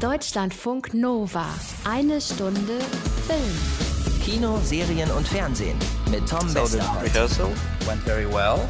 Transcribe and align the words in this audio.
Deutschlandfunk 0.00 0.94
Nova. 0.94 1.44
Eine 1.84 2.22
Stunde 2.22 2.78
Film. 3.26 4.20
Kino, 4.24 4.58
Serien 4.64 5.10
und 5.10 5.28
Fernsehen 5.28 5.78
mit 6.10 6.26
Tom 6.26 6.48
So 6.48 6.54
Westerholt. 6.62 7.02
rehearsal 7.14 7.48
went 7.86 8.02
very 8.04 8.24
well. 8.32 8.66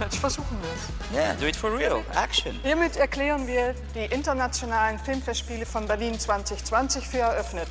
Jetzt 0.00 0.16
versuchen 0.16 0.56
wir 0.62 0.70
es. 0.70 1.14
Yeah, 1.26 1.34
do 1.38 1.46
it 1.46 1.54
for 1.54 1.70
real. 1.76 2.02
Action. 2.16 2.58
Hiermit 2.62 2.96
erklären 2.96 3.46
wir 3.46 3.74
die 3.94 4.06
internationalen 4.12 4.98
Filmfestspiele 4.98 5.66
von 5.66 5.86
Berlin 5.86 6.18
2020 6.18 7.06
für 7.06 7.18
eröffnet. 7.18 7.68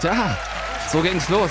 Tja, 0.00 0.36
so 0.92 1.00
ging's 1.02 1.28
los. 1.28 1.50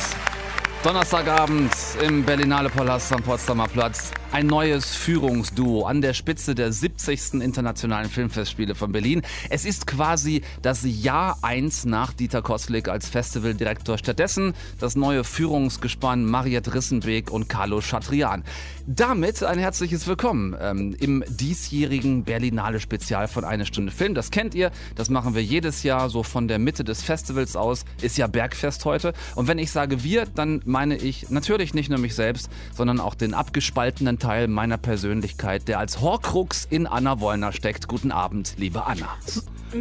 Donnerstagabend 0.84 1.74
im 2.02 2.24
Berlinale 2.24 2.70
Palast 2.70 3.12
am 3.12 3.22
Potsdamer 3.22 3.68
Platz. 3.68 4.12
Ein 4.34 4.48
neues 4.48 4.96
Führungsduo 4.96 5.86
an 5.86 6.02
der 6.02 6.16
Spitze 6.16 6.56
der 6.56 6.72
70. 6.72 7.36
Internationalen 7.36 8.10
Filmfestspiele 8.10 8.74
von 8.74 8.92
Berlin. 8.92 9.22
Es 9.52 9.64
ist 9.64 9.86
quasi 9.86 10.42
das 10.64 10.82
Jahr 10.84 11.38
1 11.44 11.86
nach 11.86 12.14
Dieter 12.14 12.42
Koslik 12.42 12.88
als 12.88 13.08
Festivaldirektor. 13.08 14.00
Stattdessen 14.00 14.56
das 14.80 14.96
neue 14.96 15.24
Führungsgespann 15.24 16.26
Mariette 16.26 16.74
Rissenbeek 16.74 17.30
und 17.30 17.48
Carlo 17.48 17.80
Chatrian. 17.80 18.44
Damit 18.88 19.44
ein 19.44 19.60
herzliches 19.60 20.08
Willkommen 20.08 20.56
ähm, 20.60 20.96
im 21.00 21.24
diesjährigen 21.30 22.24
Berlinale 22.24 22.80
Spezial 22.80 23.28
von 23.28 23.46
Eine 23.46 23.68
Stunde 23.68 23.92
Film. 23.92 24.16
Das 24.16 24.32
kennt 24.32 24.56
ihr, 24.56 24.72
das 24.96 25.12
machen 25.12 25.36
wir 25.36 25.44
jedes 25.44 25.84
Jahr 25.84 26.10
so 26.10 26.24
von 26.24 26.48
der 26.48 26.58
Mitte 26.58 26.84
des 26.84 27.04
Festivals 27.04 27.56
aus. 27.56 27.86
Ist 28.02 28.18
ja 28.18 28.26
Bergfest 28.26 28.84
heute. 28.84 29.14
Und 29.36 29.48
wenn 29.48 29.60
ich 29.60 29.70
sage 29.70 30.04
wir, 30.04 30.26
dann 30.26 30.64
meine 30.66 30.98
ich 30.98 31.30
natürlich 31.30 31.76
nicht 31.76 31.92
nur 31.92 32.00
mich 32.00 32.16
selbst, 32.16 32.50
sondern 32.76 33.00
auch 33.00 33.14
den 33.14 33.36
abgespaltenen 33.36 34.18
Teil 34.24 34.48
meiner 34.48 34.78
Persönlichkeit, 34.78 35.68
der 35.68 35.80
als 35.80 36.00
Horcrux 36.00 36.66
in 36.70 36.88
Anna 36.88 37.20
Wollner 37.20 37.52
steckt. 37.52 37.90
Guten 37.90 38.10
Abend, 38.12 38.54
liebe 38.58 38.86
Anna. 38.86 39.10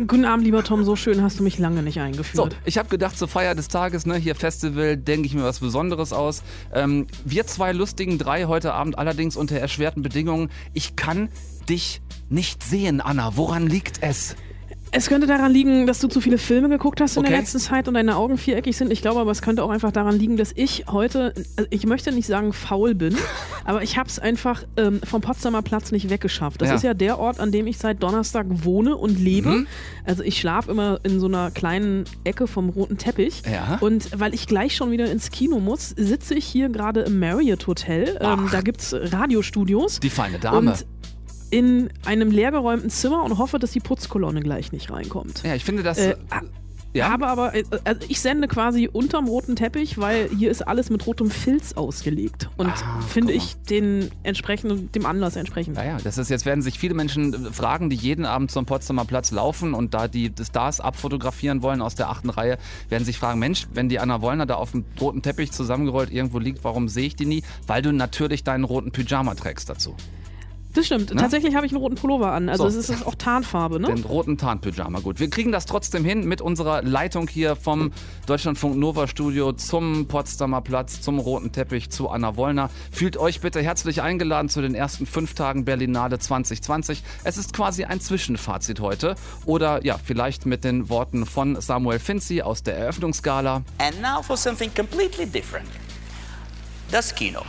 Guten 0.09 0.25
Abend, 0.25 0.45
lieber 0.45 0.65
Tom. 0.65 0.83
So 0.85 0.97
schön 0.97 1.23
hast 1.23 1.39
du 1.39 1.45
mich 1.45 1.59
lange 1.59 1.81
nicht 1.83 1.95
So, 1.95 2.01
eingeführt. 2.01 2.57
ich 2.65 2.77
habe 2.77 2.89
gedacht, 2.89 3.17
zur 3.17 3.29
Feier 3.29 3.55
des 3.55 3.69
Tages, 3.69 4.05
ne, 4.05 4.17
hier 4.17 4.35
Festival, 4.35 4.97
denke 4.97 5.27
ich 5.27 5.35
mir 5.35 5.45
was 5.45 5.61
Besonderes 5.61 6.13
aus. 6.13 6.43
Ähm, 6.73 7.07
wir 7.25 7.47
zwei 7.47 7.73
lustigen 7.73 8.19
drei 8.19 8.47
heute 8.47 8.73
Abend 8.75 8.99
allerdings 8.99 9.37
unter 9.37 9.57
erschwerten 9.61 10.03
Bedingungen. 10.03 10.51
Ich 10.73 10.97
kann 10.97 11.29
dich 11.69 12.01
nicht 12.29 12.65
sehen, 12.65 13.01
Anna. 13.01 13.37
Woran 13.37 13.69
liegt 13.69 14.03
es? 14.03 14.35
Es 14.95 15.09
könnte 15.09 15.27
daran 15.27 15.51
liegen, 15.51 15.87
dass 15.87 16.01
du 16.01 16.09
zu 16.09 16.21
viele 16.21 16.37
Filme 16.37 16.69
geguckt 16.69 17.01
hast 17.01 17.17
in 17.17 17.23
der 17.23 17.33
Okay. 17.33 17.41
letzten 17.41 17.59
Zeit 17.61 17.89
und 17.89 17.95
deine 17.95 18.15
Augen 18.17 18.37
viereckig 18.37 18.77
sind. 18.77 18.93
Ich 18.93 19.01
glaube 19.01 19.21
aber, 19.21 19.31
es 19.31 19.41
könnte 19.41 19.65
auch 19.65 19.71
einfach 19.71 19.91
daran 19.91 20.19
liegen, 20.19 20.37
dass 20.37 20.53
ich 20.55 20.85
heute, 20.87 21.33
also 21.57 21.67
ich 21.71 21.87
möchte 21.87 22.13
nicht 22.13 22.27
sagen 22.27 22.53
faul 22.53 22.95
bin, 22.95 23.17
aber 23.65 23.83
ich 23.83 23.97
habe 23.97 24.11
es 24.11 24.19
einfach 24.19 24.65
ähm, 24.77 25.01
vom 25.03 25.23
Potsdamer 25.23 25.63
Platz 25.63 25.93
nicht 25.93 26.11
weggeschafft. 26.11 26.61
Das 26.61 26.69
Ja. 26.69 26.75
ist 26.75 26.83
ja 26.85 26.93
der 26.93 27.19
Ort, 27.19 27.41
an 27.41 27.51
dem 27.53 27.67
ich 27.69 27.79
seit 27.79 28.03
Donnerstag 28.03 28.45
wohne 28.51 28.95
und 28.99 29.19
lebe. 29.19 29.49
Mhm. 29.49 29.67
Also 30.05 30.23
ich 30.25 30.39
schlafe 30.39 30.71
immer 30.71 31.01
in 31.05 31.21
so 31.21 31.27
einer 31.27 31.51
kleinen 31.51 32.05
Ecke 32.25 32.47
vom 32.47 32.69
roten 32.69 32.99
Teppich. 32.99 33.43
Ja. 33.51 33.79
Und 33.81 34.11
weil 34.21 34.35
ich 34.35 34.47
gleich 34.47 34.77
schon 34.77 34.91
wieder 34.91 35.11
ins 35.11 35.31
Kino 35.31 35.59
muss, 35.59 35.89
sitze 35.97 36.35
ich 36.35 36.45
hier 36.45 36.69
gerade 36.69 37.01
im 37.01 37.19
Marriott 37.19 37.67
Hotel. 37.67 38.19
Ähm, 38.21 38.49
da 38.53 38.61
gibt 38.61 38.83
es 38.83 38.93
Radiostudios. 38.95 40.01
Die 40.01 40.11
feine 40.11 40.39
Dame. 40.39 40.59
Und 40.71 40.87
in 41.53 41.91
einem 42.07 42.31
leergeräumten 42.31 42.89
Zimmer 42.89 43.23
und 43.23 43.37
hoffe, 43.37 43.59
dass 43.59 43.73
die 43.73 43.81
Putzkolonne 43.81 44.41
gleich 44.41 44.73
nicht 44.73 44.91
reinkommt. 44.91 45.43
ja, 45.45 45.55
ich 45.55 45.65
finde 45.65 45.83
das. 45.83 45.99
Äh, 45.99 46.17
ja? 46.95 47.11
Habe 47.11 47.27
aber, 47.27 47.55
äh, 47.55 47.65
also 47.85 48.01
ich 48.09 48.21
sende 48.21 48.49
quasi 48.49 48.89
unterm 48.91 49.27
roten 49.27 49.55
Teppich, 49.55 49.99
weil 49.99 50.29
hier 50.31 50.51
ist 50.51 50.67
alles 50.67 50.89
mit 50.89 51.07
rotem 51.07 51.31
Filz 51.31 51.75
ausgelegt. 51.75 52.49
Und 52.57 52.69
Ah, 52.69 53.01
finde 53.07 53.33
ich 53.35 53.57
den 53.69 54.11
entsprechend, 54.23 54.95
dem 54.95 55.05
Anlass 55.07 55.37
entsprechend. 55.37 55.77
Ja, 55.77 55.85
ja, 55.85 55.99
das 56.03 56.17
ist 56.19 56.31
jetzt 56.31 56.45
werden 56.47 56.63
sich 56.63 56.79
viele 56.79 56.95
Menschen 56.95 57.35
äh, 57.35 57.53
fragen, 57.53 57.91
die 57.91 57.97
jeden 57.97 58.25
Abend 58.25 58.51
zum 58.51 58.65
Potsdamer 58.65 59.05
Platz 59.05 59.31
laufen 59.31 59.75
und 59.75 59.93
da 59.93 60.09
die 60.09 60.33
Stars 60.43 60.81
abfotografieren 60.81 61.63
wollen 61.63 61.83
aus 61.83 61.95
der 61.95 62.09
achten 62.09 62.31
Reihe, 62.31 62.57
werden 62.89 63.05
sich 63.05 63.19
fragen, 63.19 63.39
Mensch, 63.39 63.67
wenn 63.75 63.91
die 63.91 63.99
Anna 63.99 64.23
Wollner 64.23 64.47
da 64.47 64.55
auf 64.55 64.71
dem 64.73 64.85
roten 64.99 65.21
Teppich 65.21 65.53
zusammengerollt 65.53 66.11
irgendwo 66.11 66.39
liegt, 66.39 66.65
warum 66.65 66.89
sehe 66.89 67.07
ich 67.07 67.17
die 67.17 67.27
nie? 67.27 67.43
Weil 67.67 67.83
du 67.83 67.93
natürlich 67.93 68.43
deinen 68.43 68.65
roten 68.65 68.91
Pyjama 68.91 69.35
trägst 69.35 69.69
dazu. 69.69 69.95
Das 70.75 70.87
stimmt. 70.87 71.11
Na? 71.15 71.21
Tatsächlich 71.23 71.55
habe 71.55 71.67
ich 71.67 71.73
einen 71.73 71.81
roten 71.83 71.97
Pullover 71.97 72.33
an. 72.33 72.49
Also 72.49 72.69
So. 72.69 72.79
es 72.79 72.89
ist 72.89 73.07
auch 73.07 73.15
Tarnfarbe, 73.15 73.79
ne? 73.79 73.89
Den 73.89 74.05
roten 74.05 74.39
Tarnpyjama. 74.39 75.01
Gut, 75.01 75.21
wir 75.21 75.29
kriegen 75.29 75.53
das 75.53 75.67
trotzdem 75.67 76.05
hin 76.05 76.27
mit 76.27 76.41
unserer 76.41 76.83
Leitung 76.83 77.29
hier 77.29 77.57
vom 77.57 77.93
Deutschlandfunk 78.27 78.77
Nova 78.77 79.07
Studio 79.07 79.53
zum 79.53 80.07
Potsdamer 80.09 80.63
Platz, 80.63 81.03
zum 81.03 81.19
roten 81.19 81.53
Teppich, 81.53 81.91
zu 81.91 82.09
Anna 82.09 82.37
Wollner. 82.37 82.71
Fühlt 82.91 83.19
euch 83.19 83.41
bitte 83.41 83.61
herzlich 83.61 84.01
eingeladen 84.01 84.49
zu 84.49 84.63
den 84.63 84.75
ersten 84.75 85.05
fünf 85.05 85.35
Tagen 85.35 85.65
Berlinale 85.67 86.19
2020. 86.19 87.03
Es 87.25 87.37
ist 87.37 87.53
quasi 87.53 87.85
ein 87.85 88.01
Zwischenfazit 88.01 88.81
heute. 88.81 89.15
Oder 89.45 89.85
ja, 89.85 89.99
vielleicht 90.03 90.47
mit 90.47 90.65
den 90.65 90.89
Worten 90.89 91.27
von 91.27 91.61
Samuel 91.61 91.99
Finzi 91.99 92.41
aus 92.41 92.63
der 92.63 92.79
Eröffnungsgala. 92.79 93.63
And 93.79 94.01
now 94.01 94.23
for 94.23 94.37
something 94.39 94.71
completely 94.75 95.27
different. 95.27 95.69
Das 96.91 97.15
Kino. 97.15 97.41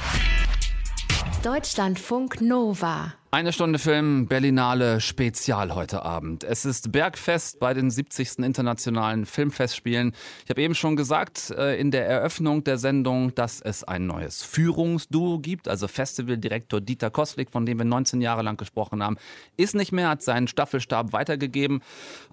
Deutschlandfunk 1.43 2.39
Nova. 2.39 3.22
Eine 3.33 3.51
Stunde 3.51 3.79
Film, 3.79 4.27
Berlinale 4.27 5.01
Spezial 5.01 5.73
heute 5.73 6.05
Abend. 6.05 6.43
Es 6.43 6.65
ist 6.65 6.91
Bergfest 6.91 7.59
bei 7.59 7.73
den 7.73 7.89
70. 7.89 8.37
Internationalen 8.37 9.25
Filmfestspielen. 9.25 10.13
Ich 10.43 10.51
habe 10.51 10.61
eben 10.61 10.75
schon 10.75 10.95
gesagt 10.95 11.49
äh, 11.49 11.75
in 11.81 11.89
der 11.89 12.07
Eröffnung 12.07 12.63
der 12.63 12.77
Sendung, 12.77 13.33
dass 13.33 13.59
es 13.59 13.83
ein 13.83 14.05
neues 14.05 14.43
Führungsduo 14.43 15.39
gibt. 15.39 15.67
Also 15.67 15.87
Festivaldirektor 15.87 16.79
Dieter 16.79 17.09
Koslik, 17.09 17.49
von 17.49 17.65
dem 17.65 17.79
wir 17.79 17.85
19 17.85 18.21
Jahre 18.21 18.43
lang 18.43 18.55
gesprochen 18.55 19.01
haben, 19.01 19.17
ist 19.57 19.73
nicht 19.73 19.91
mehr, 19.91 20.09
hat 20.09 20.21
seinen 20.21 20.47
Staffelstab 20.47 21.11
weitergegeben 21.11 21.81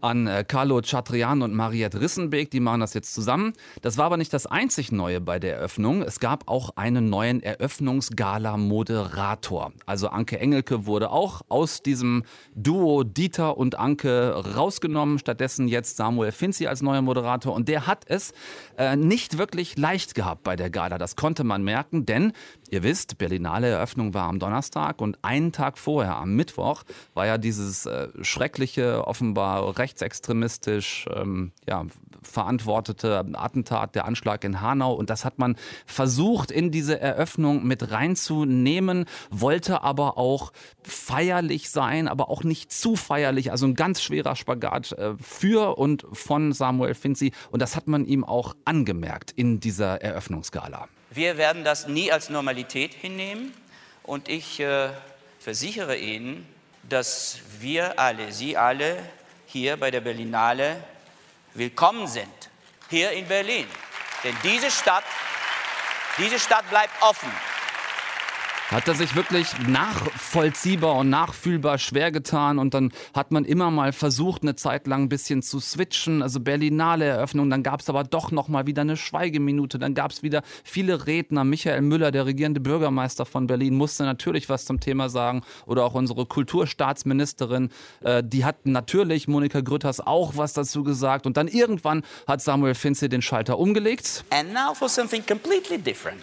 an 0.02 0.26
äh, 0.26 0.44
Carlo 0.46 0.82
Chatrian 0.82 1.40
und 1.40 1.54
Mariette 1.54 1.98
Rissenbeek. 1.98 2.50
Die 2.50 2.60
machen 2.60 2.80
das 2.80 2.92
jetzt 2.92 3.14
zusammen. 3.14 3.54
Das 3.80 3.96
war 3.96 4.04
aber 4.04 4.18
nicht 4.18 4.34
das 4.34 4.44
einzig 4.44 4.92
Neue 4.92 5.22
bei 5.22 5.38
der 5.38 5.56
Eröffnung. 5.56 6.02
Es 6.02 6.20
gab 6.20 6.46
auch 6.46 6.76
einen 6.76 7.08
neuen 7.08 7.42
Eröffnungsgala-Moderator. 7.42 9.72
Also 9.86 10.08
Anke 10.08 10.38
Engelke 10.38 10.84
wurde 10.84 10.89
auch 10.98 11.42
aus 11.48 11.82
diesem 11.82 12.24
Duo 12.54 13.04
Dieter 13.04 13.56
und 13.56 13.78
Anke 13.78 14.32
rausgenommen. 14.56 15.18
Stattdessen 15.18 15.68
jetzt 15.68 15.96
Samuel 15.96 16.32
Finzi 16.32 16.66
als 16.66 16.82
neuer 16.82 17.02
Moderator. 17.02 17.54
Und 17.54 17.68
der 17.68 17.86
hat 17.86 18.04
es 18.06 18.32
äh, 18.76 18.96
nicht 18.96 19.38
wirklich 19.38 19.76
leicht 19.76 20.14
gehabt 20.14 20.42
bei 20.42 20.56
der 20.56 20.70
Gala. 20.70 20.98
Das 20.98 21.16
konnte 21.16 21.44
man 21.44 21.62
merken, 21.62 22.06
denn 22.06 22.32
ihr 22.70 22.82
wisst, 22.82 23.18
Berlinale 23.18 23.68
Eröffnung 23.68 24.14
war 24.14 24.28
am 24.28 24.38
Donnerstag 24.38 25.00
und 25.00 25.18
einen 25.22 25.52
Tag 25.52 25.78
vorher, 25.78 26.16
am 26.16 26.34
Mittwoch, 26.34 26.84
war 27.14 27.26
ja 27.26 27.38
dieses 27.38 27.86
äh, 27.86 28.08
schreckliche, 28.22 29.06
offenbar 29.06 29.78
rechtsextremistisch 29.78 31.06
ähm, 31.14 31.52
ja, 31.68 31.86
verantwortete 32.22 33.24
Attentat, 33.34 33.94
der 33.94 34.04
Anschlag 34.04 34.44
in 34.44 34.60
Hanau. 34.60 34.94
Und 34.94 35.10
das 35.10 35.24
hat 35.24 35.38
man 35.38 35.56
versucht, 35.86 36.50
in 36.50 36.70
diese 36.70 37.00
Eröffnung 37.00 37.66
mit 37.66 37.90
reinzunehmen, 37.90 39.06
wollte 39.30 39.82
aber 39.82 40.18
auch 40.18 40.52
feierlich 40.84 41.70
sein, 41.70 42.08
aber 42.08 42.30
auch 42.30 42.42
nicht 42.42 42.72
zu 42.72 42.96
feierlich. 42.96 43.50
Also 43.50 43.66
ein 43.66 43.74
ganz 43.74 44.02
schwerer 44.02 44.36
Spagat 44.36 44.92
äh, 44.92 45.14
für 45.20 45.78
und 45.78 46.06
von 46.12 46.52
Samuel 46.52 46.94
Finzi. 46.94 47.32
Und 47.50 47.60
das 47.60 47.76
hat 47.76 47.86
man 47.86 48.06
ihm 48.06 48.24
auch 48.24 48.54
angemerkt 48.64 49.32
in 49.32 49.60
dieser 49.60 50.00
Eröffnungsgala. 50.02 50.88
Wir 51.10 51.36
werden 51.36 51.64
das 51.64 51.88
nie 51.88 52.12
als 52.12 52.30
Normalität 52.30 52.94
hinnehmen. 52.94 53.52
Und 54.02 54.28
ich 54.28 54.60
äh, 54.60 54.90
versichere 55.38 55.96
Ihnen, 55.96 56.46
dass 56.88 57.38
wir 57.60 57.98
alle, 57.98 58.32
Sie 58.32 58.56
alle 58.56 58.98
hier 59.46 59.76
bei 59.76 59.90
der 59.90 60.00
Berlinale 60.00 60.82
willkommen 61.54 62.06
sind. 62.06 62.28
Hier 62.88 63.12
in 63.12 63.26
Berlin. 63.26 63.66
Denn 64.24 64.34
diese 64.42 64.70
Stadt, 64.70 65.04
diese 66.18 66.38
Stadt 66.38 66.68
bleibt 66.70 66.92
offen. 67.02 67.30
Hat 68.70 68.86
er 68.86 68.94
sich 68.94 69.16
wirklich 69.16 69.48
nachvollziehbar 69.66 70.94
und 70.94 71.10
nachfühlbar 71.10 71.76
schwer 71.78 72.12
getan 72.12 72.60
und 72.60 72.72
dann 72.72 72.92
hat 73.12 73.32
man 73.32 73.44
immer 73.44 73.68
mal 73.72 73.92
versucht, 73.92 74.42
eine 74.42 74.54
Zeit 74.54 74.86
lang 74.86 75.02
ein 75.02 75.08
bisschen 75.08 75.42
zu 75.42 75.58
switchen, 75.58 76.22
also 76.22 76.38
Berlinale 76.38 77.04
Eröffnung, 77.04 77.50
dann 77.50 77.64
gab 77.64 77.80
es 77.80 77.88
aber 77.88 78.04
doch 78.04 78.30
nochmal 78.30 78.66
wieder 78.66 78.82
eine 78.82 78.96
Schweigeminute, 78.96 79.80
dann 79.80 79.94
gab 79.94 80.12
es 80.12 80.22
wieder 80.22 80.42
viele 80.62 81.08
Redner. 81.08 81.42
Michael 81.42 81.80
Müller, 81.80 82.12
der 82.12 82.26
regierende 82.26 82.60
Bürgermeister 82.60 83.26
von 83.26 83.48
Berlin, 83.48 83.74
musste 83.74 84.04
natürlich 84.04 84.48
was 84.48 84.66
zum 84.66 84.78
Thema 84.78 85.08
sagen 85.08 85.42
oder 85.66 85.84
auch 85.84 85.94
unsere 85.94 86.24
Kulturstaatsministerin, 86.24 87.70
äh, 88.02 88.22
die 88.24 88.44
hat 88.44 88.66
natürlich, 88.66 89.26
Monika 89.26 89.62
Grütters, 89.62 89.98
auch 89.98 90.36
was 90.36 90.52
dazu 90.52 90.84
gesagt 90.84 91.26
und 91.26 91.36
dann 91.36 91.48
irgendwann 91.48 92.04
hat 92.28 92.40
Samuel 92.40 92.76
Finzi 92.76 93.08
den 93.08 93.20
Schalter 93.20 93.58
umgelegt. 93.58 94.24
And 94.30 94.52
now 94.52 94.74
for 94.74 94.88
something 94.88 95.26
completely 95.26 95.76
different. 95.76 96.20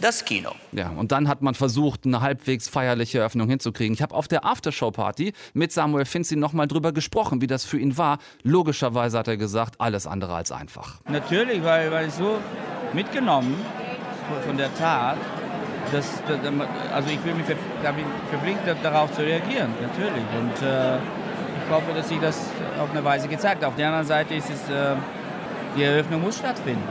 Das 0.00 0.24
Kino. 0.24 0.52
Ja, 0.72 0.90
und 0.90 1.10
dann 1.10 1.26
hat 1.26 1.42
man 1.42 1.54
versucht, 1.54 2.06
eine 2.06 2.20
halbwegs 2.20 2.68
feierliche 2.68 3.18
Eröffnung 3.18 3.48
hinzukriegen. 3.48 3.94
Ich 3.94 4.02
habe 4.02 4.14
auf 4.14 4.28
der 4.28 4.44
Aftershow-Party 4.44 5.32
mit 5.54 5.72
Samuel 5.72 6.04
Finzi 6.04 6.36
nochmal 6.36 6.68
drüber 6.68 6.92
gesprochen, 6.92 7.40
wie 7.40 7.48
das 7.48 7.64
für 7.64 7.78
ihn 7.78 7.98
war. 7.98 8.18
Logischerweise 8.44 9.18
hat 9.18 9.26
er 9.28 9.36
gesagt, 9.36 9.80
alles 9.80 10.06
andere 10.06 10.34
als 10.34 10.52
einfach. 10.52 11.00
Natürlich, 11.08 11.64
weil, 11.64 11.90
weil 11.90 12.06
ich 12.08 12.14
so 12.14 12.36
mitgenommen 12.92 13.56
von- 14.46 14.56
der 14.56 14.72
Tat, 14.76 15.16
dass, 15.90 16.22
dass 16.26 16.38
also 16.94 17.08
ich 17.10 17.24
will 17.24 17.34
mich 17.34 17.46
ich 17.48 17.56
verpflichtet 18.30 18.76
darauf 18.82 19.10
zu 19.12 19.22
reagieren, 19.22 19.70
natürlich. 19.80 20.24
Und 20.38 20.66
äh, 20.66 20.98
hoffe, 21.70 21.92
dass 21.94 22.08
sich 22.08 22.20
das 22.20 22.38
auf 22.80 22.90
eine 22.90 23.02
Weise 23.04 23.26
gezeigt. 23.28 23.64
Auf 23.64 23.74
der 23.76 23.88
anderen 23.88 24.06
Seite 24.06 24.34
ist 24.34 24.48
es, 24.50 24.70
äh, 24.70 24.94
die 25.76 25.82
Eröffnung 25.82 26.22
muss 26.22 26.38
stattfinden. 26.38 26.82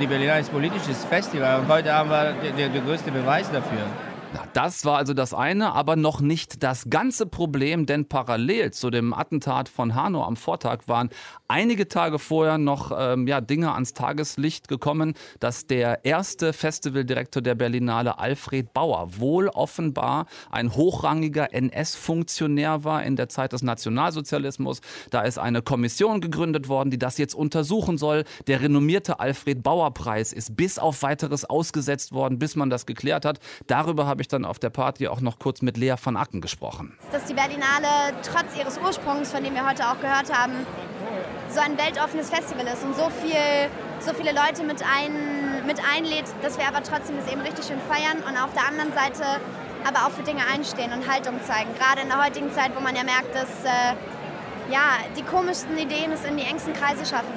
Die 0.00 0.06
Berlinale 0.06 0.40
ist 0.40 0.52
politisches 0.52 1.04
Festival 1.04 1.60
und 1.60 1.68
heute 1.68 1.92
haben 1.92 2.10
wir 2.10 2.32
den, 2.42 2.72
den 2.72 2.84
größten 2.84 3.12
Beweis 3.12 3.50
dafür. 3.50 3.86
Na, 4.34 4.48
das 4.52 4.84
war 4.84 4.98
also 4.98 5.14
das 5.14 5.32
eine, 5.32 5.74
aber 5.74 5.94
noch 5.94 6.20
nicht 6.20 6.64
das 6.64 6.90
ganze 6.90 7.24
Problem, 7.24 7.86
denn 7.86 8.08
parallel 8.08 8.72
zu 8.72 8.90
dem 8.90 9.14
Attentat 9.14 9.68
von 9.68 9.94
Hanau 9.94 10.24
am 10.24 10.34
Vortag 10.34 10.88
waren 10.88 11.10
einige 11.46 11.86
Tage 11.86 12.18
vorher 12.18 12.58
noch 12.58 12.90
ähm, 12.98 13.28
ja, 13.28 13.40
Dinge 13.40 13.72
ans 13.72 13.94
Tageslicht 13.94 14.66
gekommen, 14.66 15.14
dass 15.38 15.68
der 15.68 16.04
erste 16.04 16.52
Festivaldirektor 16.52 17.42
der 17.42 17.54
Berlinale, 17.54 18.18
Alfred 18.18 18.72
Bauer, 18.72 19.20
wohl 19.20 19.46
offenbar 19.50 20.26
ein 20.50 20.74
hochrangiger 20.74 21.54
NS-Funktionär 21.54 22.82
war 22.82 23.04
in 23.04 23.14
der 23.14 23.28
Zeit 23.28 23.52
des 23.52 23.62
Nationalsozialismus. 23.62 24.80
Da 25.10 25.20
ist 25.20 25.38
eine 25.38 25.62
Kommission 25.62 26.20
gegründet 26.20 26.68
worden, 26.68 26.90
die 26.90 26.98
das 26.98 27.18
jetzt 27.18 27.36
untersuchen 27.36 27.98
soll. 27.98 28.24
Der 28.48 28.60
renommierte 28.60 29.20
Alfred 29.20 29.62
Bauer-Preis 29.62 30.32
ist 30.32 30.56
bis 30.56 30.80
auf 30.80 31.04
weiteres 31.04 31.44
ausgesetzt 31.44 32.10
worden, 32.10 32.40
bis 32.40 32.56
man 32.56 32.68
das 32.68 32.84
geklärt 32.84 33.24
hat. 33.24 33.38
Darüber 33.68 34.08
habe 34.08 34.23
ich 34.23 34.23
dann 34.28 34.44
auf 34.44 34.58
der 34.58 34.70
Party 34.70 35.08
auch 35.08 35.20
noch 35.20 35.38
kurz 35.38 35.62
mit 35.62 35.76
Lea 35.76 35.96
von 35.96 36.16
Acken 36.16 36.40
gesprochen. 36.40 36.96
Dass 37.12 37.24
die 37.24 37.34
Berlinale 37.34 38.14
trotz 38.22 38.56
ihres 38.58 38.78
Ursprungs, 38.78 39.30
von 39.32 39.42
dem 39.42 39.54
wir 39.54 39.68
heute 39.68 39.88
auch 39.88 40.00
gehört 40.00 40.32
haben, 40.32 40.66
so 41.48 41.60
ein 41.60 41.78
weltoffenes 41.78 42.30
Festival 42.30 42.66
ist 42.66 42.82
und 42.84 42.96
so, 42.96 43.08
viel, 43.10 43.70
so 44.00 44.12
viele 44.12 44.32
Leute 44.32 44.64
mit, 44.64 44.82
ein, 44.82 45.66
mit 45.66 45.78
einlädt, 45.94 46.26
dass 46.42 46.58
wir 46.58 46.66
aber 46.66 46.82
trotzdem 46.82 47.16
das 47.16 47.30
eben 47.30 47.40
richtig 47.40 47.66
schön 47.66 47.80
feiern 47.88 48.18
und 48.28 48.36
auf 48.36 48.52
der 48.54 48.66
anderen 48.66 48.92
Seite 48.92 49.40
aber 49.84 50.06
auch 50.06 50.10
für 50.10 50.22
Dinge 50.22 50.40
einstehen 50.52 50.92
und 50.92 51.08
Haltung 51.10 51.34
zeigen. 51.44 51.70
Gerade 51.78 52.00
in 52.02 52.08
der 52.08 52.24
heutigen 52.24 52.50
Zeit, 52.52 52.74
wo 52.74 52.80
man 52.80 52.96
ja 52.96 53.04
merkt, 53.04 53.34
dass 53.34 53.64
äh, 53.64 53.94
ja, 54.72 54.98
die 55.16 55.22
komischsten 55.22 55.76
Ideen 55.76 56.10
es 56.12 56.24
in 56.24 56.36
die 56.36 56.44
engsten 56.44 56.72
Kreise 56.72 57.04
schaffen. 57.04 57.34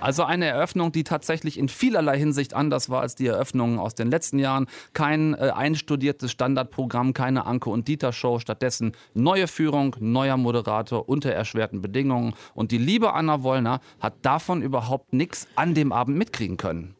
Also 0.00 0.22
eine 0.22 0.46
Eröffnung, 0.46 0.92
die 0.92 1.02
tatsächlich 1.02 1.58
in 1.58 1.68
vielerlei 1.68 2.18
Hinsicht 2.18 2.54
anders 2.54 2.88
war 2.88 3.00
als 3.00 3.16
die 3.16 3.26
Eröffnungen 3.26 3.80
aus 3.80 3.96
den 3.96 4.10
letzten 4.10 4.38
Jahren. 4.38 4.66
Kein 4.92 5.34
äh, 5.34 5.50
einstudiertes 5.54 6.30
Standardprogramm, 6.30 7.14
keine 7.14 7.46
Anke 7.46 7.70
und 7.70 7.88
Dieter 7.88 8.12
Show, 8.12 8.38
stattdessen 8.38 8.92
neue 9.14 9.48
Führung, 9.48 9.96
neuer 9.98 10.36
Moderator 10.36 11.08
unter 11.08 11.32
erschwerten 11.32 11.82
Bedingungen. 11.82 12.34
Und 12.54 12.70
die 12.70 12.78
liebe 12.78 13.12
Anna 13.12 13.42
Wollner 13.42 13.80
hat 13.98 14.14
davon 14.22 14.62
überhaupt 14.62 15.12
nichts 15.12 15.48
an 15.56 15.74
dem 15.74 15.90
Abend 15.90 16.16
mitkriegen 16.16 16.56
können. 16.56 16.94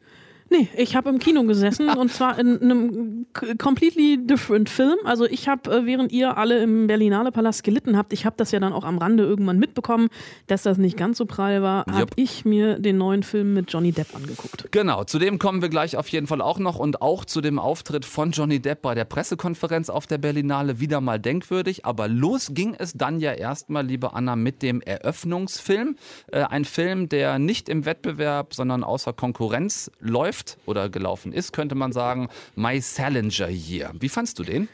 Nee, 0.50 0.68
ich 0.76 0.96
habe 0.96 1.10
im 1.10 1.18
Kino 1.18 1.44
gesessen 1.44 1.88
und 1.98 2.12
zwar 2.12 2.38
in 2.38 2.60
einem 2.60 3.26
completely 3.58 4.18
different 4.24 4.68
Film. 4.70 4.96
Also 5.04 5.26
ich 5.26 5.48
habe, 5.48 5.70
äh, 5.70 5.86
während 5.86 6.12
ihr 6.12 6.36
alle 6.38 6.62
im 6.62 6.86
Berlinale 6.86 7.32
Palast 7.32 7.64
gelitten 7.64 7.96
habt, 7.96 8.12
ich 8.12 8.24
habe 8.24 8.36
das 8.38 8.50
ja 8.50 8.60
dann 8.60 8.72
auch 8.72 8.84
am 8.84 8.98
Rande 8.98 9.24
irgendwann 9.24 9.58
mitbekommen, 9.58 10.08
dass 10.46 10.62
das 10.62 10.78
nicht 10.78 10.96
ganz 10.96 11.18
so 11.18 11.26
prall 11.26 11.62
war, 11.62 11.84
Yep. 11.88 11.94
habe 11.94 12.10
ich 12.16 12.44
mir 12.44 12.78
den 12.78 12.98
neuen 12.98 13.22
Film 13.22 13.54
mit 13.54 13.72
Johnny 13.72 13.92
Depp 13.92 14.14
angeguckt. 14.14 14.70
Genau, 14.72 15.04
zu 15.04 15.18
dem 15.18 15.38
kommen 15.38 15.62
wir 15.62 15.68
gleich 15.68 15.96
auf 15.96 16.08
jeden 16.08 16.26
Fall 16.26 16.40
auch 16.40 16.58
noch 16.58 16.78
und 16.78 17.02
auch 17.02 17.24
zu 17.24 17.40
dem 17.40 17.58
Auftritt 17.58 18.04
von 18.04 18.30
Johnny 18.30 18.60
Depp 18.60 18.82
bei 18.82 18.94
der 18.94 19.04
Pressekonferenz 19.04 19.90
auf 19.90 20.06
der 20.06 20.18
Berlinale 20.18 20.80
wieder 20.80 21.00
mal 21.00 21.18
denkwürdig. 21.18 21.84
Aber 21.84 22.08
los 22.08 22.50
ging 22.52 22.74
es 22.78 22.92
dann 22.94 23.20
ja 23.20 23.32
erstmal, 23.32 23.86
liebe 23.86 24.12
Anna, 24.14 24.36
mit 24.36 24.62
dem 24.62 24.80
Eröffnungsfilm. 24.80 25.96
Äh, 26.32 26.42
ein 26.44 26.64
Film, 26.64 27.08
der 27.08 27.38
nicht 27.38 27.68
im 27.68 27.84
Wettbewerb, 27.84 28.54
sondern 28.54 28.84
außer 28.84 29.12
Konkurrenz 29.12 29.90
läuft 30.00 30.37
oder 30.66 30.88
gelaufen 30.88 31.32
ist, 31.32 31.52
könnte 31.52 31.74
man 31.74 31.92
sagen. 31.92 32.28
My 32.54 32.80
Salinger 32.80 33.48
Year. 33.48 33.92
Wie 33.98 34.08
fandst 34.08 34.38
du 34.38 34.44
den? 34.44 34.68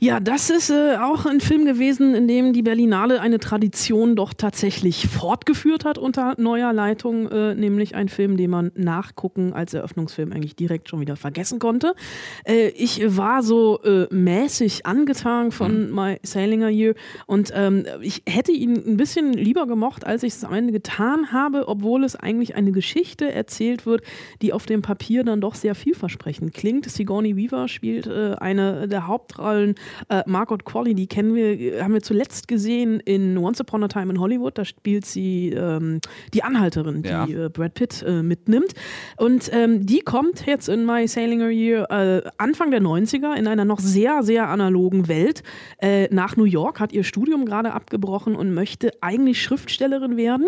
Ja, 0.00 0.20
das 0.20 0.48
ist 0.48 0.70
äh, 0.70 0.96
auch 0.96 1.26
ein 1.26 1.40
Film 1.40 1.64
gewesen, 1.64 2.14
in 2.14 2.28
dem 2.28 2.52
die 2.52 2.62
Berlinale 2.62 3.20
eine 3.20 3.40
Tradition 3.40 4.14
doch 4.14 4.32
tatsächlich 4.32 5.08
fortgeführt 5.08 5.84
hat 5.84 5.98
unter 5.98 6.36
neuer 6.38 6.72
Leitung, 6.72 7.28
äh, 7.32 7.56
nämlich 7.56 7.96
ein 7.96 8.08
Film, 8.08 8.36
den 8.36 8.48
man 8.48 8.70
nachgucken 8.76 9.52
als 9.52 9.74
Eröffnungsfilm 9.74 10.32
eigentlich 10.32 10.54
direkt 10.54 10.88
schon 10.88 11.00
wieder 11.00 11.16
vergessen 11.16 11.58
konnte. 11.58 11.96
Äh, 12.44 12.68
ich 12.76 13.00
war 13.16 13.42
so 13.42 13.82
äh, 13.82 14.06
mäßig 14.14 14.86
angetan 14.86 15.50
von 15.50 15.92
My 15.92 16.20
Salinger 16.22 16.68
Year 16.68 16.94
und 17.26 17.50
ähm, 17.52 17.84
ich 18.00 18.22
hätte 18.24 18.52
ihn 18.52 18.76
ein 18.76 18.98
bisschen 18.98 19.32
lieber 19.32 19.66
gemocht, 19.66 20.06
als 20.06 20.22
ich 20.22 20.34
es 20.34 20.44
am 20.44 20.54
Ende 20.54 20.72
getan 20.72 21.32
habe, 21.32 21.66
obwohl 21.66 22.04
es 22.04 22.14
eigentlich 22.14 22.54
eine 22.54 22.70
Geschichte 22.70 23.32
erzählt 23.32 23.84
wird, 23.84 24.02
die 24.42 24.52
auf 24.52 24.64
dem 24.64 24.80
Papier 24.80 25.24
dann 25.24 25.40
doch 25.40 25.56
sehr 25.56 25.74
vielversprechend 25.74 26.54
klingt. 26.54 26.88
Sigourney 26.88 27.34
Weaver 27.34 27.66
spielt 27.66 28.06
äh, 28.06 28.36
eine 28.38 28.86
der 28.86 29.08
Hauptrollen 29.08 29.74
äh, 30.08 30.22
Margot 30.26 30.64
Qualley, 30.64 30.94
die 30.94 31.06
kennen 31.06 31.34
wir, 31.34 31.82
haben 31.82 31.94
wir 31.94 32.02
zuletzt 32.02 32.48
gesehen 32.48 33.00
in 33.00 33.36
Once 33.38 33.60
Upon 33.60 33.84
a 33.84 33.88
Time 33.88 34.12
in 34.12 34.20
Hollywood. 34.20 34.58
Da 34.58 34.64
spielt 34.64 35.06
sie 35.06 35.50
ähm, 35.50 36.00
die 36.34 36.42
Anhalterin, 36.42 37.02
die 37.02 37.08
Ja. 37.08 37.26
äh, 37.26 37.48
Brad 37.48 37.74
Pitt 37.74 38.02
äh, 38.06 38.22
mitnimmt. 38.22 38.72
Und 39.16 39.50
ähm, 39.52 39.84
die 39.86 40.00
kommt 40.00 40.46
jetzt 40.46 40.68
in 40.68 40.84
My 40.86 41.06
Salinger 41.06 41.50
Year 41.50 41.86
äh, 41.90 42.28
Anfang 42.38 42.70
der 42.70 42.80
90er 42.80 43.34
in 43.36 43.46
einer 43.46 43.64
noch 43.64 43.80
sehr, 43.80 44.22
sehr 44.22 44.48
analogen 44.48 45.08
Welt 45.08 45.42
äh, 45.80 46.12
nach 46.14 46.36
New 46.36 46.44
York, 46.44 46.80
hat 46.80 46.92
ihr 46.92 47.04
Studium 47.04 47.44
gerade 47.44 47.72
abgebrochen 47.72 48.34
und 48.34 48.54
möchte 48.54 48.90
eigentlich 49.00 49.42
Schriftstellerin 49.42 50.16
werden, 50.16 50.46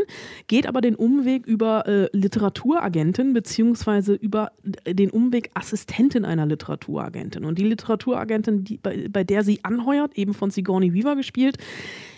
geht 0.49 0.67
aber 0.67 0.81
den 0.81 0.95
Umweg 0.95 1.47
über 1.47 1.87
äh, 1.87 2.09
Literaturagentin 2.13 3.33
beziehungsweise 3.33 4.15
über 4.15 4.53
den 4.87 5.11
Umweg 5.11 5.51
Assistentin 5.55 6.25
einer 6.25 6.47
Literaturagentin. 6.47 7.45
Und 7.45 7.59
die 7.59 7.65
Literaturagentin, 7.65 8.65
die, 8.65 8.79
bei, 8.79 9.09
bei 9.11 9.25
der 9.31 9.45
sie 9.45 9.61
anheuert, 9.63 10.19
eben 10.19 10.35
von 10.35 10.51
Sigourney 10.51 10.93
Weaver 10.93 11.17
gespielt, 11.17 11.57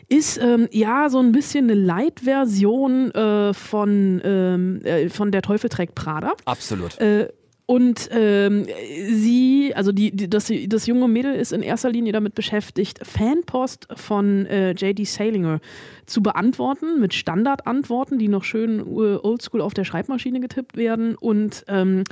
ist 0.09 0.39
ähm, 0.39 0.69
ja 0.73 1.09
so 1.09 1.21
ein 1.21 1.33
bisschen 1.33 1.71
eine 1.71 1.75
Light-Version 1.75 3.13
äh, 3.13 3.55
von, 3.55 4.21
ähm, 4.25 4.81
äh, 4.85 5.09
von 5.09 5.31
Der 5.31 5.43
Teufel 5.43 5.71
trägt 5.71 5.95
Prada. 5.95 6.33
Absolut. 6.45 6.99
Äh, 7.01 7.29
und 7.65 8.11
ähm, 8.13 8.67
sie, 9.09 9.73
also 9.75 9.93
die, 9.93 10.11
die, 10.11 10.29
das, 10.29 10.53
das 10.67 10.87
junge 10.87 11.09
Mädel 11.09 11.35
ist 11.35 11.53
in 11.53 11.63
erster 11.63 11.91
Linie 11.91 12.13
damit 12.13 12.35
beschäftigt, 12.35 12.99
Fanpost 13.07 13.87
von 13.95 14.47
äh, 14.47 14.73
J.D. 14.73 15.05
Salinger 15.05 15.61
zu 16.05 16.23
beantworten, 16.23 17.01
mit 17.01 17.15
Standardantworten, 17.15 18.19
die 18.19 18.29
noch 18.29 18.45
schön 18.45 18.81
äh, 18.81 19.17
oldschool 19.17 19.61
auf 19.61 19.75
der 19.75 19.85
Schreibmaschine 19.85 20.41
getippt 20.41 20.77
werden. 20.77 21.15
Und 21.15 21.65
ähm, 21.69 22.03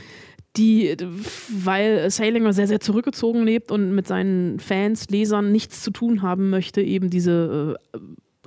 die, 0.57 0.97
weil 1.49 2.11
Salinger 2.11 2.53
sehr, 2.53 2.67
sehr 2.67 2.81
zurückgezogen 2.81 3.45
lebt 3.45 3.71
und 3.71 3.95
mit 3.95 4.07
seinen 4.07 4.59
Fans, 4.59 5.09
Lesern 5.09 5.53
nichts 5.53 5.83
zu 5.83 5.91
tun 5.91 6.23
haben 6.23 6.51
möchte, 6.51 6.81
eben 6.83 7.09
diese 7.09 7.79
äh, 7.95 7.99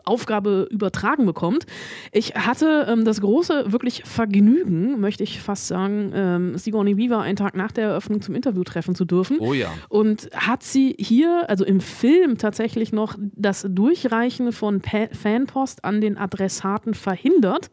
Aufgabe 0.06 0.68
übertragen 0.70 1.26
bekommt. 1.26 1.66
Ich 2.12 2.36
hatte 2.36 2.88
ähm, 2.90 3.06
das 3.06 3.22
große, 3.22 3.72
wirklich 3.72 4.04
Vergnügen, 4.04 5.00
möchte 5.00 5.24
ich 5.24 5.40
fast 5.40 5.68
sagen, 5.68 6.12
ähm, 6.14 6.58
Sigourney 6.58 6.98
Weaver 6.98 7.22
einen 7.22 7.38
Tag 7.38 7.56
nach 7.56 7.72
der 7.72 7.86
Eröffnung 7.86 8.22
zum 8.22 8.36
Interview 8.36 8.64
treffen 8.64 8.96
zu 8.96 9.06
dürfen. 9.06 9.38
Oh 9.40 9.54
ja. 9.54 9.72
Und 9.88 10.30
hat 10.36 10.64
sie 10.64 10.96
hier, 11.00 11.46
also 11.48 11.64
im 11.64 11.80
Film 11.80 12.38
tatsächlich 12.38 12.92
noch 12.92 13.16
das 13.18 13.66
Durchreichen 13.70 14.52
von 14.52 14.82
pa 14.82 15.08
Fanpost 15.12 15.86
an 15.86 16.02
den 16.02 16.18
Adressaten 16.18 16.94
verhindert, 16.94 17.70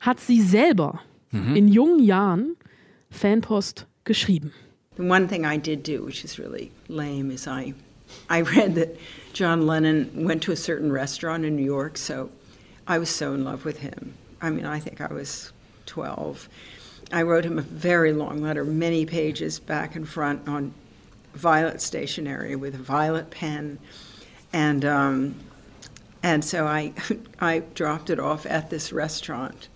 hat 0.00 0.20
sie 0.20 0.40
selber 0.40 1.00
in 1.30 1.68
jungen 1.68 2.02
Jahren 2.02 2.56
Fanpost 3.10 3.84
geschrieben. 4.04 4.52
The 4.96 5.04
one 5.04 5.28
thing 5.28 5.44
I 5.44 5.56
did 5.56 5.82
do, 5.82 6.02
which 6.02 6.24
is 6.24 6.38
really 6.38 6.72
lame, 6.88 7.30
is 7.30 7.46
I, 7.46 7.74
I 8.28 8.40
read 8.40 8.74
that 8.74 8.98
John 9.32 9.66
Lennon 9.66 10.24
went 10.24 10.42
to 10.44 10.52
a 10.52 10.56
certain 10.56 10.90
restaurant 10.90 11.44
in 11.44 11.56
New 11.56 11.64
York, 11.64 11.96
so 11.96 12.30
I 12.86 12.98
was 12.98 13.10
so 13.10 13.34
in 13.34 13.44
love 13.44 13.64
with 13.64 13.78
him. 13.78 14.14
I 14.40 14.50
mean, 14.50 14.66
I 14.66 14.80
think 14.80 15.00
I 15.00 15.12
was 15.12 15.52
12. 15.86 16.48
I 17.12 17.22
wrote 17.22 17.44
him 17.44 17.58
a 17.58 17.62
very 17.62 18.12
long 18.12 18.42
letter, 18.42 18.64
many 18.64 19.06
pages 19.06 19.58
back 19.58 19.94
and 19.96 20.08
front 20.08 20.48
on 20.48 20.74
violet 21.34 21.80
stationery 21.80 22.56
with 22.56 22.74
a 22.74 22.78
violet 22.78 23.30
pen, 23.30 23.78
and 24.52 24.84
um, 24.84 25.34
and 26.22 26.44
so 26.44 26.66
I 26.66 26.92
I 27.40 27.60
dropped 27.74 28.10
it 28.10 28.18
off 28.18 28.46
at 28.46 28.70
this 28.70 28.92
restaurant. 28.92 29.68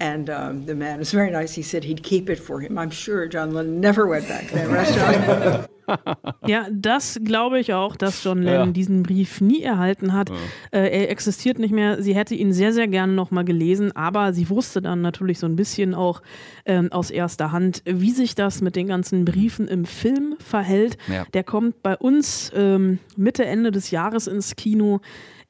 And 0.00 0.28
um, 0.28 0.66
the 0.66 0.74
man 0.74 0.98
was 0.98 1.12
very 1.12 1.30
nice. 1.30 1.54
He 1.54 1.62
said 1.62 1.84
he'd 1.84 2.02
keep 2.02 2.28
it 2.28 2.40
for 2.40 2.60
him. 2.60 2.76
I'm 2.78 2.90
sure 2.90 3.28
John 3.28 3.52
Lennon 3.54 3.78
never 3.80 4.06
went 4.08 4.26
back 4.28 4.48
to 4.48 4.54
that 4.56 4.68
restaurant. 4.70 5.68
Ja, 6.46 6.66
das 6.72 7.20
glaube 7.22 7.60
ich 7.60 7.74
auch, 7.74 7.94
dass 7.94 8.24
John 8.24 8.42
Lennon 8.42 8.68
Ja. 8.68 8.72
diesen 8.72 9.02
Brief 9.02 9.42
nie 9.42 9.60
erhalten 9.62 10.14
hat. 10.14 10.30
Äh, 10.70 10.88
er 10.88 11.10
existiert 11.10 11.58
nicht 11.58 11.72
mehr. 11.74 12.00
Sie 12.02 12.14
hätte 12.14 12.34
ihn 12.34 12.54
sehr, 12.54 12.72
sehr 12.72 12.88
gerne 12.88 13.12
nochmal 13.12 13.44
gelesen, 13.44 13.94
aber 13.94 14.32
sie 14.32 14.48
wusste 14.48 14.80
dann 14.80 15.02
natürlich 15.02 15.38
so 15.38 15.46
ein 15.46 15.56
bisschen 15.56 15.94
auch 15.94 16.22
ähm, 16.64 16.90
aus 16.90 17.10
erster 17.10 17.52
Hand, 17.52 17.82
wie 17.84 18.12
sich 18.12 18.34
das 18.34 18.62
mit 18.62 18.76
den 18.76 18.86
ganzen 18.86 19.26
Briefen 19.26 19.68
im 19.68 19.84
Film 19.84 20.36
verhält. 20.38 20.96
Ja. 21.06 21.26
Der 21.34 21.44
kommt 21.44 21.82
bei 21.82 21.96
uns 21.98 22.50
ähm, 22.56 22.98
Mitte, 23.16 23.44
Ende 23.44 23.70
des 23.70 23.90
Jahres 23.90 24.26
ins 24.26 24.56
Kino, 24.56 25.00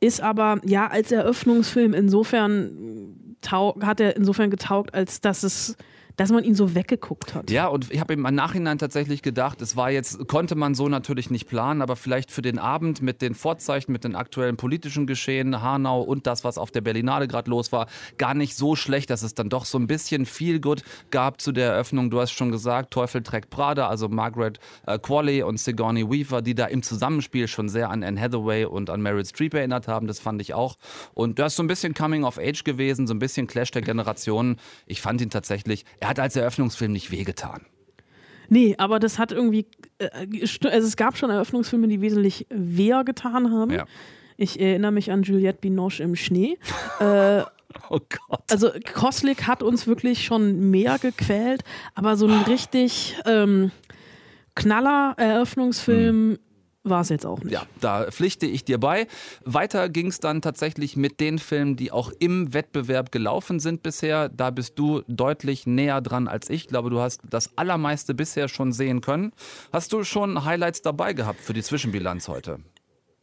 ist 0.01 0.21
aber 0.21 0.61
ja 0.67 0.89
als 0.89 1.13
Eröffnungsfilm 1.13 1.95
insofern 1.95 3.15
hat 3.53 4.01
er 4.01 4.17
insofern 4.17 4.51
getaugt, 4.51 4.95
als 4.95 5.21
dass 5.21 5.43
es 5.43 5.77
dass 6.17 6.31
man 6.31 6.45
ihn 6.45 6.55
so 6.55 6.75
weggeguckt 6.75 7.35
hat. 7.35 7.51
Ja, 7.51 7.67
und 7.67 7.91
ich 7.91 8.01
habe 8.01 8.15
im 8.15 8.23
Nachhinein 8.23 8.79
tatsächlich 8.79 9.23
gedacht, 9.23 9.61
es 9.63 9.77
war 9.77 9.91
jetzt, 9.91 10.29
konnte 10.29 10.55
man 10.55 10.75
so 10.75 10.89
natürlich 10.89 11.31
nicht 11.31 11.49
planen, 11.49 11.83
aber 11.83 11.97
vielleicht 11.97 12.31
für 12.31 12.43
den 12.43 12.59
Abend 12.59 13.03
mit 13.03 13.23
den 13.23 13.35
Vorzeichen, 13.35 13.93
mit 13.93 14.05
den 14.05 14.15
aktuellen 14.15 14.57
politischen 14.57 15.07
Geschehen, 15.07 15.63
Hanau 15.63 16.03
und 16.03 16.27
das, 16.27 16.45
was 16.45 16.59
auf 16.59 16.71
der 16.71 16.83
Berlinale 16.83 17.27
gerade 17.27 17.51
los 17.51 17.73
war, 17.73 17.89
gar 18.19 18.35
nicht 18.35 18.57
so 18.57 18.77
schlecht, 18.77 19.11
dass 19.11 19.23
es 19.23 19.35
dann 19.35 19.49
doch 19.49 19.65
so 19.65 19.79
ein 19.79 19.87
bisschen 19.87 20.27
viel 20.27 20.61
gut 20.61 20.83
gab 21.11 21.41
zu 21.41 21.53
der 21.53 21.73
Eröffnung. 21.73 22.11
Du 22.11 22.21
hast 22.21 22.33
schon 22.33 22.51
gesagt, 22.51 22.93
Teufel 22.93 23.23
trägt 23.23 23.51
Prada, 23.51 23.89
also 23.89 24.09
Margaret 24.09 24.59
äh, 24.87 24.99
Qualley 24.99 25.43
und 25.43 25.59
Sigourney 25.59 26.09
Weaver, 26.09 26.43
die 26.43 26.55
da 26.55 26.67
im 26.67 26.83
Zusammenspiel 26.83 27.49
schon 27.49 27.69
sehr 27.69 27.91
an 27.91 28.05
Anne 28.05 28.21
Hathaway 28.21 28.65
und 28.65 28.91
an 28.91 29.03
Meryl 29.03 29.25
Streep 29.25 29.55
erinnert 29.55 29.89
haben. 29.89 30.07
Das 30.07 30.21
fand 30.21 30.41
ich 30.41 30.55
auch. 30.55 30.77
Und 31.15 31.39
das 31.39 31.53
ist 31.53 31.57
so 31.57 31.63
ein 31.63 31.67
bisschen 31.67 31.95
Coming 31.95 32.25
of 32.25 32.39
Age 32.39 32.65
gewesen, 32.65 33.07
so 33.07 33.15
ein 33.15 33.19
bisschen 33.19 33.47
Clash 33.47 33.71
der 33.71 33.83
Generationen. 33.83 34.57
Ich 34.87 35.01
fand 35.01 35.21
ihn 35.21 35.31
tatsächlich, 35.31 35.85
er 36.05 36.11
hat 36.11 36.21
als 36.21 36.37
Eröffnungsfilm 36.37 36.93
nicht 36.93 37.11
wehgetan. 37.11 37.63
Nee, 38.51 38.75
aber 38.77 38.99
das 38.99 39.19
hat 39.19 39.33
irgendwie, 39.33 39.67
äh, 39.97 40.11
also 40.11 40.87
es 40.87 40.97
gab 40.97 41.17
schon 41.17 41.31
Eröffnungsfilme, 41.31 41.89
die 41.89 42.03
wesentlich 42.03 42.47
weher 42.51 43.05
getan 43.05 43.51
haben. 43.51 43.71
Ja. 43.71 43.87
Ich 44.37 44.61
erinnere 44.61 44.93
mich 44.93 45.11
an 45.11 45.23
Juliette 45.23 45.61
Binoche 45.63 46.03
im 46.03 46.15
Schnee. 46.15 46.59
äh, 47.01 47.43
Oh 47.91 47.99
Gott. 48.29 48.43
also 48.51 48.71
Koslik 48.93 49.49
hat 49.49 49.63
uns 49.63 49.87
wirklich 49.89 50.25
schon 50.25 50.71
mehr 50.71 50.99
gequält, 50.99 51.63
aber 51.97 52.17
so 52.17 52.29
ein 52.29 52.43
richtig 52.43 53.17
ähm, 53.27 53.73
knaller 54.55 55.15
Eröffnungsfilm 55.17 56.39
war 56.85 57.01
es 57.01 57.09
jetzt 57.09 57.25
auch 57.27 57.43
nicht. 57.43 57.53
Ja, 57.53 57.63
da 57.81 58.11
pflichte 58.11 58.47
ich 58.47 58.65
dir 58.65 58.79
bei. 58.79 59.07
Weiter 59.45 59.89
ging 59.89 60.09
es 60.09 60.21
dann 60.21 60.43
tatsächlich 60.43 60.97
mit 60.97 61.19
den 61.19 61.39
Filmen, 61.39 61.77
die 61.77 61.91
auch 61.91 62.13
im 62.19 62.53
Wettbewerb 62.53 63.11
gelaufen 63.11 63.59
sind 63.59 63.83
bisher. 63.83 64.29
Da 64.29 64.51
bist 64.51 64.79
du 64.79 65.03
deutlich 65.09 65.67
näher 65.67 66.01
dran 66.01 66.29
als 66.29 66.51
ich. 66.51 66.65
Ich 66.65 66.69
glaube, 66.69 66.89
du 66.89 67.01
hast 67.01 67.21
das 67.29 67.51
Allermeiste 67.57 68.15
bisher 68.15 68.49
schon 68.49 68.73
sehen 68.73 69.01
können. 69.01 69.33
Hast 69.73 69.93
du 69.93 70.03
schon 70.05 70.45
Highlights 70.45 70.83
dabei 70.83 71.13
gehabt 71.13 71.41
für 71.41 71.53
die 71.53 71.63
Zwischenbilanz 71.63 72.29
heute? 72.29 72.61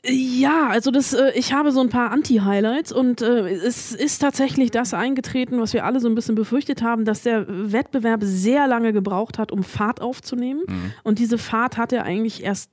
Ja, 0.03 0.68
also 0.70 0.89
das, 0.89 1.13
äh, 1.13 1.32
ich 1.36 1.53
habe 1.53 1.72
so 1.72 1.80
ein 1.80 1.89
paar 1.89 2.12
Anti-Highlights 2.12 2.91
und 2.91 3.22
äh, 3.22 3.50
es 3.50 3.91
ist 3.91 4.20
tatsächlich 4.20 4.72
das 4.72 4.96
eingetreten, 4.96 5.60
was 5.60 5.74
wir 5.74 5.86
alle 5.86 6.00
so 6.00 6.08
ein 6.08 6.15
bisschen 6.15 6.34
befürchtet 6.34 6.82
haben, 6.82 7.06
dass 7.06 7.22
der 7.22 7.46
Wettbewerb 7.48 8.22
sehr 8.24 8.68
lange 8.68 8.94
gebraucht 8.94 9.38
hat, 9.38 9.51
um 9.51 9.63
Fahrt 9.63 10.01
aufzunehmen. 10.01 10.63
Und 11.03 11.20
diese 11.20 11.38
Fahrt 11.38 11.77
hat 11.77 11.94
er 11.94 12.03
eigentlich 12.03 12.44
erst 12.44 12.72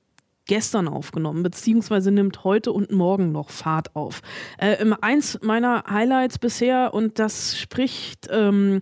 gestern 0.49 0.87
aufgenommen, 0.87 1.43
beziehungsweise 1.43 2.11
nimmt 2.11 2.43
heute 2.43 2.73
und 2.73 2.91
morgen 2.91 3.31
noch 3.31 3.51
Fahrt 3.51 3.95
auf. 3.95 4.21
Äh, 4.57 4.83
eins 4.99 5.39
meiner 5.43 5.83
Highlights 5.87 6.39
bisher, 6.39 6.93
und 6.93 7.19
das 7.19 7.57
spricht 7.57 8.27
ähm, 8.31 8.81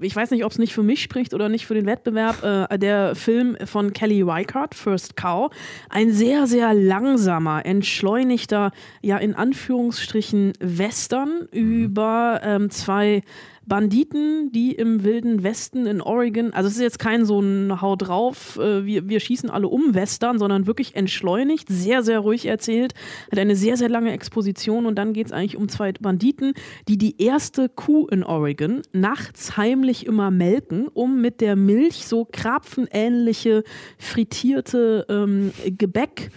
ich 0.00 0.16
weiß 0.16 0.30
nicht, 0.30 0.44
ob 0.44 0.52
es 0.52 0.58
nicht 0.58 0.72
für 0.72 0.82
mich 0.82 1.02
spricht 1.02 1.34
oder 1.34 1.48
nicht 1.48 1.66
für 1.66 1.74
den 1.74 1.86
Wettbewerb, 1.86 2.42
äh, 2.42 2.78
der 2.78 3.14
Film 3.14 3.56
von 3.64 3.92
Kelly 3.92 4.22
Reichardt, 4.22 4.74
First 4.74 5.16
Cow. 5.16 5.50
Ein 5.88 6.12
sehr, 6.12 6.46
sehr 6.46 6.72
langsamer, 6.74 7.66
entschleunigter, 7.66 8.72
ja 9.02 9.18
in 9.18 9.34
Anführungsstrichen 9.34 10.54
Western 10.60 11.46
über 11.52 12.40
ähm, 12.42 12.70
zwei 12.70 13.22
Banditen, 13.66 14.50
die 14.52 14.72
im 14.72 15.04
wilden 15.04 15.42
Westen 15.42 15.86
in 15.86 16.00
Oregon, 16.00 16.52
also 16.52 16.68
es 16.68 16.76
ist 16.76 16.82
jetzt 16.82 16.98
kein 16.98 17.24
so 17.24 17.40
ein 17.40 17.80
Hau 17.80 17.94
drauf, 17.94 18.58
äh, 18.58 18.84
wir, 18.84 19.08
wir 19.08 19.20
schießen 19.20 19.50
alle 19.50 19.68
um 19.68 19.94
Western, 19.94 20.38
sondern 20.38 20.66
wirklich 20.66 20.96
entschleunigt, 20.96 21.68
sehr, 21.68 22.02
sehr 22.02 22.20
ruhig 22.20 22.46
erzählt, 22.46 22.94
hat 23.30 23.38
eine 23.38 23.56
sehr, 23.56 23.76
sehr 23.76 23.88
lange 23.88 24.12
Exposition 24.12 24.86
und 24.86 24.96
dann 24.96 25.12
geht 25.12 25.26
es 25.26 25.32
eigentlich 25.32 25.56
um 25.56 25.68
zwei 25.68 25.92
Banditen, 25.92 26.54
die 26.88 26.98
die 26.98 27.22
erste 27.22 27.68
Kuh 27.68 28.06
in 28.08 28.24
Oregon 28.24 28.82
nachts 28.92 29.56
heimlich 29.56 30.06
immer 30.06 30.30
melken, 30.30 30.88
um 30.88 31.20
mit 31.20 31.40
der 31.40 31.56
Milch 31.56 32.06
so 32.06 32.26
krapfenähnliche 32.30 33.62
frittierte 33.98 35.06
ähm, 35.08 35.52
Gebäck 35.76 36.30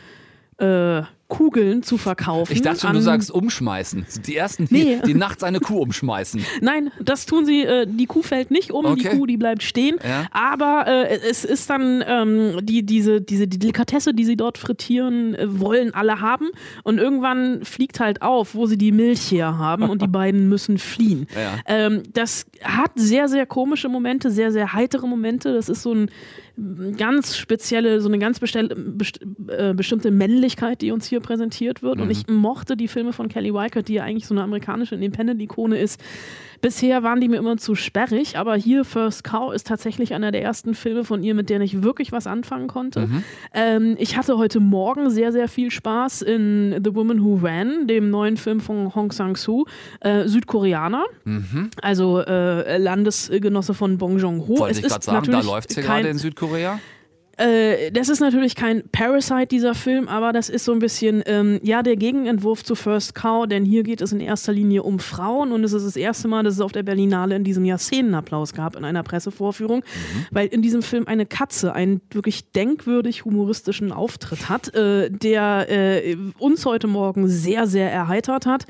äh, 0.58 1.04
Kugeln 1.28 1.82
zu 1.82 1.98
verkaufen. 1.98 2.54
Ich 2.54 2.62
dachte 2.62 2.82
schon, 2.82 2.94
du 2.94 3.02
sagst 3.02 3.32
umschmeißen. 3.32 4.06
Die 4.28 4.36
ersten, 4.36 4.66
die, 4.68 4.74
Nee. 4.74 5.00
die 5.06 5.14
nachts 5.16 5.44
eine 5.44 5.60
Kuh 5.60 5.80
umschmeißen. 5.82 6.46
Nein, 6.62 6.92
das 7.00 7.26
tun 7.26 7.46
sie. 7.46 7.64
Äh, 7.64 7.88
die 7.90 8.06
Kuh 8.06 8.22
fällt 8.22 8.52
nicht 8.52 8.72
um, 8.72 8.86
die 8.96 9.08
Okay. 9.08 9.18
Kuh, 9.18 9.26
die 9.26 9.38
bleibt 9.38 9.64
stehen. 9.64 9.98
Ja. 10.08 10.28
Aber 10.32 10.86
äh, 10.88 11.20
es 11.30 11.44
ist 11.44 11.70
dann 11.70 12.04
ähm, 12.08 12.60
die, 12.64 12.86
diese, 12.86 13.20
diese 13.22 13.48
die 13.48 13.58
Delikatesse, 13.58 14.14
die 14.14 14.26
sie 14.26 14.36
dort 14.38 14.58
frittieren, 14.58 15.34
äh, 15.34 15.60
wollen 15.60 15.94
alle 15.94 16.22
haben. 16.22 16.50
Und 16.84 17.00
irgendwann 17.00 17.64
fliegt 17.64 18.00
halt 18.00 18.22
auf, 18.22 18.54
wo 18.54 18.66
sie 18.68 18.78
die 18.78 18.92
Milch 18.92 19.32
her 19.32 19.58
haben 19.58 19.90
und 19.90 20.02
die 20.02 20.08
beiden 20.14 20.50
müssen 20.50 20.78
fliehen. 20.78 21.28
Ja. 21.36 21.56
Ähm, 21.66 22.04
das 22.14 22.46
hat 22.64 22.92
sehr, 22.96 23.28
sehr 23.28 23.46
komische 23.46 23.90
Momente, 23.90 24.30
sehr, 24.30 24.52
sehr 24.52 24.74
heitere 24.74 25.08
Momente. 25.08 25.54
Das 25.54 25.70
ist 25.70 25.82
so 25.82 25.94
ein 25.94 26.12
ganz 26.98 27.36
spezielle, 27.36 28.00
so 28.00 28.08
eine 28.08 28.20
ganz 28.20 28.40
best, 28.40 28.56
äh, 28.56 29.74
bestimmte 29.74 30.12
Männlichkeit, 30.12 30.82
die 30.82 30.92
uns 30.92 31.08
hier 31.08 31.20
präsentiert 31.20 31.82
wird. 31.82 32.00
Und 32.00 32.12
ich 32.12 32.28
mochte 32.28 32.78
die 32.78 32.88
Filme 32.88 33.12
von 33.12 33.28
Kelly 33.28 33.50
Reichardt, 33.50 33.88
die 33.88 33.96
ja 33.96 34.04
eigentlich 34.04 34.28
so 34.28 34.36
eine 34.36 34.44
amerikanische 34.44 34.96
Independent-Ikone 34.96 35.80
ist. 35.80 36.00
Bisher 36.64 37.04
waren 37.04 37.20
die 37.20 37.28
mir 37.28 37.36
immer 37.36 37.58
zu 37.58 37.76
sperrig, 37.76 38.38
aber 38.38 38.56
hier 38.56 38.86
First 38.86 39.26
Cow 39.26 39.54
ist 39.54 39.68
tatsächlich 39.68 40.14
einer 40.14 40.32
der 40.32 40.42
ersten 40.42 40.76
Filme 40.76 41.04
von 41.04 41.22
ihr, 41.22 41.36
mit 41.36 41.50
denen 41.50 41.62
ich 41.62 41.84
wirklich 41.84 42.14
was 42.14 42.26
anfangen 42.26 42.68
konnte. 42.68 43.10
Ähm, 43.54 43.96
ich 44.00 44.16
hatte 44.16 44.38
heute 44.38 44.62
Morgen 44.62 45.10
sehr, 45.10 45.34
sehr 45.34 45.50
viel 45.50 45.72
Spaß 45.72 46.22
in 46.22 46.80
The 46.82 46.96
Woman 46.96 47.22
Who 47.22 47.40
Ran, 47.44 47.86
dem 47.88 48.10
neuen 48.10 48.38
Film 48.38 48.62
von 48.62 48.96
Hong 48.96 49.12
Sang-soo, 49.12 49.66
äh, 50.00 50.26
Südkoreaner, 50.26 51.04
also 51.82 52.22
äh, 52.22 52.78
Landesgenosse 52.78 53.74
von 53.74 53.98
Bong 53.98 54.18
Joon-ho. 54.18 54.60
Wollte 54.60 54.72
Es 54.72 54.86
ich 54.86 54.88
gerade 54.88 55.04
sagen, 55.04 55.32
da 55.32 55.42
läuft 55.42 55.76
kein- 55.76 55.84
gerade 55.84 56.08
in 56.08 56.18
Südkorea. 56.18 56.80
Äh, 57.38 57.92
das 57.92 58.10
ist 58.10 58.20
natürlich 58.20 58.56
kein 58.56 58.88
Parasite, 58.92 59.48
dieser 59.48 59.74
Film, 59.74 60.08
aber 60.08 60.34
das 60.34 60.50
ist 60.50 60.66
so 60.66 60.72
ein 60.72 60.80
bisschen, 60.80 61.24
ähm, 61.26 61.60
ja, 61.64 61.82
der 61.82 61.96
Gegenentwurf 61.96 62.64
zu 62.64 62.76
First 62.76 63.16
Cow, 63.16 63.48
denn 63.48 63.66
hier 63.66 63.84
geht 63.84 64.02
es 64.02 64.12
in 64.12 64.20
erster 64.20 64.54
Linie 64.54 64.84
um 64.84 65.00
Frauen 65.00 65.52
und 65.52 65.64
es 65.64 65.74
ist 65.74 65.86
das 65.86 65.96
erste 65.96 66.28
Mal, 66.28 66.44
dass 66.44 66.56
es 66.56 66.62
auf 66.62 66.72
der 66.72 66.84
Berlinale 66.84 67.36
in 67.36 67.44
diesem 67.44 67.66
Jahr 67.66 67.80
Szenenapplaus 67.80 68.54
gab 68.54 68.76
in 68.76 68.86
einer 68.86 69.02
Pressevorführung, 69.02 69.84
weil 70.32 70.48
in 70.48 70.62
diesem 70.62 70.84
Film 70.84 71.08
eine 71.08 71.26
Katze 71.26 71.74
einen 71.74 72.02
wirklich 72.12 72.52
denkwürdig 72.52 73.26
humoristischen 73.26 73.92
Auftritt 73.92 74.50
hat, 74.50 74.74
äh, 74.76 75.10
der 75.10 75.68
äh, 75.70 76.16
uns 76.38 76.66
heute 76.66 76.88
Morgen 76.88 77.28
sehr, 77.28 77.66
sehr 77.66 77.92
erheitert 77.92 78.46
hat. 78.46 78.66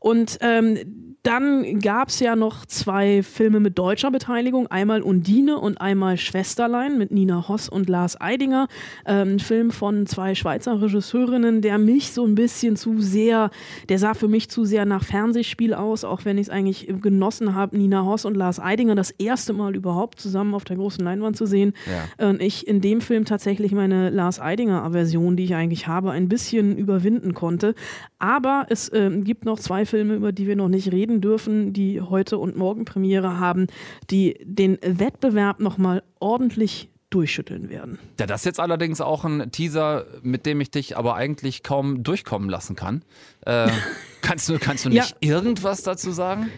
Und 0.00 0.38
ähm, 0.40 1.11
dann 1.22 1.78
gab 1.78 2.08
es 2.08 2.18
ja 2.18 2.34
noch 2.34 2.66
zwei 2.66 3.22
Filme 3.22 3.60
mit 3.60 3.78
deutscher 3.78 4.10
Beteiligung, 4.10 4.66
einmal 4.66 5.02
Undine 5.02 5.58
und 5.58 5.80
einmal 5.80 6.16
Schwesterlein 6.16 6.98
mit 6.98 7.12
Nina 7.12 7.46
Hoss 7.48 7.68
und 7.68 7.88
Lars 7.88 8.20
Eidinger. 8.20 8.66
Ähm, 9.06 9.34
ein 9.34 9.38
Film 9.38 9.70
von 9.70 10.06
zwei 10.06 10.34
Schweizer 10.34 10.82
Regisseurinnen, 10.82 11.62
der 11.62 11.78
mich 11.78 12.12
so 12.12 12.26
ein 12.26 12.34
bisschen 12.34 12.74
zu 12.74 13.00
sehr, 13.00 13.50
der 13.88 14.00
sah 14.00 14.14
für 14.14 14.26
mich 14.26 14.50
zu 14.50 14.64
sehr 14.64 14.84
nach 14.84 15.04
Fernsehspiel 15.04 15.74
aus, 15.74 16.02
auch 16.02 16.24
wenn 16.24 16.38
ich 16.38 16.48
es 16.48 16.50
eigentlich 16.50 16.92
genossen 17.00 17.54
habe, 17.54 17.78
Nina 17.78 18.04
Hoss 18.04 18.24
und 18.24 18.36
Lars 18.36 18.58
Eidinger 18.58 18.96
das 18.96 19.12
erste 19.12 19.52
Mal 19.52 19.76
überhaupt 19.76 20.18
zusammen 20.18 20.54
auf 20.54 20.64
der 20.64 20.76
großen 20.76 21.04
Leinwand 21.04 21.36
zu 21.36 21.46
sehen. 21.46 21.72
Und 22.18 22.42
ich 22.42 22.66
in 22.66 22.80
dem 22.80 23.00
Film 23.00 23.24
tatsächlich 23.24 23.72
meine 23.72 24.10
Lars 24.10 24.40
Eidinger-Aversion, 24.40 25.36
die 25.36 25.44
ich 25.44 25.54
eigentlich 25.54 25.86
habe, 25.86 26.10
ein 26.10 26.28
bisschen 26.28 26.76
überwinden 26.76 27.32
konnte. 27.32 27.74
Aber 28.18 28.66
es 28.68 28.90
ähm, 28.92 29.22
gibt 29.22 29.44
noch 29.44 29.58
zwei 29.58 29.86
Filme, 29.86 30.14
über 30.14 30.32
die 30.32 30.46
wir 30.46 30.56
noch 30.56 30.68
nicht 30.68 30.90
reden 30.90 31.11
dürfen, 31.20 31.72
die 31.72 32.00
heute 32.00 32.38
und 32.38 32.56
morgen 32.56 32.84
Premiere 32.84 33.38
haben, 33.38 33.66
die 34.10 34.36
den 34.42 34.78
Wettbewerb 34.82 35.60
nochmal 35.60 36.02
ordentlich 36.20 36.88
durchschütteln 37.10 37.68
werden. 37.68 37.98
Ja, 38.18 38.26
das 38.26 38.40
ist 38.40 38.44
jetzt 38.46 38.60
allerdings 38.60 39.00
auch 39.00 39.24
ein 39.24 39.52
Teaser, 39.52 40.06
mit 40.22 40.46
dem 40.46 40.60
ich 40.60 40.70
dich 40.70 40.96
aber 40.96 41.14
eigentlich 41.14 41.62
kaum 41.62 42.02
durchkommen 42.02 42.48
lassen 42.48 42.74
kann. 42.74 43.04
Äh, 43.44 43.68
kannst, 44.22 44.48
du, 44.48 44.58
kannst 44.58 44.84
du 44.84 44.88
nicht 44.88 45.16
irgendwas 45.20 45.82
dazu 45.82 46.10
sagen? 46.10 46.50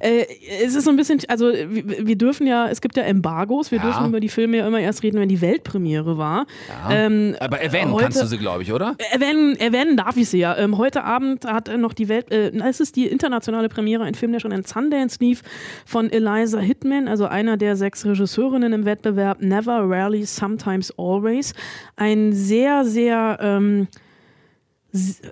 Äh, 0.00 0.24
es 0.64 0.74
ist 0.74 0.84
so 0.84 0.90
ein 0.90 0.96
bisschen, 0.96 1.20
also 1.28 1.52
wir, 1.52 2.06
wir 2.06 2.16
dürfen 2.16 2.46
ja, 2.46 2.68
es 2.68 2.80
gibt 2.80 2.96
ja 2.96 3.02
Embargos, 3.04 3.70
wir 3.70 3.78
Ja. 3.78 3.84
dürfen 3.84 4.06
über 4.06 4.20
die 4.20 4.28
Filme 4.28 4.58
ja 4.58 4.66
immer 4.66 4.80
erst 4.80 5.02
reden, 5.02 5.20
wenn 5.20 5.28
die 5.28 5.40
Weltpremiere 5.40 6.18
war. 6.18 6.46
Ähm, 6.90 7.36
Aber 7.40 7.60
erwähnen 7.60 7.92
heute- 7.92 8.04
kannst 8.04 8.22
du 8.22 8.26
sie, 8.26 8.38
glaube 8.38 8.62
ich, 8.62 8.72
oder? 8.72 8.96
Erwähnen, 9.12 9.56
erwähnen 9.56 9.96
darf 9.96 10.16
ich 10.16 10.28
sie 10.28 10.38
ja. 10.38 10.56
Ähm, 10.56 10.78
heute 10.78 11.04
Abend 11.04 11.44
hat 11.44 11.68
äh, 11.68 11.76
noch 11.76 11.92
die 11.94 12.08
Welt, 12.08 12.30
äh, 12.30 12.50
es 12.68 12.80
ist 12.80 12.96
die 12.96 13.06
internationale 13.06 13.68
Premiere, 13.68 14.04
ein 14.04 14.14
Film, 14.14 14.32
der 14.32 14.40
schon 14.40 14.52
in 14.52 14.64
Sundance 14.64 15.18
lief, 15.20 15.42
von 15.86 16.10
Eliza 16.10 16.58
Hitman, 16.58 17.08
also 17.08 17.26
einer 17.26 17.56
der 17.56 17.76
sechs 17.76 18.04
Regisseurinnen 18.04 18.72
im 18.72 18.84
Wettbewerb 18.84 19.40
Never, 19.42 19.80
Rarely, 19.88 20.24
Sometimes, 20.24 20.92
Always. 20.98 21.54
Ein 21.96 22.32
sehr, 22.32 22.84
sehr 22.84 23.38
ähm, 23.40 23.88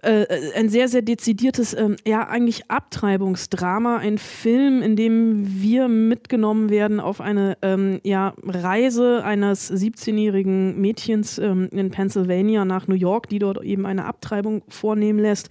äh, 0.02 0.26
ein 0.54 0.68
sehr, 0.68 0.86
sehr 0.86 1.02
dezidiertes, 1.02 1.74
ähm, 1.74 1.96
ja, 2.06 2.28
eigentlich 2.28 2.70
Abtreibungsdrama, 2.70 3.96
ein 3.96 4.18
Film, 4.18 4.82
in 4.82 4.94
dem 4.94 5.60
wir 5.60 5.88
mitgenommen 5.88 6.70
werden 6.70 7.00
auf 7.00 7.20
eine 7.20 7.56
ähm, 7.62 8.00
ja, 8.04 8.34
Reise 8.44 9.24
eines 9.24 9.72
17-jährigen 9.72 10.80
Mädchens 10.80 11.38
ähm, 11.38 11.68
in 11.72 11.90
Pennsylvania 11.90 12.64
nach 12.64 12.86
New 12.86 12.94
York, 12.94 13.28
die 13.28 13.40
dort 13.40 13.62
eben 13.64 13.84
eine 13.84 14.04
Abtreibung 14.04 14.62
vornehmen 14.68 15.18
lässt. 15.18 15.50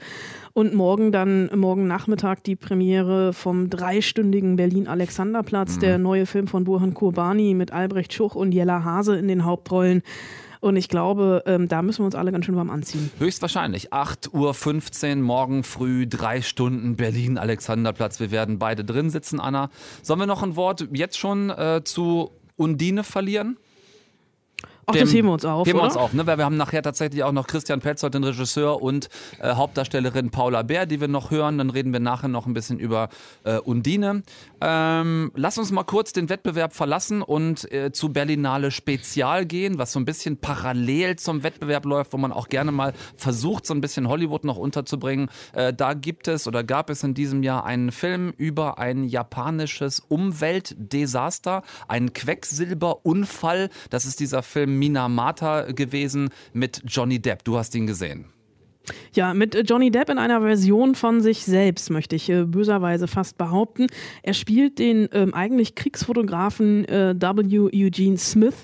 Und 0.54 0.74
morgen 0.74 1.12
dann, 1.12 1.52
morgen 1.54 1.86
Nachmittag 1.86 2.44
die 2.44 2.56
Premiere 2.56 3.34
vom 3.34 3.70
dreistündigen 3.70 4.56
Berlin-Alexanderplatz, 4.56 5.78
der 5.78 5.98
neue 6.00 6.26
Film 6.26 6.48
von 6.48 6.64
Burhan 6.64 6.96
Kurbani 6.96 7.54
mit 7.54 7.72
Albrecht 7.72 8.14
Schuch 8.14 8.36
und 8.36 8.54
Jella 8.54 8.84
Hase 8.84 9.18
in 9.18 9.28
den 9.28 9.46
Hauptrollen. 9.46 10.02
Und 10.60 10.76
ich 10.76 10.90
glaube, 10.90 11.44
ähm, 11.46 11.68
da 11.68 11.82
müssen 11.82 12.00
wir 12.00 12.06
uns 12.06 12.16
alle 12.16 12.32
ganz 12.32 12.46
schön 12.46 12.56
warm 12.56 12.70
anziehen. 12.70 13.12
Höchstwahrscheinlich. 13.20 13.94
8.15 13.94 15.10
Uhr 15.10 15.16
morgen 15.24 15.64
früh, 15.64 16.08
drei 16.08 16.42
Stunden 16.42 16.96
Berlin, 16.96 17.38
Alexanderplatz. 17.38 18.20
Wir 18.20 18.32
werden 18.32 18.60
beide 18.60 18.84
drin 18.84 19.10
sitzen, 19.10 19.40
Anna. 19.40 19.70
Sollen 20.02 20.20
wir 20.20 20.28
noch 20.28 20.44
ein 20.44 20.56
Wort 20.56 20.88
jetzt 20.92 21.18
schon 21.18 21.50
äh, 21.50 21.82
zu 21.84 22.32
Undine 22.56 23.04
verlieren? 23.04 23.58
Ach, 24.90 24.96
das 24.96 25.14
heben 25.14 25.28
wir 25.28 25.34
uns 25.34 25.44
auf. 25.44 25.68
Heben 25.68 25.80
wir 25.80 25.84
uns 25.84 25.98
auf, 25.98 26.14
ne? 26.14 26.26
Weil 26.28 26.38
wir 26.38 26.46
haben 26.46 26.56
nachher 26.56 26.82
tatsächlich 26.82 27.22
auch 27.26 27.34
noch 27.34 27.46
Christian 27.46 27.82
Petzold, 27.82 28.14
den 28.14 28.24
Regisseur, 28.24 28.82
und 28.82 29.10
äh, 29.42 29.54
Hauptdarstellerin 29.54 30.32
Paula 30.32 30.64
Bär, 30.64 30.86
die 30.86 31.02
wir 31.02 31.10
noch 31.10 31.30
hören. 31.30 31.58
Dann 31.58 31.70
reden 31.70 31.92
wir 31.92 32.00
nachher 32.00 32.30
noch 32.30 32.46
ein 32.46 32.54
bisschen 32.54 32.80
über 32.80 33.10
äh, 33.44 33.58
Undine. 33.58 34.24
Ähm, 34.62 35.34
lass 35.36 35.58
uns 35.58 35.72
mal 35.72 35.84
kurz 35.84 36.14
den 36.14 36.30
Wettbewerb 36.30 36.74
verlassen 36.74 37.22
und 37.22 37.70
äh, 37.70 37.92
zu 37.92 38.14
Berlinale 38.14 38.72
Spezial 38.72 39.46
gehen, 39.46 39.78
was 39.78 39.92
so 39.92 40.00
ein 40.00 40.06
bisschen 40.06 40.38
parallel 40.38 41.18
zum 41.18 41.44
Wettbewerb 41.44 41.84
läuft, 41.84 42.14
wo 42.14 42.18
man 42.18 42.32
auch 42.32 42.48
gerne 42.48 42.72
mal 42.72 42.94
versucht, 43.18 43.66
so 43.66 43.74
ein 43.74 43.82
bisschen 43.82 44.08
Hollywood 44.08 44.46
noch 44.46 44.56
unterzubringen. 44.56 45.28
Äh, 45.52 45.74
da 45.74 45.96
gibt 45.96 46.30
es 46.30 46.48
oder 46.48 46.64
gab 46.64 46.90
es 46.90 47.04
in 47.04 47.14
diesem 47.14 47.44
Jahr 47.44 47.66
einen 47.66 47.92
Film 47.92 48.34
über 48.38 48.80
ein 48.80 49.04
japanisches 49.04 50.00
Umweltdesaster, 50.00 51.64
einen 51.90 52.14
Quecksilberunfall. 52.14 53.70
Das 53.90 54.06
ist 54.06 54.22
dieser 54.22 54.44
Film 54.44 54.77
Minamata 54.78 55.72
gewesen 55.72 56.30
mit 56.54 56.82
Johnny 56.86 57.20
Depp. 57.20 57.44
Du 57.44 57.58
hast 57.58 57.76
ihn 57.76 57.88
gesehen. 57.88 58.26
Ja, 59.14 59.34
mit 59.34 59.56
äh, 59.56 59.62
Johnny 59.62 59.92
Depp 59.92 60.10
in 60.10 60.18
einer 60.18 60.42
Version 60.42 60.96
von 60.96 61.22
sich 61.22 61.44
selbst, 61.44 61.90
möchte 61.90 62.16
ich 62.16 62.30
äh, 62.30 62.46
böserweise 62.46 63.08
fast 63.08 63.38
behaupten. 63.38 63.88
Er 64.24 64.34
spielt 64.34 64.80
den 64.80 65.10
ähm, 65.12 65.34
eigentlich 65.34 65.76
Kriegsfotografen 65.76 66.86
äh, 66.86 67.16
W. 67.20 67.70
Eugene 67.74 68.18
Smith, 68.18 68.56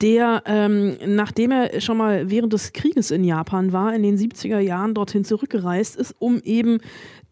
der, 0.00 0.42
ähm, 0.46 0.96
nachdem 1.06 1.50
er 1.50 1.80
schon 1.80 1.98
mal 1.98 2.30
während 2.30 2.52
des 2.52 2.72
Krieges 2.72 3.10
in 3.10 3.22
Japan 3.22 3.72
war, 3.72 3.94
in 3.94 4.02
den 4.02 4.16
70er 4.16 4.58
Jahren 4.58 4.94
dorthin 4.94 5.24
zurückgereist 5.24 5.96
ist, 5.96 6.14
um 6.18 6.40
eben 6.42 6.78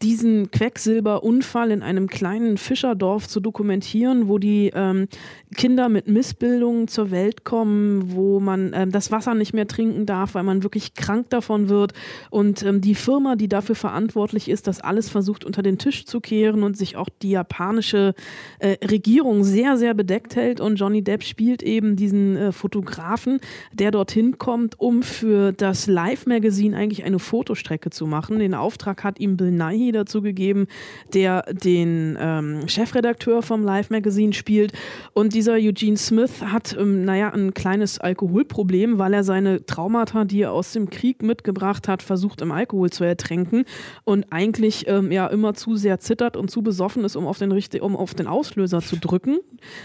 diesen 0.01 0.49
Quecksilberunfall 0.51 1.71
in 1.71 1.81
einem 1.81 2.07
kleinen 2.07 2.57
Fischerdorf 2.57 3.27
zu 3.27 3.39
dokumentieren, 3.39 4.29
wo 4.29 4.37
die 4.37 4.71
ähm, 4.73 5.07
Kinder 5.55 5.89
mit 5.89 6.07
Missbildungen 6.07 6.87
zur 6.87 7.11
Welt 7.11 7.43
kommen, 7.43 8.13
wo 8.13 8.39
man 8.39 8.71
ähm, 8.73 8.91
das 8.91 9.11
Wasser 9.11 9.35
nicht 9.35 9.53
mehr 9.53 9.67
trinken 9.67 10.05
darf, 10.05 10.35
weil 10.35 10.43
man 10.43 10.63
wirklich 10.63 10.93
krank 10.93 11.29
davon 11.29 11.67
wird. 11.67 11.93
Und 12.29 12.63
ähm, 12.63 12.79
die 12.79 12.95
Firma, 12.95 13.35
die 13.35 13.49
dafür 13.49 13.75
verantwortlich 13.75 14.47
ist, 14.49 14.67
das 14.67 14.79
alles 14.79 15.09
versucht 15.09 15.43
unter 15.43 15.63
den 15.63 15.77
Tisch 15.77 16.05
zu 16.05 16.21
kehren 16.21 16.63
und 16.63 16.77
sich 16.77 16.95
auch 16.95 17.09
die 17.21 17.31
japanische 17.31 18.13
äh, 18.59 18.77
Regierung 18.85 19.43
sehr, 19.43 19.77
sehr 19.77 19.93
bedeckt 19.93 20.35
hält. 20.37 20.61
Und 20.61 20.77
Johnny 20.77 21.03
Depp 21.03 21.23
spielt 21.23 21.61
eben 21.61 21.97
diesen 21.97 22.37
äh, 22.37 22.51
Fotografen, 22.53 23.41
der 23.73 23.91
dorthin 23.91 24.37
kommt, 24.37 24.79
um 24.79 25.03
für 25.03 25.51
das 25.51 25.87
Live-Magazin 25.87 26.73
eigentlich 26.73 27.03
eine 27.03 27.19
Fotostrecke 27.19 27.89
zu 27.89 28.07
machen. 28.07 28.39
Den 28.39 28.53
Auftrag 28.53 29.03
hat 29.03 29.19
ihm 29.19 29.35
Bill 29.35 29.51
Nighy 29.51 29.88
dazu 29.91 30.21
gegeben, 30.21 30.67
der 31.13 31.43
den 31.51 32.17
ähm, 32.19 32.67
Chefredakteur 32.67 33.41
vom 33.41 33.63
Live-Magazin 33.63 34.33
spielt. 34.33 34.73
Und 35.13 35.33
dieser 35.33 35.53
Eugene 35.53 35.97
Smith 35.97 36.41
hat, 36.41 36.75
ähm, 36.79 37.05
naja, 37.05 37.31
ein 37.33 37.53
kleines 37.53 37.99
Alkoholproblem, 37.99 38.99
weil 38.99 39.13
er 39.13 39.23
seine 39.23 39.65
Traumata, 39.65 40.25
die 40.25 40.41
er 40.41 40.51
aus 40.51 40.73
dem 40.73 40.89
Krieg 40.89 41.23
mitgebracht 41.23 41.87
hat, 41.87 42.03
versucht 42.03 42.41
im 42.41 42.51
Alkohol 42.51 42.89
zu 42.89 43.03
ertränken 43.03 43.65
und 44.03 44.25
eigentlich 44.31 44.87
ähm, 44.87 45.11
ja 45.11 45.27
immer 45.27 45.53
zu 45.53 45.75
sehr 45.75 45.99
zittert 45.99 46.37
und 46.37 46.49
zu 46.49 46.61
besoffen 46.61 47.03
ist, 47.03 47.15
um 47.15 47.27
auf 47.27 47.37
den, 47.37 47.51
richtig, 47.51 47.81
um 47.81 47.95
auf 47.95 48.13
den 48.13 48.27
Auslöser 48.27 48.81
zu 48.81 48.97
drücken, 48.97 49.39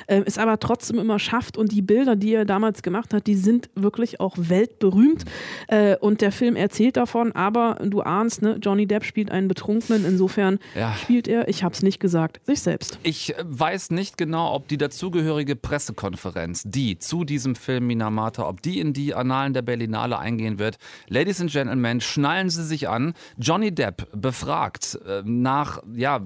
äh, 0.06 0.22
es 0.24 0.38
aber 0.38 0.58
trotzdem 0.58 0.98
immer 0.98 1.18
schafft. 1.18 1.56
Und 1.56 1.72
die 1.72 1.82
Bilder, 1.82 2.16
die 2.16 2.34
er 2.34 2.44
damals 2.44 2.82
gemacht 2.82 3.14
hat, 3.14 3.26
die 3.26 3.34
sind 3.34 3.70
wirklich 3.74 4.20
auch 4.20 4.36
weltberühmt. 4.38 5.24
Äh, 5.68 5.96
und 5.96 6.20
der 6.20 6.32
Film 6.32 6.56
erzählt 6.56 6.96
davon, 6.96 7.32
aber 7.32 7.78
du 7.84 8.00
ahnst, 8.00 8.42
ne, 8.42 8.58
Johnny 8.60 8.86
Depp 8.86 9.04
spielt 9.04 9.30
einen 9.30 9.48
Betrunkenen, 9.48 9.93
insofern 10.02 10.58
Ja. 10.74 10.94
spielt 10.94 11.28
er, 11.28 11.46
ich 11.48 11.62
hab's 11.62 11.82
nicht 11.82 12.00
gesagt, 12.00 12.40
sich 12.46 12.60
selbst. 12.62 12.98
Ich 13.02 13.36
äh, 13.38 13.44
weiß 13.46 13.90
nicht 13.90 14.16
genau, 14.16 14.54
ob 14.54 14.66
die 14.68 14.78
dazugehörige 14.78 15.56
Pressekonferenz, 15.56 16.62
die 16.64 16.98
zu 16.98 17.24
diesem 17.24 17.54
Film 17.54 17.86
Minamata, 17.86 18.48
ob 18.48 18.62
die 18.62 18.80
in 18.80 18.94
die 18.94 19.14
Annalen 19.14 19.52
der 19.52 19.62
Berlinale 19.62 20.18
eingehen 20.18 20.58
wird. 20.58 20.78
Ladies 21.08 21.40
and 21.40 21.52
Gentlemen, 21.52 22.00
schnallen 22.00 22.48
Sie 22.48 22.64
sich 22.64 22.88
an. 22.88 23.12
Johnny 23.36 23.72
Depp 23.74 24.08
befragt 24.12 24.98
äh, 25.06 25.22
nach, 25.24 25.80
ja, 25.94 26.20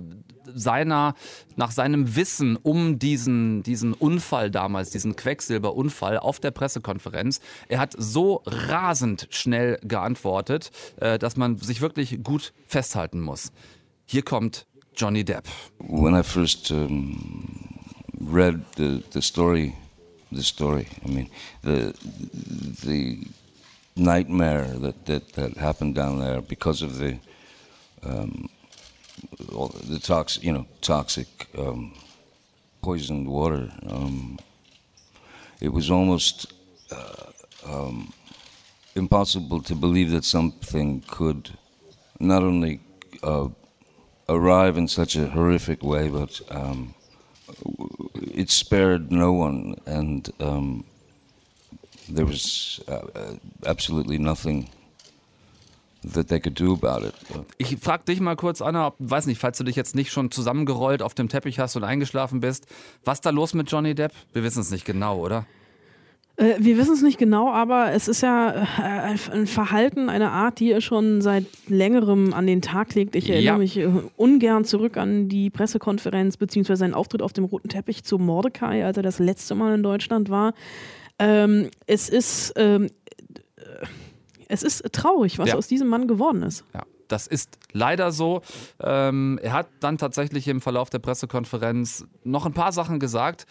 seiner, 0.55 1.15
nach 1.57 1.71
seinem 1.71 2.17
Wissen 2.17 2.57
um 2.57 2.99
diesen, 2.99 3.63
diesen 3.63 3.93
Unfall 3.93 4.51
damals, 4.51 4.91
diesen 4.91 5.17
Quecksilberunfall 5.17 6.19
auf 6.19 6.41
der 6.41 6.51
Pressekonferenz. 6.51 7.41
Er 7.69 7.81
hat 7.81 7.95
so 7.97 8.43
rasend 8.47 9.29
schnell 9.31 9.79
geantwortet, 9.83 10.71
äh, 11.01 11.19
dass 11.19 11.37
man 11.37 11.57
sich 11.57 11.81
wirklich 11.81 12.23
gut 12.23 12.53
festhalten 12.67 13.21
muss. 13.21 13.53
Hier 14.07 14.23
kommt 14.23 14.67
Johnny 14.97 15.25
Depp. 15.25 15.45
when 15.79 16.15
I 16.15 16.23
first 16.23 16.71
um, 16.71 17.69
read 18.21 18.65
the, 18.77 19.03
the 19.13 19.23
story, 19.23 19.75
the 20.33 20.43
story, 20.43 20.87
I 21.05 21.09
mean, 21.09 21.31
the 21.63 21.95
the 22.85 23.27
nightmare 23.97 24.67
that, 24.79 25.07
that, 25.07 25.33
that 25.33 25.57
happened 25.57 25.95
down 25.95 26.21
there 26.21 26.41
because 26.41 26.83
of 26.83 26.99
the 26.99 27.19
um, 28.03 28.49
the 29.39 29.99
toxic, 30.03 30.43
you 30.43 30.53
know, 30.53 30.67
toxic 30.81 31.27
um, 31.57 31.95
poisoned 32.83 33.29
water. 33.29 33.71
Um, 33.89 34.39
it 35.61 35.73
was 35.73 35.91
almost 35.91 36.53
uh, 36.91 37.33
um, 37.67 38.13
impossible 38.95 39.63
to 39.63 39.75
believe 39.75 40.11
that 40.11 40.25
something 40.25 41.03
could 41.07 41.57
not 42.21 42.43
only 42.43 42.81
uh, 43.23 43.49
arrive 44.29 44.77
in 44.77 44.89
such 44.89 45.17
a 45.17 45.27
horrific 45.29 45.83
way, 45.83 46.09
but 46.09 46.41
um, 46.51 46.95
it 48.15 48.51
spared 48.51 49.11
no 49.11 49.33
one, 49.33 49.77
and 49.87 50.31
um, 50.41 50.85
there 52.09 52.27
was 52.27 52.81
uh, 52.89 53.07
uh, 53.15 53.35
absolutely 53.67 54.19
nothing 54.19 54.71
that 56.15 56.29
they 56.29 56.41
could 56.41 56.59
do 56.61 56.75
about 56.75 57.07
it. 57.07 57.15
Ich 57.59 57.77
frag 57.81 58.05
dich 58.07 58.21
mal 58.21 58.37
kurz, 58.37 58.61
Anna, 58.63 58.89
ob, 58.89 58.95
weiß 58.99 59.27
nicht, 59.27 59.41
falls 59.41 59.59
du 59.59 59.65
dich 59.65 59.77
jetzt 59.77 59.95
nicht 59.95 60.11
schon 60.13 60.31
zusammengerollt 60.31 61.03
auf 61.03 61.15
dem 61.15 61.29
Teppich 61.29 61.59
hast 61.59 61.77
und 61.77 61.85
eingeschlafen 61.85 62.41
bist. 62.41 62.67
Was 63.05 63.19
ist 63.19 63.27
da 63.27 63.31
los 63.31 63.55
mit 63.55 63.71
Johnny 63.71 63.95
Depp? 63.95 64.13
Wir 64.33 64.43
wissen 64.43 64.61
es 64.61 64.71
nicht 64.71 64.85
genau, 64.85 65.19
oder? 65.19 65.47
Äh, 66.37 66.55
wir 66.61 66.79
wissen 66.79 66.95
es 66.95 67.03
nicht 67.03 67.19
genau, 67.19 67.51
aber 67.53 67.91
es 67.93 68.07
ist 68.07 68.21
ja 68.23 68.51
äh, 68.79 69.17
ein 69.33 69.47
Verhalten, 69.49 70.09
eine 70.09 70.31
Art, 70.31 70.61
die 70.61 70.71
er 70.71 70.81
schon 70.81 71.21
seit 71.21 71.47
längerem 71.67 72.33
an 72.33 72.47
den 72.47 72.63
Tag 72.63 72.95
legt. 72.95 73.17
Ich 73.17 73.29
erinnere 73.29 73.55
Ja. 73.55 73.59
mich 73.59 73.77
äh, 73.77 73.89
ungern 74.17 74.65
zurück 74.65 74.97
an 74.97 75.29
die 75.29 75.51
Pressekonferenz 75.51 76.37
bzw. 76.37 76.77
seinen 76.77 76.95
Auftritt 76.95 77.23
auf 77.23 77.33
dem 77.33 77.45
roten 77.45 77.69
Teppich 77.69 78.05
zu 78.05 78.19
Mordecai, 78.19 78.85
als 78.85 78.97
er 78.97 79.03
das 79.03 79.19
letzte 79.19 79.57
Mal 79.57 79.75
in 79.75 79.83
Deutschland 79.83 80.31
war. 80.31 80.55
Ähm, 81.21 81.71
es 81.89 82.09
ist 82.09 82.53
ähm, 82.55 82.85
äh, 82.87 82.89
es 84.49 84.63
ist 84.63 84.83
traurig, 84.93 85.39
was 85.39 85.49
Ja. 85.51 85.55
aus 85.57 85.67
diesem 85.69 85.89
Mann 85.89 86.09
geworden 86.09 86.43
ist. 86.43 86.65
Ja, 86.75 86.83
das 87.09 87.27
ist 87.27 87.59
leider 87.73 88.13
so. 88.13 88.43
Ähm, 88.81 89.39
er 89.43 89.53
hat 89.53 89.69
dann 89.81 89.99
tatsächlich 89.99 90.49
im 90.49 90.61
Verlauf 90.61 90.91
der 90.91 90.99
Pressekonferenz 90.99 92.05
noch 92.25 92.45
ein 92.47 92.53
paar 92.55 92.73
Sachen 92.73 92.99
gesagt, 92.99 93.47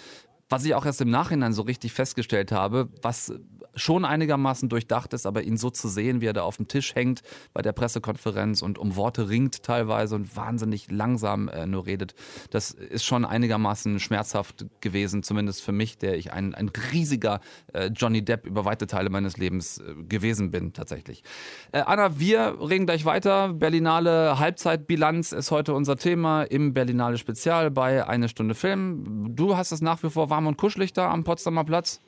was 0.50 0.66
ich 0.66 0.76
auch 0.76 0.86
erst 0.86 1.02
im 1.02 1.10
Nachhinein 1.10 1.54
so 1.54 1.62
richtig 1.64 1.94
festgestellt 1.94 2.52
habe, 2.52 2.90
was 3.02 3.34
schon 3.78 4.06
einigermaßen 4.06 4.70
durchdacht 4.70 5.14
ist, 5.14 5.26
aber 5.26 5.44
ihn 5.44 5.58
so 5.58 5.70
zu 5.70 5.88
sehen, 5.88 6.22
wie 6.22 6.26
er 6.26 6.34
da 6.34 6.44
auf 6.44 6.58
dem 6.58 6.68
Tisch 6.68 6.96
hängt 6.96 7.22
bei 7.54 7.62
der 7.62 7.72
Pressekonferenz 7.72 8.62
und 8.62 8.78
um 8.78 8.96
Worte 8.96 9.30
ringt 9.30 9.64
teilweise 9.64 10.16
und 10.16 10.36
wahnsinnig 10.36 10.92
langsam 10.92 11.48
äh, 11.48 11.66
nur 11.66 11.86
redet, 11.86 12.16
das 12.50 12.72
ist 12.72 13.06
schon 13.06 13.26
einigermaßen 13.26 14.00
schmerzhaft 14.00 14.66
gewesen, 14.82 15.24
zumindest 15.24 15.62
für 15.62 15.72
mich, 15.72 15.98
der 15.98 16.18
ich 16.18 16.34
ein, 16.34 16.56
ein 16.56 16.72
riesiger 16.92 17.40
äh, 17.74 17.88
Johnny 17.88 18.24
Depp 18.24 18.46
über 18.46 18.66
weite 18.66 18.88
Teile 18.88 19.10
meines 19.10 19.38
Lebens 19.38 19.80
äh, 19.80 19.94
gewesen 20.04 20.52
bin, 20.52 20.74
tatsächlich. 20.74 21.24
Äh, 21.72 21.82
Anna, 21.82 22.20
wir 22.20 22.58
reden 22.60 22.86
gleich 22.86 23.06
weiter. 23.06 23.54
Berlinale 23.54 24.40
Halbzeitbilanz 24.40 25.32
ist 25.32 25.52
heute 25.52 25.74
unser 25.74 25.98
Thema 25.98 26.44
im 26.44 26.74
Berlinale 26.74 27.18
Spezial 27.18 27.70
bei 27.70 28.08
Eine 28.08 28.30
Stunde 28.30 28.56
Film. 28.56 29.36
Du 29.36 29.56
hast 29.56 29.72
es 29.72 29.82
nach 29.82 30.02
wie 30.04 30.10
vor 30.10 30.30
warm 30.38 30.46
und 30.48 30.58
kuschelig 30.58 30.94
da 30.94 31.10
am 31.10 31.24
Potsdamer 31.24 31.64
Platz. 31.64 32.00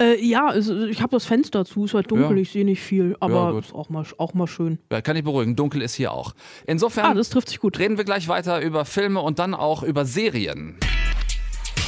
Äh, 0.00 0.24
ja, 0.24 0.46
also 0.46 0.84
ich 0.86 1.02
habe 1.02 1.10
das 1.16 1.26
Fenster 1.26 1.64
zu, 1.64 1.84
es 1.84 1.90
ist 1.90 1.94
halt 1.94 2.10
dunkel, 2.10 2.36
Ja. 2.36 2.42
ich 2.42 2.50
sehe 2.52 2.64
nicht 2.64 2.80
viel, 2.80 3.16
aber 3.20 3.52
gut. 3.52 3.64
ist 3.66 3.74
auch 3.74 3.88
mal, 3.88 4.04
auch 4.18 4.32
mal 4.34 4.46
schön. 4.46 4.78
Ja, 4.90 5.00
kann 5.00 5.16
ich 5.16 5.24
beruhigen. 5.24 5.54
Dunkel 5.56 5.82
ist 5.82 5.94
hier 5.94 6.12
auch. 6.12 6.34
Insofern 6.66 7.04
Ah, 7.06 7.14
das 7.14 7.30
trifft 7.30 7.48
sich 7.48 7.58
gut. 7.60 7.78
reden 7.78 7.96
wir 7.98 8.04
gleich 8.04 8.28
weiter 8.28 8.60
über 8.62 8.84
Filme 8.84 9.20
und 9.20 9.38
dann 9.40 9.54
auch 9.54 9.82
über 9.82 10.04
Serien. 10.04 10.76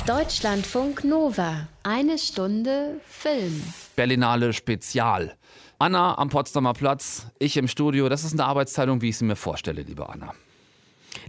Deutschlandfunk 0.06 1.04
Nova. 1.04 1.68
Eine 1.84 2.18
Stunde 2.18 3.00
Film. 3.06 3.62
Berlinale 3.96 4.52
Spezial. 4.52 5.36
Anna 5.78 6.18
am 6.18 6.28
Potsdamer 6.28 6.74
Platz, 6.74 7.26
ich 7.38 7.56
im 7.56 7.66
Studio. 7.68 8.08
Das 8.08 8.24
ist 8.24 8.32
eine 8.32 8.44
Arbeitsteilung, 8.44 9.00
wie 9.00 9.08
ich 9.10 9.18
sie 9.18 9.24
mir 9.24 9.36
vorstelle, 9.36 9.82
liebe 9.82 10.08
Anna. 10.08 10.32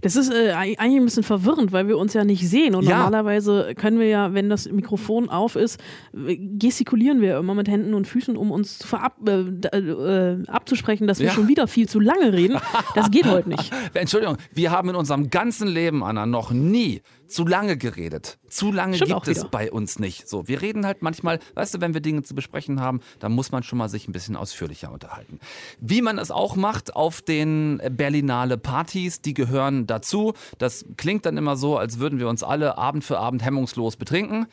Das 0.04 0.16
ist 0.16 0.30
äh, 0.32 0.52
eigentlich 0.52 1.00
ein 1.00 1.04
bisschen 1.04 1.22
verwirrend, 1.22 1.72
weil 1.72 1.88
wir 1.88 1.96
uns 1.98 2.12
ja 2.12 2.24
nicht 2.24 2.46
sehen. 2.48 2.74
Und 2.74 2.84
Ja. 2.84 2.98
normalerweise 2.98 3.74
können 3.74 3.98
wir 3.98 4.06
ja, 4.06 4.34
wenn 4.34 4.48
das 4.50 4.70
Mikrofon 4.70 5.30
auf 5.30 5.56
ist, 5.56 5.80
äh, 6.14 6.36
gestikulieren 6.36 7.20
wir 7.22 7.38
immer 7.38 7.54
mit 7.54 7.68
Händen 7.68 7.94
und 7.94 8.06
Füßen, 8.06 8.36
um 8.36 8.50
uns 8.50 8.78
zu 8.78 8.86
verab 8.86 9.16
äh, 9.26 9.44
d- 9.44 9.68
äh, 9.68 10.46
abzusprechen, 10.46 11.06
dass 11.06 11.18
wir 11.20 11.26
Ja. 11.28 11.32
schon 11.32 11.48
wieder 11.48 11.66
viel 11.66 11.88
zu 11.88 12.00
lange 12.00 12.32
reden. 12.34 12.58
Das 12.94 13.10
geht 13.10 13.24
heute 13.26 13.48
nicht. 13.48 13.72
Entschuldigung, 13.94 14.36
wir 14.52 14.70
haben 14.70 14.90
in 14.90 14.94
unserem 14.96 15.30
ganzen 15.30 15.68
Leben, 15.68 16.04
Anna, 16.04 16.26
noch 16.26 16.50
nie 16.50 17.00
zu 17.26 17.46
lange 17.46 17.76
geredet. 17.76 18.38
Zu 18.48 18.72
lange 18.72 18.96
Stimmt 18.96 19.24
gibt 19.24 19.28
es 19.28 19.44
bei 19.46 19.70
uns 19.70 19.98
nicht. 19.98 20.28
So, 20.28 20.48
wir 20.48 20.62
reden 20.62 20.86
halt 20.86 21.02
manchmal, 21.02 21.38
weißt 21.54 21.74
du, 21.74 21.80
wenn 21.80 21.94
wir 21.94 22.00
Dinge 22.00 22.22
zu 22.22 22.34
besprechen 22.34 22.80
haben, 22.80 23.00
dann 23.18 23.32
muss 23.32 23.52
man 23.52 23.62
schon 23.62 23.78
mal 23.78 23.88
sich 23.88 24.08
ein 24.08 24.12
bisschen 24.12 24.36
ausführlicher 24.36 24.92
unterhalten. 24.92 25.40
Wie 25.80 26.02
man 26.02 26.18
es 26.18 26.30
auch 26.30 26.56
macht 26.56 26.94
auf 26.94 27.22
den 27.22 27.80
Berlinale 27.90 28.58
Partys, 28.58 29.20
die 29.20 29.34
gehören 29.34 29.86
dazu. 29.86 30.34
Das 30.58 30.84
klingt 30.96 31.26
dann 31.26 31.36
immer 31.36 31.56
so, 31.56 31.76
als 31.78 31.98
würden 31.98 32.18
wir 32.18 32.28
uns 32.28 32.42
alle 32.42 32.78
Abend 32.78 33.04
für 33.04 33.18
Abend 33.18 33.44
hemmungslos 33.44 33.96
betrinken. 33.96 34.46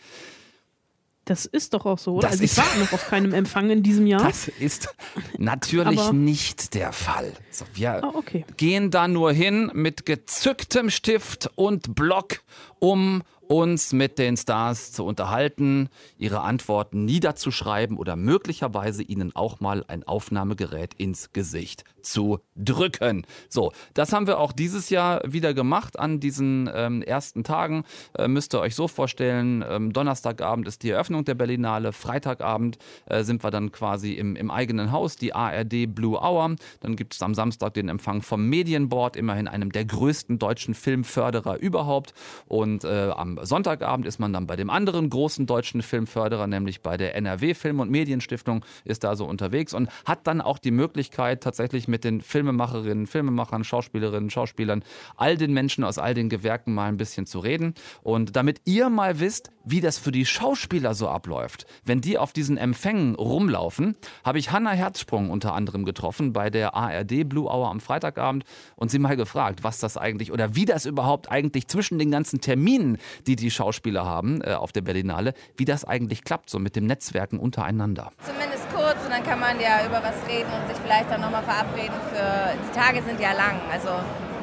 Das 1.31 1.45
ist 1.45 1.73
doch 1.73 1.85
auch 1.85 1.97
so, 1.97 2.15
oder? 2.15 2.23
Das 2.27 2.41
Also 2.41 2.43
ich 2.43 2.57
war 2.57 2.65
noch 2.77 2.91
auf 2.91 3.07
keinem 3.07 3.33
Empfang 3.33 3.69
in 3.69 3.83
diesem 3.83 4.05
Jahr. 4.05 4.21
Das 4.21 4.49
ist 4.49 4.89
natürlich 5.37 5.97
Aber- 5.97 6.11
nicht 6.11 6.73
der 6.73 6.91
Fall. 6.91 7.31
So, 7.51 7.63
wir 7.73 8.03
Ah, 8.03 8.11
okay. 8.15 8.43
gehen 8.57 8.91
da 8.91 9.07
nur 9.07 9.31
hin 9.31 9.71
mit 9.73 10.05
gezücktem 10.05 10.89
Stift 10.89 11.49
und 11.55 11.95
Block, 11.95 12.41
um 12.79 13.23
uns 13.51 13.91
mit 13.91 14.17
den 14.17 14.37
Stars 14.37 14.93
zu 14.93 15.03
unterhalten, 15.03 15.89
ihre 16.17 16.39
Antworten 16.39 17.03
niederzuschreiben 17.03 17.97
oder 17.97 18.15
möglicherweise 18.15 19.03
ihnen 19.03 19.35
auch 19.35 19.59
mal 19.59 19.83
ein 19.89 20.05
Aufnahmegerät 20.05 20.93
ins 20.93 21.33
Gesicht 21.33 21.83
zu 22.01 22.39
drücken. 22.55 23.25
So, 23.49 23.73
das 23.93 24.13
haben 24.13 24.25
wir 24.25 24.39
auch 24.39 24.53
dieses 24.53 24.89
Jahr 24.89 25.21
wieder 25.25 25.53
gemacht 25.53 25.99
an 25.99 26.21
diesen 26.21 26.69
ähm, 26.73 27.01
ersten 27.01 27.43
Tagen. 27.43 27.83
Äh, 28.17 28.29
müsst 28.29 28.55
ihr 28.55 28.61
euch 28.61 28.73
so 28.73 28.87
vorstellen, 28.87 29.65
ähm, 29.67 29.91
Donnerstagabend 29.91 30.65
ist 30.65 30.83
die 30.83 30.91
Eröffnung 30.91 31.25
der 31.25 31.35
Berlinale, 31.35 31.91
Freitagabend 31.91 32.77
äh, 33.07 33.23
sind 33.23 33.43
wir 33.43 33.51
dann 33.51 33.73
quasi 33.73 34.13
im, 34.13 34.37
im 34.37 34.49
eigenen 34.49 34.93
Haus, 34.93 35.17
die 35.17 35.35
ARD 35.35 35.93
Blue 35.93 36.17
Hour. 36.17 36.55
Dann 36.79 36.95
gibt 36.95 37.15
es 37.15 37.21
am 37.21 37.33
Samstag 37.33 37.73
den 37.73 37.89
Empfang 37.89 38.21
vom 38.21 38.47
Medienboard, 38.47 39.17
immerhin 39.17 39.49
einem 39.49 39.73
der 39.73 39.83
größten 39.83 40.39
deutschen 40.39 40.73
Filmförderer 40.73 41.57
überhaupt. 41.59 42.13
Und 42.47 42.85
äh, 42.85 43.09
am 43.09 43.40
Sonntagabend 43.43 44.05
ist 44.05 44.19
man 44.19 44.33
dann 44.33 44.47
bei 44.47 44.55
dem 44.55 44.69
anderen 44.69 45.09
großen 45.09 45.45
deutschen 45.45 45.81
Filmförderer, 45.81 46.47
nämlich 46.47 46.81
bei 46.81 46.97
der 46.97 47.15
NRW 47.15 47.53
Film- 47.53 47.79
und 47.79 47.89
Medienstiftung, 47.89 48.65
ist 48.85 49.03
da 49.03 49.15
so 49.15 49.25
unterwegs 49.25 49.73
und 49.73 49.89
hat 50.05 50.27
dann 50.27 50.41
auch 50.41 50.57
die 50.57 50.71
Möglichkeit, 50.71 51.43
tatsächlich 51.43 51.87
mit 51.87 52.03
den 52.03 52.21
Filmemacherinnen, 52.21 53.07
Filmemachern, 53.07 53.63
Schauspielerinnen, 53.63 54.29
Schauspielern, 54.29 54.83
all 55.17 55.37
den 55.37 55.53
Menschen 55.53 55.83
aus 55.83 55.97
all 55.97 56.13
den 56.13 56.29
Gewerken 56.29 56.73
mal 56.73 56.87
ein 56.87 56.97
bisschen 56.97 57.25
zu 57.25 57.39
reden. 57.39 57.73
Und 58.03 58.35
damit 58.35 58.61
ihr 58.65 58.89
mal 58.89 59.19
wisst, 59.19 59.51
wie 59.63 59.81
das 59.81 59.97
für 59.97 60.11
die 60.11 60.25
Schauspieler 60.25 60.93
so 60.93 61.07
abläuft, 61.07 61.65
wenn 61.83 62.01
die 62.01 62.17
auf 62.17 62.33
diesen 62.33 62.57
Empfängen 62.57 63.15
rumlaufen, 63.15 63.95
habe 64.23 64.39
ich 64.39 64.51
Hanna 64.51 64.71
Herzsprung 64.71 65.29
unter 65.29 65.53
anderem 65.53 65.85
getroffen 65.85 66.33
bei 66.33 66.49
der 66.49 66.75
ARD 66.75 67.27
Blue 67.27 67.45
Hour 67.45 67.69
am 67.69 67.79
Freitagabend 67.79 68.43
und 68.75 68.89
sie 68.89 68.99
mal 68.99 69.15
gefragt, 69.15 69.63
was 69.63 69.79
das 69.79 69.97
eigentlich 69.97 70.31
oder 70.31 70.55
wie 70.55 70.65
das 70.65 70.85
überhaupt 70.85 71.31
eigentlich 71.31 71.67
zwischen 71.67 71.99
den 71.99 72.11
ganzen 72.11 72.41
Terminen, 72.41 72.97
die 73.27 73.30
die 73.35 73.51
Schauspieler 73.51 74.05
haben 74.05 74.41
äh, 74.41 74.53
auf 74.53 74.71
der 74.71 74.81
Berlinale, 74.81 75.33
wie 75.57 75.65
das 75.65 75.85
eigentlich 75.85 76.23
klappt, 76.23 76.49
so 76.49 76.59
mit 76.59 76.75
dem 76.75 76.85
Netzwerken 76.85 77.39
untereinander. 77.39 78.11
Zumindest 78.25 78.69
kurz 78.73 79.03
und 79.03 79.11
dann 79.11 79.23
kann 79.23 79.39
man 79.39 79.59
ja 79.59 79.85
über 79.85 80.01
was 80.03 80.15
reden 80.27 80.49
und 80.51 80.67
sich 80.67 80.77
vielleicht 80.83 81.09
dann 81.09 81.21
nochmal 81.21 81.43
verabreden 81.43 81.95
für. 82.11 82.53
Die 82.61 82.77
Tage 82.77 83.01
sind 83.03 83.19
ja 83.19 83.33
lang, 83.33 83.59
also 83.71 83.89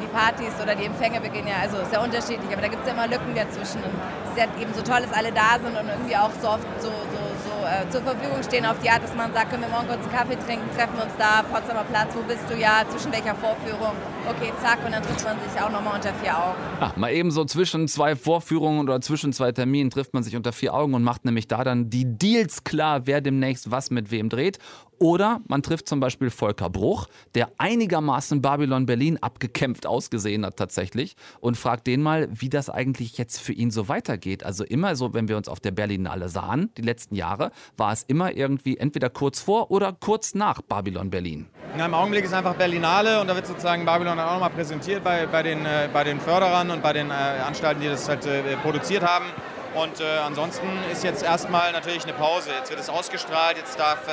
die 0.00 0.06
Partys 0.08 0.54
oder 0.62 0.74
die 0.74 0.84
Empfänge 0.84 1.20
beginnen 1.20 1.48
ja, 1.48 1.60
also 1.62 1.78
sehr 1.90 2.00
unterschiedlich, 2.00 2.50
aber 2.52 2.62
da 2.62 2.68
gibt 2.68 2.82
es 2.82 2.88
ja 2.88 2.94
immer 2.94 3.08
Lücken 3.08 3.34
dazwischen. 3.34 3.82
Und 3.82 3.92
es 4.24 4.30
ist 4.32 4.38
ja 4.38 4.46
eben 4.60 4.72
so 4.74 4.82
toll, 4.82 5.02
dass 5.02 5.12
alle 5.12 5.32
da 5.32 5.58
sind 5.58 5.76
und 5.76 5.88
irgendwie 5.88 6.16
auch 6.16 6.30
so 6.40 6.48
oft 6.48 6.66
so, 6.80 6.88
so, 6.88 7.20
so 7.44 7.54
äh, 7.66 7.88
zur 7.90 8.02
Verfügung 8.02 8.42
stehen 8.42 8.64
auf 8.64 8.78
die 8.80 8.90
Art, 8.90 9.02
dass 9.02 9.14
man 9.14 9.32
sagt, 9.32 9.50
können 9.50 9.62
wir 9.62 9.70
morgen 9.70 9.88
kurz 9.88 10.02
einen 10.02 10.14
Kaffee 10.14 10.38
trinken, 10.38 10.68
treffen 10.76 10.98
uns 10.98 11.12
da, 11.18 11.42
Potsdamer 11.42 11.84
Platz, 11.84 12.14
wo 12.14 12.22
bist 12.22 12.44
du 12.48 12.56
ja, 12.56 12.84
zwischen 12.88 13.12
welcher 13.12 13.34
Vorführung, 13.34 13.94
okay, 14.28 14.52
zack, 14.62 14.84
und 14.84 14.92
dann 14.92 15.02
trifft 15.02 15.24
man 15.24 15.36
sich 15.40 15.60
auch 15.60 15.70
nochmal 15.70 15.96
unter 15.96 16.12
vier 16.14 16.36
Augen. 16.36 16.58
Ah, 16.80 16.92
mal 16.96 17.12
eben 17.12 17.30
so 17.30 17.44
zwischen 17.44 17.88
zwei 17.88 18.16
Vorführungen 18.16 18.80
oder 18.80 19.00
zwischen 19.00 19.32
zwei 19.32 19.52
Terminen 19.52 19.90
trifft 19.90 20.14
man 20.14 20.22
sich 20.22 20.36
unter 20.36 20.52
vier 20.52 20.74
Augen 20.74 20.94
und 20.94 21.02
macht 21.02 21.24
nämlich 21.24 21.48
da 21.48 21.64
dann 21.64 21.90
die 21.90 22.04
Deals 22.04 22.64
klar, 22.64 23.06
wer 23.06 23.20
demnächst 23.20 23.70
was 23.70 23.90
mit 23.90 24.10
wem 24.10 24.28
dreht. 24.28 24.58
Oder 25.00 25.40
man 25.46 25.62
trifft 25.62 25.88
zum 25.88 26.00
Beispiel 26.00 26.28
Volker 26.28 26.70
Bruch, 26.70 27.06
der 27.36 27.52
einigermaßen 27.58 28.42
Babylon 28.42 28.84
Berlin 28.86 29.16
abgekämpft 29.18 29.86
ausgesehen 29.86 30.44
hat 30.44 30.56
tatsächlich 30.56 31.14
und 31.40 31.56
fragt 31.56 31.86
den 31.86 32.02
mal, 32.02 32.28
wie 32.32 32.48
das 32.48 32.68
eigentlich 32.68 33.16
jetzt 33.16 33.40
für 33.40 33.52
ihn 33.52 33.70
so 33.70 33.88
weitergeht. 33.88 34.42
Also 34.42 34.64
immer 34.64 34.96
so, 34.96 35.14
wenn 35.14 35.28
wir 35.28 35.36
uns 35.36 35.48
auf 35.48 35.60
der 35.60 35.70
Berlinale 35.70 36.28
sahen, 36.28 36.70
die 36.76 36.82
letzten 36.82 37.14
Jahre, 37.14 37.52
war 37.76 37.92
es 37.92 38.02
immer 38.02 38.34
irgendwie 38.34 38.76
entweder 38.76 39.08
kurz 39.08 39.40
vor 39.40 39.70
oder 39.70 39.92
kurz 39.92 40.34
nach 40.34 40.62
Babylon 40.62 41.10
Berlin. 41.10 41.46
Na, 41.76 41.86
Im 41.86 41.94
Augenblick 41.94 42.24
ist 42.24 42.34
einfach 42.34 42.56
Berlinale 42.56 43.20
und 43.20 43.28
da 43.28 43.36
wird 43.36 43.46
sozusagen 43.46 43.84
Babylon 43.84 44.17
dann 44.18 44.28
auch 44.28 44.32
nochmal 44.32 44.50
präsentiert 44.50 45.02
bei, 45.02 45.26
bei, 45.26 45.42
den, 45.42 45.64
äh, 45.64 45.88
bei 45.92 46.04
den 46.04 46.20
Förderern 46.20 46.70
und 46.70 46.82
bei 46.82 46.92
den 46.92 47.10
äh, 47.10 47.14
Anstalten, 47.14 47.80
die 47.80 47.88
das 47.88 48.08
halt 48.08 48.26
äh, 48.26 48.56
produziert 48.62 49.02
haben. 49.02 49.26
Und 49.74 50.00
äh, 50.00 50.04
ansonsten 50.26 50.66
ist 50.90 51.04
jetzt 51.04 51.22
erstmal 51.22 51.72
natürlich 51.72 52.04
eine 52.04 52.14
Pause. 52.14 52.50
Jetzt 52.58 52.70
wird 52.70 52.80
es 52.80 52.88
ausgestrahlt, 52.88 53.56
jetzt 53.56 53.78
darf 53.78 54.08
äh, 54.08 54.10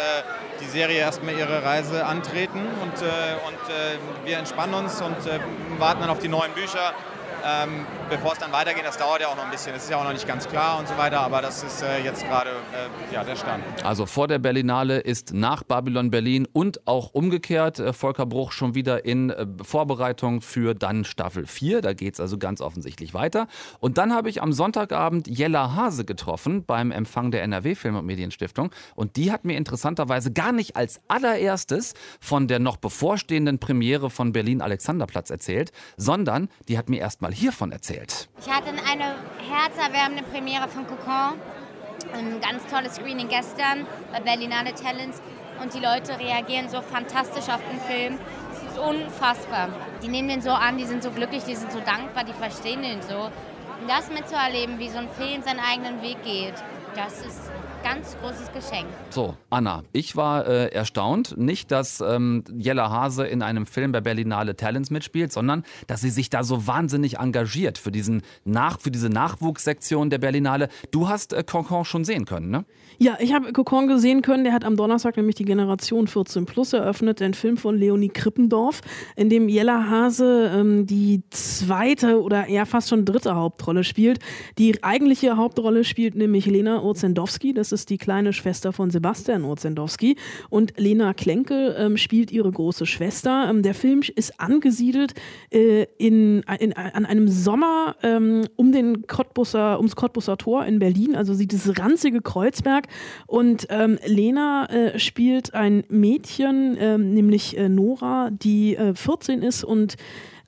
die 0.62 0.66
Serie 0.66 1.00
erstmal 1.00 1.34
ihre 1.34 1.64
Reise 1.64 2.06
antreten 2.06 2.60
und, 2.82 2.94
und 2.94 4.26
wir 4.26 4.38
entspannen 4.38 4.74
uns 4.74 5.02
und 5.02 5.18
warten 5.80 6.02
dann 6.02 6.10
auf 6.10 6.20
die 6.20 6.28
neuen 6.28 6.54
Bücher. 6.54 6.94
Ähm, 7.46 7.86
bevor 8.10 8.34
es 8.34 8.40
dann 8.40 8.52
weitergeht, 8.52 8.84
das 8.86 8.98
dauert 8.98 9.22
ja 9.22 9.28
auch 9.28 9.36
noch 9.36 9.46
ein 9.46 9.52
bisschen. 9.52 9.74
Das 9.74 9.84
ist 9.84 9.90
ja 9.90 9.98
auch 9.98 10.04
noch 10.04 10.14
nicht 10.14 10.28
ganz 10.28 10.48
klar 10.48 10.80
und 10.80 10.88
so 10.88 10.98
weiter, 10.98 11.22
aber 11.22 11.42
das 11.42 11.64
ist 11.64 11.82
äh, 11.82 12.04
jetzt 12.04 12.24
gerade 12.26 12.50
äh, 12.50 13.14
ja, 13.14 13.24
der 13.24 13.36
Stand. 13.36 13.64
Also 13.84 14.06
vor 14.06 14.28
der 14.28 14.40
Berlinale 14.40 15.00
ist 15.00 15.34
nach 15.34 15.64
Babylon 15.64 16.12
Berlin 16.12 16.48
und 16.52 16.88
auch 16.88 17.14
umgekehrt 17.14 17.80
äh, 17.80 17.94
Volker 17.94 18.26
Bruch 18.26 18.52
schon 18.52 18.76
wieder 18.76 19.06
in 19.06 19.30
äh, 19.30 19.48
Vorbereitung 19.62 20.42
für 20.42 20.74
dann 20.74 21.06
Staffel 21.06 21.48
4. 21.48 21.82
Da 21.82 21.94
geht 21.94 22.16
es 22.16 22.20
also 22.20 22.38
ganz 22.38 22.62
offensichtlich 22.62 23.14
weiter. 23.14 23.48
Und 23.80 23.98
dann 23.98 24.14
habe 24.14 24.30
ich 24.30 24.42
am 24.42 24.54
Sonntagabend 24.54 25.28
Jella 25.28 25.76
Hase 25.76 26.06
getroffen 26.06 26.64
beim 26.66 26.92
Empfang 26.92 27.32
der 27.32 27.44
NRW 27.44 27.76
Film- 27.76 27.96
und 27.96 28.06
Medienstiftung. 28.06 28.72
Und 28.96 29.16
die 29.16 29.32
hat 29.32 29.46
mir 29.46 29.58
interessanterweise 29.58 30.32
gar 30.32 30.52
nicht 30.52 30.76
als 30.76 31.02
allererstes 31.08 31.94
von 32.20 32.48
der 32.48 32.60
noch 32.60 32.78
bevorstehenden 32.78 33.60
Premiere 33.60 34.10
von 34.10 34.32
Berlin 34.32 34.62
Alexanderplatz 34.62 35.30
erzählt, 35.30 35.72
sondern 35.98 36.50
die 36.68 36.78
hat 36.78 36.90
mir 36.90 37.00
erst 37.00 37.22
mal 37.22 37.34
hiervon 37.34 37.72
erzählt. 37.72 37.95
Ich 38.40 38.52
hatte 38.52 38.70
eine 38.70 39.16
herzerwärmende 39.50 40.24
Premiere 40.24 40.68
von 40.68 40.86
Cocon. 40.86 41.40
Ein 42.14 42.42
ganz 42.42 42.66
tolles 42.70 42.96
Screening 42.96 43.30
gestern 43.30 43.88
bei 44.12 44.20
Berlinale 44.20 44.74
Talents. 44.74 45.22
Und 45.62 45.74
die 45.74 45.80
Leute 45.80 46.20
reagieren 46.20 46.68
so 46.70 46.82
fantastisch 46.82 47.48
auf 47.48 47.62
den 47.72 47.80
Film. 47.80 48.20
Es 48.52 48.72
ist 48.72 48.78
unfassbar. 48.78 49.70
Die 50.04 50.10
nehmen 50.10 50.28
den 50.28 50.42
so 50.42 50.52
an, 50.52 50.78
die 50.78 50.86
sind 50.86 51.04
so 51.04 51.12
glücklich, 51.12 51.44
die 51.44 51.56
sind 51.56 51.72
so 51.72 51.80
dankbar, 51.80 52.26
die 52.26 52.34
verstehen 52.34 52.82
den 52.82 53.02
so. 53.02 53.32
Und 53.80 53.90
das 53.90 54.10
mitzuerleben, 54.10 54.78
wie 54.80 54.90
so 54.90 54.98
ein 54.98 55.10
Film 55.10 55.42
seinen 55.44 55.60
eigenen 55.60 56.02
Weg 56.02 56.22
geht, 56.24 56.56
das 56.96 57.26
ist 57.26 57.50
ganz 57.86 58.18
großes 58.20 58.52
Geschenk. 58.52 58.88
So, 59.12 59.38
Anna, 59.52 59.84
ich 59.94 60.16
war 60.16 60.48
äh, 60.48 60.70
erstaunt, 60.70 61.38
nicht, 61.38 61.70
dass 61.70 62.02
ähm, 62.02 62.44
Jella 62.58 62.90
Hase 62.90 63.28
in 63.28 63.44
einem 63.44 63.68
Film 63.68 63.92
bei 63.92 64.02
Berlinale 64.02 64.56
Talents 64.56 64.90
mitspielt, 64.90 65.32
sondern 65.32 65.64
dass 65.86 66.02
sie 66.02 66.10
sich 66.10 66.32
da 66.32 66.44
so 66.44 66.66
wahnsinnig 66.66 67.20
engagiert 67.20 67.78
für, 67.78 67.92
diesen 67.92 68.24
Nach 68.44 68.80
für 68.80 68.90
diese 68.90 69.10
Nachwuchssektion 69.10 70.10
der 70.10 70.18
Berlinale. 70.18 70.70
Du 70.90 71.10
hast 71.10 71.32
äh, 71.34 71.44
Concon 71.44 71.86
schon 71.86 72.06
sehen 72.06 72.26
können, 72.26 72.50
ne? 72.50 72.66
Ja, 72.98 73.18
ich 73.20 73.34
habe 73.34 73.52
Cocon 73.52 73.88
gesehen 73.88 74.22
können. 74.22 74.44
Der 74.44 74.54
hat 74.54 74.64
am 74.64 74.78
Donnerstag 74.78 75.18
nämlich 75.18 75.36
die 75.36 75.46
Generation 75.46 76.08
14 76.08 76.46
Plus 76.46 76.74
eröffnet, 76.74 77.22
ein 77.22 77.34
Film 77.34 77.58
von 77.58 77.78
Leonie 77.78 78.10
Krippendorf, 78.10 78.82
in 79.16 79.30
dem 79.30 79.50
Jella 79.50 79.90
Hase 79.90 80.52
ähm, 80.56 80.86
die 80.86 81.24
zweite 81.30 82.22
oder 82.22 82.48
eher 82.48 82.66
fast 82.66 82.90
schon 82.90 83.06
dritte 83.06 83.36
Hauptrolle 83.36 83.84
spielt. 83.84 84.20
Die 84.58 84.84
eigentliche 84.84 85.38
Hauptrolle 85.38 85.84
spielt 85.84 86.16
nämlich 86.16 86.46
Lena 86.46 86.82
Urzendowski, 86.82 87.54
das 87.54 87.72
ist 87.72 87.90
die 87.90 87.98
kleine 87.98 88.34
Schwester 88.34 88.72
von 88.72 88.90
Sebastian 88.90 89.44
Urzendowski. 89.44 90.16
Und 90.50 90.74
Lena 90.78 91.14
Klenke 91.14 91.76
ähm, 91.78 91.98
spielt 91.98 92.32
ihre 92.32 92.52
große 92.52 92.86
Schwester. 92.86 93.50
Ähm, 93.50 93.62
der 93.62 93.74
Film 93.74 94.02
ist 94.16 94.40
angesiedelt 94.40 95.14
äh, 95.52 95.86
in, 95.98 96.44
in, 96.60 96.74
an 96.74 97.06
einem 97.06 97.28
Sommer 97.28 97.96
ähm, 98.04 98.46
um 98.56 98.72
den 98.72 99.08
Cottbusser, 99.08 99.78
ums 99.78 99.96
Cottbusser 99.96 100.38
Tor 100.38 100.66
in 100.66 100.80
Berlin, 100.80 101.16
also 101.16 101.34
sieht 101.34 101.52
dieses 101.52 101.78
ranzige 101.78 102.22
Kreuzberg. 102.22 102.85
Und 103.28 103.68
ähm, 103.70 104.00
Lena 104.06 104.66
äh, 104.70 105.00
spielt 105.00 105.54
ein 105.54 105.84
Mädchen, 105.90 106.78
ähm, 106.80 107.14
nämlich 107.14 107.58
äh, 107.58 107.70
Nora, 107.70 108.30
die 108.32 108.76
äh, 108.76 108.94
14 108.94 109.42
ist 109.42 109.64
und 109.64 109.96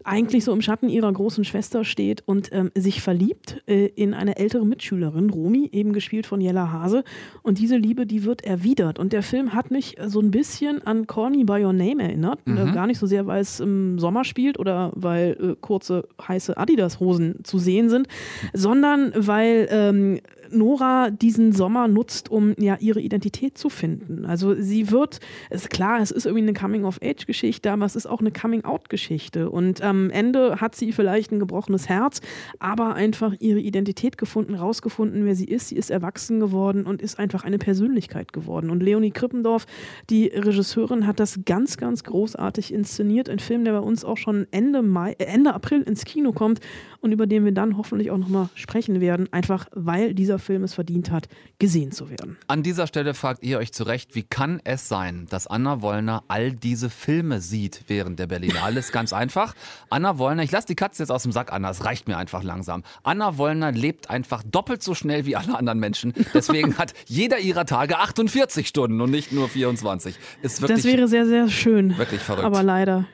eigentlich 0.04 0.44
so 0.44 0.54
im 0.54 0.62
Schatten 0.62 0.90
ihrer 0.90 1.12
großen 1.12 1.44
Schwester 1.44 1.84
steht 1.84 2.24
und 2.26 2.50
ähm, 2.52 2.72
sich 2.76 3.02
verliebt 3.02 3.62
äh, 3.68 3.88
in 3.88 4.14
eine 4.14 4.38
ältere 4.38 4.66
Mitschülerin, 4.66 5.30
Romy, 5.30 5.70
eben 5.72 5.94
gespielt 5.94 6.26
von 6.26 6.42
Jella 6.42 6.72
Hase. 6.72 7.04
Und 7.44 7.60
diese 7.60 7.78
Liebe, 7.78 8.06
die 8.06 8.24
wird 8.24 8.44
erwidert. 8.44 9.00
Und 9.00 9.14
der 9.14 9.24
Film 9.24 9.54
hat 9.54 9.72
mich 9.72 9.98
so 10.06 10.20
ein 10.20 10.32
bisschen 10.32 10.82
an 10.86 11.06
Me 11.32 11.46
By 11.46 11.64
Your 11.64 11.74
Name 11.74 12.04
erinnert. 12.04 12.46
Mhm. 12.46 12.58
Äh, 12.58 12.72
gar 12.74 12.88
nicht 12.88 13.00
so 13.00 13.06
sehr, 13.06 13.28
weil 13.28 13.42
es 13.42 13.60
im 13.60 14.00
Sommer 14.00 14.24
spielt 14.24 14.60
oder 14.60 14.92
weil 14.96 15.38
äh, 15.40 15.56
kurze, 15.60 16.08
heiße 16.26 16.58
Adidas-Hosen 16.58 17.44
zu 17.44 17.58
sehen 17.58 17.90
sind, 17.90 18.08
sondern 18.54 19.12
weil 19.16 19.68
ähm, 19.72 20.20
Nora 20.52 21.10
diesen 21.10 21.52
Sommer 21.52 21.88
nutzt, 21.88 22.30
um 22.30 22.54
ja 22.58 22.78
ihre 22.80 23.02
Identität 23.02 23.58
zu 23.58 23.70
finden. 23.70 24.26
Also 24.26 24.56
sie 24.56 24.92
wird, 24.92 25.20
ist 25.50 25.70
klar, 25.70 26.00
es 26.02 26.12
ist 26.12 26.26
irgendwie 26.26 26.44
eine 26.44 26.54
Coming-of-Age-Geschichte, 26.54 27.72
aber 27.72 27.86
es 27.86 27.96
ist 27.96 28.06
auch 28.06 28.20
eine 28.20 28.32
Coming-out-Geschichte. 28.32 29.50
Und 29.50 29.82
am 29.88 30.10
Ende 30.10 30.60
hat 30.62 30.76
sie 30.76 30.92
vielleicht 30.92 31.32
ein 31.32 31.40
gebrochenes 31.40 31.90
Herz, 31.90 32.22
aber 32.60 32.96
einfach 32.96 33.34
ihre 33.40 33.60
Identität 33.60 34.18
gefunden, 34.18 34.56
rausgefunden, 34.56 35.26
wer 35.26 35.36
sie 35.36 35.46
ist. 35.46 35.70
Sie 35.70 35.76
ist 35.76 35.90
erwachsen 35.90 36.40
geworden 36.40 36.86
und 36.86 37.02
ist 37.02 37.18
einfach 37.18 37.44
eine 37.44 37.58
Persönlichkeit 37.58 38.34
geworden. 38.34 38.70
Und 38.70 38.84
Leonie 38.84 39.12
Krippendorf, 39.12 39.66
die 40.10 40.28
Regisseurin, 40.28 41.08
hat 41.08 41.20
das 41.20 41.40
ganz, 41.46 41.78
ganz 41.78 42.04
großartig 42.04 42.74
inszeniert. 42.74 43.30
Ein 43.30 43.40
Film, 43.40 43.64
der 43.64 43.74
bei 43.74 43.80
uns 43.80 44.04
auch 44.04 44.18
schon 44.18 44.48
Ende 44.52 44.82
Mai, 44.82 45.14
äh, 45.14 45.26
Ende 45.26 45.54
April 45.54 45.82
ins 45.82 46.06
Kino 46.06 46.34
kommt 46.34 46.60
und 47.02 47.12
über 47.12 47.28
den 47.28 47.46
wir 47.46 47.52
dann 47.52 47.78
hoffentlich 47.78 48.12
auch 48.12 48.18
nochmal 48.18 48.50
sprechen 48.56 49.02
werden, 49.02 49.32
einfach 49.32 49.68
weil 49.74 50.14
dieser 50.14 50.40
Film 50.40 50.64
es 50.64 50.74
verdient 50.74 51.12
hat, 51.12 51.28
gesehen 51.60 51.92
zu 51.92 52.10
werden. 52.10 52.38
An 52.48 52.64
dieser 52.64 52.88
Stelle 52.88 53.14
fragt 53.14 53.44
ihr 53.44 53.58
euch 53.58 53.74
zu 53.74 53.84
Recht, 53.84 54.16
wie 54.16 54.24
kann 54.24 54.62
es 54.64 54.88
sein, 54.88 55.28
dass 55.30 55.48
Anna 55.48 55.82
Wollner 55.82 56.24
all 56.28 56.52
diese 56.52 56.90
Filme 56.90 57.42
sieht 57.42 57.84
während 57.88 58.20
der 58.20 58.28
Berlinale? 58.28 58.80
Ist 58.80 58.92
ganz 58.92 59.14
einfach. 59.14 59.56
Anna 59.90 60.18
Wollner, 60.18 60.44
ich 60.44 60.52
lasse 60.52 60.68
die 60.68 60.76
Katze 60.76 61.04
jetzt 61.04 61.12
aus 61.12 61.24
dem 61.24 61.32
Sack, 61.32 61.52
Anna, 61.52 61.70
es 61.70 61.86
reicht 61.86 62.08
mir 62.08 62.18
einfach 62.18 62.44
langsam. 62.44 62.84
Anna 63.04 63.38
Wollner 63.38 63.72
lebt 63.72 64.10
einfach 64.10 64.44
doppelt 64.44 64.84
so 64.84 64.94
schnell 64.94 65.26
wie 65.26 65.36
alle 65.36 65.58
anderen 65.58 65.80
Menschen. 65.80 66.14
Deswegen 66.34 66.78
hat 66.78 66.94
jeder 67.06 67.40
ihrer 67.40 67.66
Tage 67.66 67.98
48 67.98 68.68
Stunden 68.68 69.02
und 69.02 69.12
nicht 69.12 69.32
nur 69.32 69.50
24. 69.50 70.16
Ist 70.42 70.62
wirklich, 70.62 70.84
das 70.84 70.92
wäre 70.92 71.08
sehr, 71.08 71.26
sehr 71.26 71.50
schön. 71.50 71.98
wirklich 71.98 72.22
verrückt. 72.22 72.46
Aber 72.46 72.64
leider. 72.64 73.06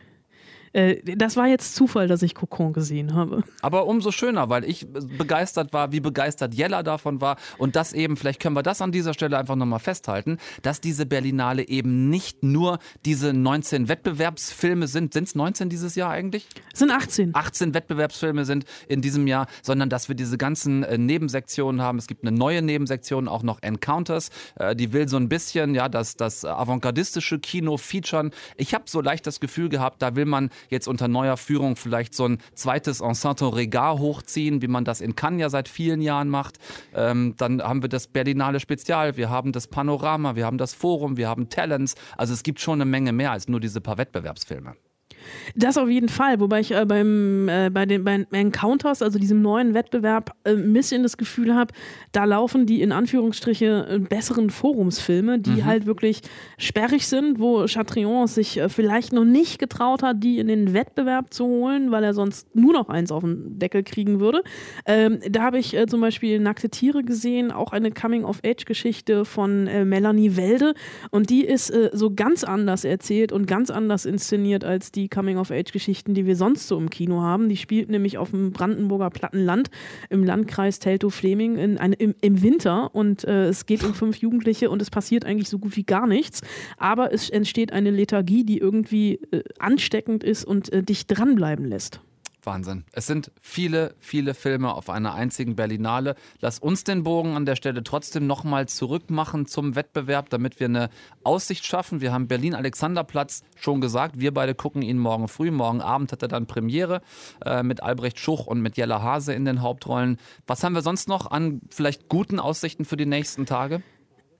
Äh, 0.73 1.15
das 1.15 1.37
war 1.37 1.47
jetzt 1.47 1.75
Zufall, 1.75 2.07
dass 2.07 2.21
ich 2.21 2.35
Kokon 2.35 2.73
gesehen 2.73 3.13
habe. 3.13 3.43
Aber 3.61 3.85
umso 3.85 4.11
schöner, 4.11 4.49
weil 4.49 4.65
ich 4.65 4.87
begeistert 4.91 5.71
war, 5.71 5.91
wie 5.91 5.99
begeistert 5.99 6.53
Jella 6.53 6.83
davon 6.83 7.21
war 7.21 7.37
und 7.57 7.75
das 7.75 7.93
eben, 7.93 8.17
vielleicht 8.17 8.41
können 8.41 8.55
wir 8.55 8.63
das 8.63 8.81
an 8.81 8.91
dieser 8.91 9.13
Stelle 9.13 9.37
einfach 9.37 9.55
nochmal 9.55 9.79
festhalten, 9.79 10.37
dass 10.63 10.81
diese 10.81 11.05
Berlinale 11.05 11.67
eben 11.67 12.09
nicht 12.09 12.43
nur 12.43 12.79
diese 13.05 13.33
19 13.33 13.87
Wettbewerbsfilme 13.87 14.87
sind. 14.87 15.13
Sind 15.13 15.27
es 15.27 15.35
19 15.35 15.69
dieses 15.69 15.95
Jahr 15.95 16.11
eigentlich? 16.11 16.47
Es 16.73 16.79
sind 16.79 16.91
18. 16.91 17.35
18 17.35 17.73
Wettbewerbsfilme 17.73 18.45
sind 18.45 18.65
in 18.87 19.01
diesem 19.01 19.27
Jahr, 19.27 19.47
sondern 19.61 19.89
dass 19.89 20.09
wir 20.09 20.15
diese 20.15 20.37
ganzen 20.37 20.83
äh, 20.83 20.97
Nebensektionen 20.97 21.81
haben. 21.81 21.99
Es 21.99 22.07
gibt 22.07 22.25
eine 22.25 22.35
neue 22.35 22.61
Nebensektion, 22.61 23.27
auch 23.27 23.43
noch 23.43 23.61
Encounters. 23.61 24.31
Äh, 24.55 24.75
die 24.75 24.91
will 24.91 25.07
so 25.07 25.17
ein 25.17 25.29
bisschen 25.29 25.75
ja 25.75 25.87
das, 25.87 26.15
das 26.15 26.45
avantgardistische 26.45 27.39
Kino 27.39 27.77
featuren. 27.77 28.31
Ich 28.57 28.73
habe 28.73 28.85
so 28.87 29.01
leicht 29.01 29.27
das 29.27 29.39
Gefühl 29.39 29.69
gehabt, 29.69 30.01
da 30.01 30.15
will 30.15 30.25
man 30.25 30.49
jetzt 30.69 30.87
unter 30.87 31.07
neuer 31.07 31.37
Führung 31.37 31.75
vielleicht 31.75 32.13
so 32.15 32.25
ein 32.25 32.37
zweites 32.53 33.01
Enceinte 33.01 33.55
Regard 33.55 33.99
hochziehen, 33.99 34.61
wie 34.61 34.67
man 34.67 34.85
das 34.85 35.01
in 35.01 35.15
Cannes 35.15 35.41
ja 35.41 35.49
seit 35.49 35.67
vielen 35.67 36.01
Jahren 36.01 36.29
macht. 36.29 36.57
Ähm, 36.93 37.35
dann 37.37 37.61
haben 37.61 37.81
wir 37.81 37.89
das 37.89 38.07
Berlinale 38.07 38.59
Spezial, 38.59 39.17
wir 39.17 39.29
haben 39.29 39.51
das 39.51 39.67
Panorama, 39.67 40.35
wir 40.35 40.45
haben 40.45 40.57
das 40.57 40.73
Forum, 40.73 41.17
wir 41.17 41.27
haben 41.27 41.49
Talents. 41.49 41.95
Also 42.17 42.33
es 42.33 42.43
gibt 42.43 42.59
schon 42.59 42.81
eine 42.81 42.89
Menge 42.89 43.11
mehr 43.11 43.31
als 43.31 43.47
nur 43.47 43.59
diese 43.59 43.81
paar 43.81 43.97
Wettbewerbsfilme. 43.97 44.75
Das 45.55 45.77
auf 45.77 45.89
jeden 45.89 46.09
Fall, 46.09 46.39
wobei 46.39 46.59
ich 46.59 46.71
äh, 46.71 46.85
beim, 46.85 47.47
äh, 47.49 47.69
bei 47.71 47.85
den 47.85 48.03
bei 48.03 48.25
Encounters, 48.31 49.01
also 49.01 49.19
diesem 49.19 49.41
neuen 49.41 49.73
Wettbewerb, 49.73 50.35
äh, 50.43 50.51
ein 50.51 50.73
bisschen 50.73 51.03
das 51.03 51.17
Gefühl 51.17 51.55
habe, 51.55 51.73
da 52.11 52.25
laufen 52.25 52.65
die 52.65 52.81
in 52.81 52.91
Anführungsstriche 52.91 53.87
äh, 53.89 53.99
besseren 53.99 54.49
Forumsfilme, 54.49 55.39
die 55.39 55.51
Mhm. 55.51 55.65
halt 55.65 55.85
wirklich 55.85 56.21
sperrig 56.57 57.07
sind, 57.07 57.39
wo 57.39 57.65
Chatrion 57.67 58.27
sich 58.27 58.57
äh, 58.57 58.69
vielleicht 58.69 59.13
noch 59.13 59.25
nicht 59.25 59.59
getraut 59.59 60.03
hat, 60.03 60.23
die 60.23 60.39
in 60.39 60.47
den 60.47 60.73
Wettbewerb 60.73 61.33
zu 61.33 61.45
holen, 61.45 61.91
weil 61.91 62.03
er 62.03 62.13
sonst 62.13 62.55
nur 62.55 62.73
noch 62.73 62.89
eins 62.89 63.11
auf 63.11 63.23
den 63.23 63.59
Deckel 63.59 63.83
kriegen 63.83 64.19
würde. 64.19 64.43
Ähm, 64.85 65.19
da 65.29 65.43
habe 65.43 65.59
ich 65.59 65.75
äh, 65.75 65.85
zum 65.87 66.01
Beispiel 66.01 66.39
Nackte 66.39 66.69
Tiere 66.69 67.03
gesehen, 67.03 67.51
auch 67.51 67.71
eine 67.71 67.91
Coming-of-Age-Geschichte 67.91 69.25
von 69.25 69.63
Melanie 69.63 70.35
Welde 70.35 70.73
und 71.11 71.29
die 71.29 71.43
ist 71.43 71.73
so 71.93 72.13
ganz 72.13 72.43
anders 72.43 72.83
erzählt 72.83 73.31
und 73.31 73.45
ganz 73.47 73.69
anders 73.69 74.05
inszeniert 74.05 74.63
als 74.63 74.91
die 74.91 75.07
Coming-of-Age-Geschichten, 75.13 76.13
die 76.13 76.25
wir 76.25 76.35
sonst 76.35 76.67
so 76.67 76.77
im 76.77 76.89
Kino 76.89 77.21
haben. 77.21 77.49
Die 77.49 77.57
spielt 77.57 77.89
nämlich 77.89 78.17
auf 78.17 78.31
dem 78.31 78.51
Brandenburger 78.51 79.09
Plattenland 79.09 79.69
im 80.09 80.23
Landkreis 80.23 80.79
Teltow-Fleming 80.79 81.57
im, 81.57 82.15
im 82.19 82.41
Winter 82.41 82.93
und 82.95 83.23
äh, 83.23 83.45
es 83.45 83.65
geht 83.65 83.83
um 83.83 83.93
fünf 83.93 84.17
Jugendliche 84.17 84.69
und 84.69 84.81
es 84.81 84.89
passiert 84.89 85.25
eigentlich 85.25 85.49
so 85.49 85.59
gut 85.59 85.75
wie 85.75 85.83
gar 85.83 86.07
nichts. 86.07 86.41
Aber 86.77 87.13
es 87.13 87.29
entsteht 87.29 87.71
eine 87.71 87.91
Lethargie, 87.91 88.43
die 88.43 88.57
irgendwie 88.57 89.19
äh, 89.31 89.43
ansteckend 89.59 90.23
ist 90.23 90.45
und 90.45 90.73
äh, 90.73 90.81
dich 90.81 91.05
dranbleiben 91.07 91.65
lässt. 91.65 92.01
Wahnsinn. 92.45 92.85
Es 92.91 93.07
sind 93.07 93.31
viele, 93.41 93.95
viele 93.99 94.33
Filme 94.33 94.73
auf 94.73 94.89
einer 94.89 95.13
einzigen 95.13 95.55
Berlinale. 95.55 96.15
Lass 96.39 96.59
uns 96.59 96.83
den 96.83 97.03
Bogen 97.03 97.35
an 97.35 97.45
der 97.45 97.55
Stelle 97.55 97.83
trotzdem 97.83 98.27
nochmal 98.27 98.67
zurückmachen 98.67 99.45
zum 99.45 99.75
Wettbewerb, 99.75 100.29
damit 100.29 100.59
wir 100.59 100.67
eine 100.67 100.89
Aussicht 101.23 101.65
schaffen. 101.65 102.01
Wir 102.01 102.11
haben 102.11 102.27
Berlin-Alexanderplatz 102.27 103.43
schon 103.55 103.81
gesagt. 103.81 104.19
Wir 104.19 104.33
beide 104.33 104.55
gucken 104.55 104.81
ihn 104.81 104.97
morgen 104.97 105.27
früh. 105.27 105.51
Morgen 105.51 105.81
Abend 105.81 106.11
hat 106.11 106.21
er 106.21 106.27
dann 106.27 106.45
Premiere 106.45 107.01
äh, 107.45 107.63
mit 107.63 107.81
Albrecht 107.81 108.19
Schuch 108.19 108.47
und 108.47 108.61
mit 108.61 108.77
Jella 108.77 109.01
Hase 109.01 109.33
in 109.33 109.45
den 109.45 109.61
Hauptrollen. 109.61 110.17
Was 110.47 110.63
haben 110.63 110.73
wir 110.73 110.81
sonst 110.81 111.07
noch 111.07 111.31
an 111.31 111.61
vielleicht 111.69 112.09
guten 112.09 112.39
Aussichten 112.39 112.85
für 112.85 112.97
die 112.97 113.05
nächsten 113.05 113.45
Tage? 113.45 113.81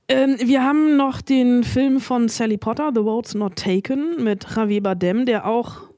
Ähm, 0.10 0.36
wir 0.38 0.64
haben 0.64 0.98
noch 0.98 1.22
den 1.22 1.64
Film 1.64 2.02
von 2.02 2.28
Sally 2.28 2.58
Potter, 2.58 2.92
The 2.94 3.02
Votes 3.02 3.36
Not 3.36 3.56
Taken, 3.56 4.22
mit 4.22 4.46
Javier 4.54 4.84
Bardem, 4.84 5.26
der 5.26 5.48
auch 5.48 5.93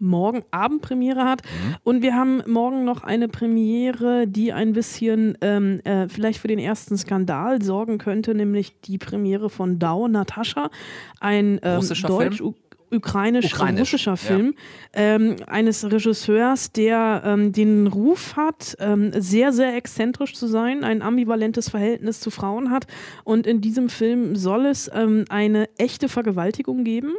morgen 0.00 0.42
Abend 0.50 0.82
Premiere 0.82 1.24
hat. 1.24 1.42
Und 1.84 2.02
wir 2.02 2.14
haben 2.14 2.42
morgen 2.46 2.84
noch 2.84 3.02
eine 3.02 3.28
Premiere, 3.28 4.26
die 4.26 4.52
ein 4.52 4.72
bisschen 4.72 5.36
ähm, 5.40 5.80
äh, 5.84 6.08
vielleicht 6.08 6.40
für 6.40 6.48
den 6.48 6.58
ersten 6.58 6.96
Skandal 6.96 7.62
sorgen 7.62 7.98
könnte, 7.98 8.34
nämlich 8.34 8.80
die 8.80 8.98
Premiere 8.98 9.50
von 9.50 9.78
Dao 9.78 10.08
Natascha, 10.08 10.70
ein 11.20 11.60
ähm, 11.62 11.76
Russischer 11.76 12.08
deutsch 12.08 12.38
Film? 12.38 12.54
ukrainisch, 12.90 13.52
Ukrainisch, 13.52 13.80
russischer 13.80 14.12
ja. 14.12 14.16
Film 14.16 14.54
ähm, 14.92 15.36
eines 15.46 15.90
Regisseurs, 15.90 16.72
der 16.72 17.22
ähm, 17.24 17.52
den 17.52 17.86
Ruf 17.86 18.36
hat, 18.36 18.76
ähm, 18.80 19.12
sehr, 19.16 19.52
sehr 19.52 19.76
exzentrisch 19.76 20.34
zu 20.34 20.46
sein, 20.46 20.84
ein 20.84 21.02
ambivalentes 21.02 21.68
Verhältnis 21.68 22.20
zu 22.20 22.30
Frauen 22.30 22.70
hat. 22.70 22.86
Und 23.24 23.46
in 23.46 23.60
diesem 23.60 23.88
Film 23.88 24.36
soll 24.36 24.66
es 24.66 24.90
ähm, 24.92 25.24
eine 25.28 25.68
echte 25.78 26.08
Vergewaltigung 26.08 26.84
geben. 26.84 27.12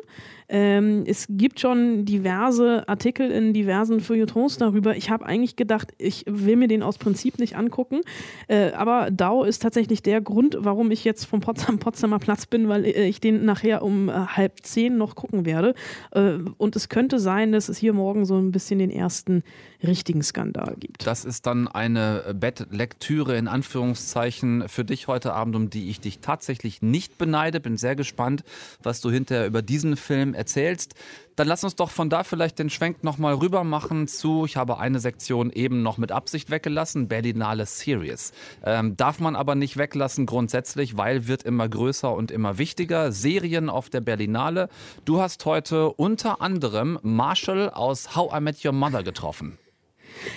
Ähm, 0.52 1.06
es 1.08 1.28
gibt 1.30 1.62
schon 1.62 2.04
diverse 2.04 2.88
Artikel 2.90 3.32
in 3.32 3.54
diversen 3.54 4.02
Feuilletons 4.02 4.58
darüber. 4.58 4.98
Ich 4.98 5.10
habe 5.10 5.26
eigentlich 5.26 5.56
gedacht, 5.56 5.94
ich 5.98 6.26
will 6.28 6.58
mir 6.58 6.68
den 6.68 6.84
aus 6.84 6.98
Prinzip 6.98 7.40
nicht 7.40 7.56
angucken. 7.56 8.02
Äh, 8.50 8.72
aber 8.74 9.12
Dau 9.12 9.46
ist 9.46 9.62
tatsächlich 9.62 10.04
der 10.04 10.20
Grund, 10.20 10.58
warum 10.60 10.92
ich 10.92 11.06
jetzt 11.06 11.24
vom 11.24 11.40
Potsdam 11.40 11.80
Potsdamer 11.80 12.20
Platz 12.20 12.46
bin, 12.46 12.68
weil 12.68 12.86
äh, 12.86 13.08
ich 13.08 13.22
den 13.22 13.46
nachher 13.46 13.82
um 13.82 14.10
äh, 14.10 14.12
halb 14.12 14.60
zehn 14.64 14.98
noch 14.98 15.16
gucken 15.16 15.46
werde. 15.46 15.74
Äh, 16.12 16.34
und 16.58 16.76
es 16.76 16.90
könnte 16.90 17.20
sein, 17.20 17.54
dass 17.54 17.70
es 17.70 17.78
hier 17.78 17.94
morgen 17.94 18.26
so 18.26 18.38
ein 18.38 18.52
bisschen 18.52 18.80
den 18.80 18.92
ersten 18.92 19.44
richtigen 19.84 20.22
Skandal 20.22 20.76
gibt. 20.80 21.08
Das 21.08 21.26
ist 21.26 21.48
dann 21.48 21.68
eine 21.68 22.36
Bettlektüre 22.38 23.38
in 23.38 23.48
Anführungszeichen 23.48 24.68
für 24.68 24.84
dich 24.84 25.08
heute 25.08 25.34
Abend, 25.34 25.56
um 25.56 25.70
die 25.70 25.90
ich 25.90 26.02
dich 26.02 26.20
tatsächlich 26.20 26.82
nicht 26.82 27.18
beneide. 27.18 27.60
Bin 27.60 27.78
sehr 27.78 27.96
gespannt, 27.96 28.44
was 28.84 29.02
du 29.02 29.10
hinterher 29.10 29.48
über 29.48 29.62
diesen 29.62 29.96
Film 29.96 30.34
erzählst. 30.42 30.96
Dann 31.36 31.48
lass 31.48 31.64
uns 31.64 31.76
doch 31.76 31.92
von 31.92 32.10
da 32.10 32.24
vielleicht 32.24 32.58
den 32.60 32.70
Schwenk 32.70 33.04
nochmal 33.04 33.36
rüber 33.36 33.64
machen 33.64 34.08
zu, 34.08 34.46
ich 34.46 34.58
habe 34.58 34.80
eine 34.80 35.00
Sektion 35.00 35.52
eben 35.52 35.84
noch 35.84 35.98
mit 35.98 36.12
Absicht 36.12 36.50
weggelassen, 36.50 37.08
Berlinale 37.08 37.66
Series. 37.66 38.32
Ähm, 38.64 38.98
darf 38.98 39.20
man 39.20 39.36
aber 39.36 39.56
nicht 39.56 39.78
weglassen 39.78 40.26
grundsätzlich, 40.26 40.98
weil 40.98 41.28
wird 41.28 41.44
immer 41.44 41.70
größer 41.70 42.14
und 42.14 42.32
immer 42.32 42.58
wichtiger. 42.58 43.12
Serien 43.12 43.70
auf 43.70 43.90
der 43.90 44.02
Berlinale. 44.02 44.68
Du 45.06 45.22
hast 45.22 45.46
heute 45.46 45.92
unter 45.92 46.42
anderem 46.42 47.00
Marshall 47.04 47.70
aus 47.70 48.16
How 48.16 48.34
I 48.36 48.42
Met 48.42 48.66
Your 48.66 48.74
Mother 48.74 49.04
getroffen. 49.04 49.58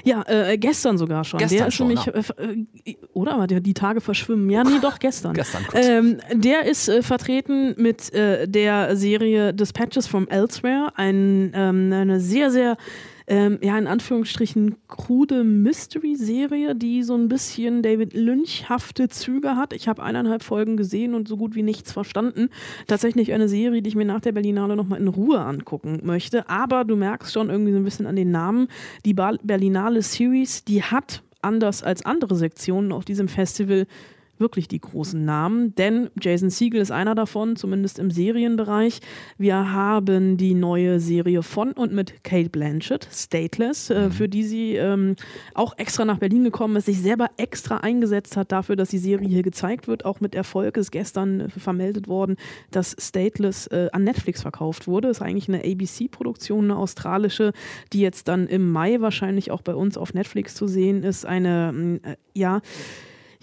Ja, 0.04 0.22
äh, 0.26 0.56
gestern 0.58 0.98
sogar 0.98 1.24
schon. 1.24 1.38
Gestern 1.38 1.58
der 1.58 1.66
ist 1.68 1.74
schon, 1.74 1.88
nämlich, 1.88 2.06
äh, 2.06 2.90
äh, 2.90 2.96
oder? 3.12 3.34
Aber 3.34 3.46
die, 3.46 3.60
die 3.60 3.74
Tage 3.74 4.00
verschwimmen. 4.00 4.48
Ja, 4.50 4.64
nee, 4.64 4.78
doch, 4.80 4.98
gestern. 4.98 5.34
Gestern, 5.34 5.64
gut. 5.64 5.74
ähm, 5.74 6.18
der 6.32 6.64
ist 6.64 6.88
äh, 6.88 7.02
vertreten 7.02 7.74
mit 7.76 8.12
äh, 8.12 8.48
der 8.48 8.96
Serie 8.96 9.52
Dispatches 9.52 10.06
from 10.06 10.28
Elsewhere. 10.28 10.92
Ein, 10.96 11.52
ähm, 11.54 11.92
eine 11.92 12.20
sehr, 12.20 12.50
sehr 12.50 12.76
ähm, 13.26 13.58
ja, 13.62 13.78
in 13.78 13.86
Anführungsstrichen 13.86 14.76
krude 14.86 15.44
Mystery-Serie, 15.44 16.74
die 16.74 17.02
so 17.02 17.14
ein 17.14 17.28
bisschen 17.28 17.82
David 17.82 18.12
Lynch-hafte 18.12 19.08
Züge 19.08 19.56
hat. 19.56 19.72
Ich 19.72 19.88
habe 19.88 20.02
eineinhalb 20.02 20.42
Folgen 20.42 20.76
gesehen 20.76 21.14
und 21.14 21.26
so 21.26 21.36
gut 21.36 21.54
wie 21.54 21.62
nichts 21.62 21.92
verstanden. 21.92 22.50
Tatsächlich 22.86 23.32
eine 23.32 23.48
Serie, 23.48 23.80
die 23.80 23.88
ich 23.88 23.96
mir 23.96 24.04
nach 24.04 24.20
der 24.20 24.32
Berlinale 24.32 24.76
nochmal 24.76 25.00
in 25.00 25.08
Ruhe 25.08 25.40
angucken 25.40 26.00
möchte. 26.02 26.48
Aber 26.50 26.84
du 26.84 26.96
merkst 26.96 27.32
schon 27.32 27.48
irgendwie 27.48 27.72
so 27.72 27.78
ein 27.78 27.84
bisschen 27.84 28.06
an 28.06 28.16
den 28.16 28.30
Namen, 28.30 28.68
die 29.06 29.14
Berlinale 29.14 30.02
Series, 30.02 30.64
die 30.64 30.82
hat 30.82 31.22
anders 31.40 31.82
als 31.82 32.04
andere 32.04 32.36
Sektionen 32.36 32.92
auf 32.92 33.04
diesem 33.04 33.28
Festival 33.28 33.86
wirklich 34.38 34.68
die 34.68 34.80
großen 34.80 35.24
Namen, 35.24 35.74
denn 35.74 36.10
Jason 36.20 36.50
Siegel 36.50 36.80
ist 36.80 36.90
einer 36.90 37.14
davon, 37.14 37.56
zumindest 37.56 37.98
im 37.98 38.10
Serienbereich. 38.10 39.00
Wir 39.38 39.72
haben 39.72 40.36
die 40.36 40.54
neue 40.54 41.00
Serie 41.00 41.42
von 41.42 41.72
und 41.72 41.92
mit 41.92 42.24
Kate 42.24 42.50
Blanchett, 42.50 43.08
Stateless, 43.12 43.90
äh, 43.90 44.06
mhm. 44.06 44.12
für 44.12 44.28
die 44.28 44.44
sie 44.44 44.74
ähm, 44.76 45.16
auch 45.54 45.78
extra 45.78 46.04
nach 46.04 46.18
Berlin 46.18 46.44
gekommen 46.44 46.76
ist, 46.76 46.86
sich 46.86 47.00
selber 47.00 47.30
extra 47.36 47.78
eingesetzt 47.78 48.36
hat 48.36 48.52
dafür, 48.52 48.76
dass 48.76 48.88
die 48.88 48.98
Serie 48.98 49.28
hier 49.28 49.42
gezeigt 49.42 49.88
wird, 49.88 50.04
auch 50.04 50.20
mit 50.20 50.34
Erfolg 50.34 50.76
ist 50.76 50.90
gestern 50.90 51.40
äh, 51.40 51.48
vermeldet 51.50 52.08
worden, 52.08 52.36
dass 52.70 52.96
Stateless 52.98 53.66
äh, 53.68 53.88
an 53.92 54.04
Netflix 54.04 54.42
verkauft 54.42 54.86
wurde. 54.86 55.08
Ist 55.08 55.22
eigentlich 55.22 55.48
eine 55.48 55.64
ABC-Produktion, 55.64 56.64
eine 56.64 56.76
australische, 56.76 57.52
die 57.92 58.00
jetzt 58.00 58.28
dann 58.28 58.46
im 58.48 58.70
Mai 58.70 59.00
wahrscheinlich 59.00 59.50
auch 59.50 59.62
bei 59.62 59.74
uns 59.74 59.96
auf 59.96 60.14
Netflix 60.14 60.54
zu 60.54 60.66
sehen 60.66 61.02
ist. 61.02 61.24
Eine, 61.24 62.00
äh, 62.02 62.16
ja, 62.34 62.60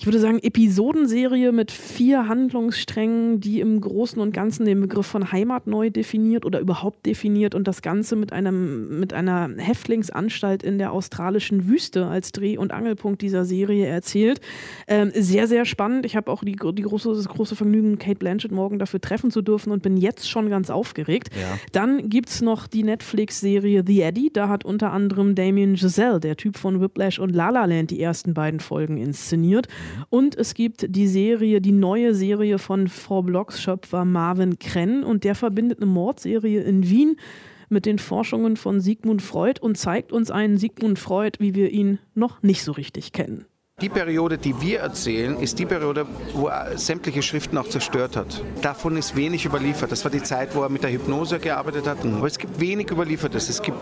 ich 0.01 0.07
würde 0.07 0.17
sagen, 0.17 0.39
Episodenserie 0.41 1.51
mit 1.51 1.71
vier 1.71 2.27
Handlungssträngen, 2.27 3.39
die 3.39 3.59
im 3.59 3.79
Großen 3.79 4.19
und 4.19 4.33
Ganzen 4.33 4.65
den 4.65 4.81
Begriff 4.81 5.05
von 5.05 5.31
Heimat 5.31 5.67
neu 5.67 5.91
definiert 5.91 6.43
oder 6.43 6.59
überhaupt 6.59 7.05
definiert 7.05 7.53
und 7.53 7.67
das 7.67 7.83
Ganze 7.83 8.15
mit, 8.15 8.33
einem, 8.33 8.99
mit 8.99 9.13
einer 9.13 9.51
Häftlingsanstalt 9.57 10.63
in 10.63 10.79
der 10.79 10.91
australischen 10.91 11.67
Wüste 11.67 12.07
als 12.07 12.31
Dreh- 12.31 12.57
und 12.57 12.71
Angelpunkt 12.71 13.21
dieser 13.21 13.45
Serie 13.45 13.85
erzählt. 13.85 14.41
Ähm, 14.87 15.11
sehr, 15.13 15.47
sehr 15.47 15.65
spannend. 15.65 16.07
Ich 16.07 16.15
habe 16.15 16.31
auch 16.31 16.43
die, 16.43 16.55
die 16.55 16.81
große, 16.81 17.13
das 17.13 17.27
große 17.27 17.55
Vergnügen, 17.55 17.99
Kate 17.99 18.17
Blanchett 18.17 18.51
morgen 18.51 18.79
dafür 18.79 19.01
treffen 19.01 19.29
zu 19.29 19.43
dürfen 19.43 19.71
und 19.71 19.83
bin 19.83 19.97
jetzt 19.97 20.27
schon 20.27 20.49
ganz 20.49 20.71
aufgeregt. 20.71 21.29
Ja. 21.39 21.59
Dann 21.73 22.09
gibt 22.09 22.29
es 22.29 22.41
noch 22.41 22.65
die 22.65 22.81
Netflix-Serie 22.81 23.83
The 23.85 24.01
Eddie. 24.01 24.31
Da 24.33 24.49
hat 24.49 24.65
unter 24.65 24.93
anderem 24.93 25.35
Damien 25.35 25.75
Giselle, 25.75 26.19
der 26.19 26.37
Typ 26.37 26.57
von 26.57 26.81
Whiplash 26.81 27.19
und 27.19 27.35
La 27.35 27.51
La 27.51 27.65
Land, 27.65 27.91
die 27.91 28.01
ersten 28.01 28.33
beiden 28.33 28.61
Folgen 28.61 28.97
inszeniert. 28.97 29.67
Und 30.09 30.35
es 30.35 30.53
gibt 30.53 30.95
die 30.95 31.07
Serie, 31.07 31.61
die 31.61 31.71
neue 31.71 32.13
Serie 32.13 32.59
von 32.59 32.87
Frau 32.87 33.21
Blocks 33.21 33.61
Schöpfer 33.61 34.05
Marvin 34.05 34.59
Krenn 34.59 35.03
und 35.03 35.23
der 35.23 35.35
verbindet 35.35 35.79
eine 35.79 35.87
Mordserie 35.87 36.61
in 36.61 36.89
Wien 36.89 37.17
mit 37.69 37.85
den 37.85 37.99
Forschungen 37.99 38.57
von 38.57 38.81
Sigmund 38.81 39.21
Freud 39.21 39.59
und 39.61 39.77
zeigt 39.77 40.11
uns 40.11 40.29
einen 40.29 40.57
Sigmund 40.57 40.99
Freud, 40.99 41.39
wie 41.39 41.55
wir 41.55 41.71
ihn 41.71 41.99
noch 42.13 42.43
nicht 42.43 42.63
so 42.63 42.73
richtig 42.73 43.13
kennen. 43.13 43.45
Die 43.81 43.89
Periode, 43.89 44.37
die 44.37 44.61
wir 44.61 44.81
erzählen, 44.81 45.39
ist 45.39 45.57
die 45.57 45.65
Periode, 45.65 46.05
wo 46.35 46.49
er 46.49 46.77
sämtliche 46.77 47.23
Schriften 47.23 47.57
auch 47.57 47.67
zerstört 47.67 48.15
hat. 48.15 48.43
Davon 48.61 48.95
ist 48.95 49.15
wenig 49.15 49.43
überliefert. 49.43 49.91
Das 49.91 50.03
war 50.03 50.11
die 50.11 50.21
Zeit, 50.21 50.53
wo 50.53 50.61
er 50.61 50.69
mit 50.69 50.83
der 50.83 50.91
Hypnose 50.91 51.39
gearbeitet 51.39 51.87
hat. 51.87 52.05
Aber 52.05 52.27
es 52.27 52.37
gibt 52.37 52.59
wenig 52.59 52.91
Überliefertes. 52.91 53.49
Es 53.49 53.59
gibt 53.59 53.79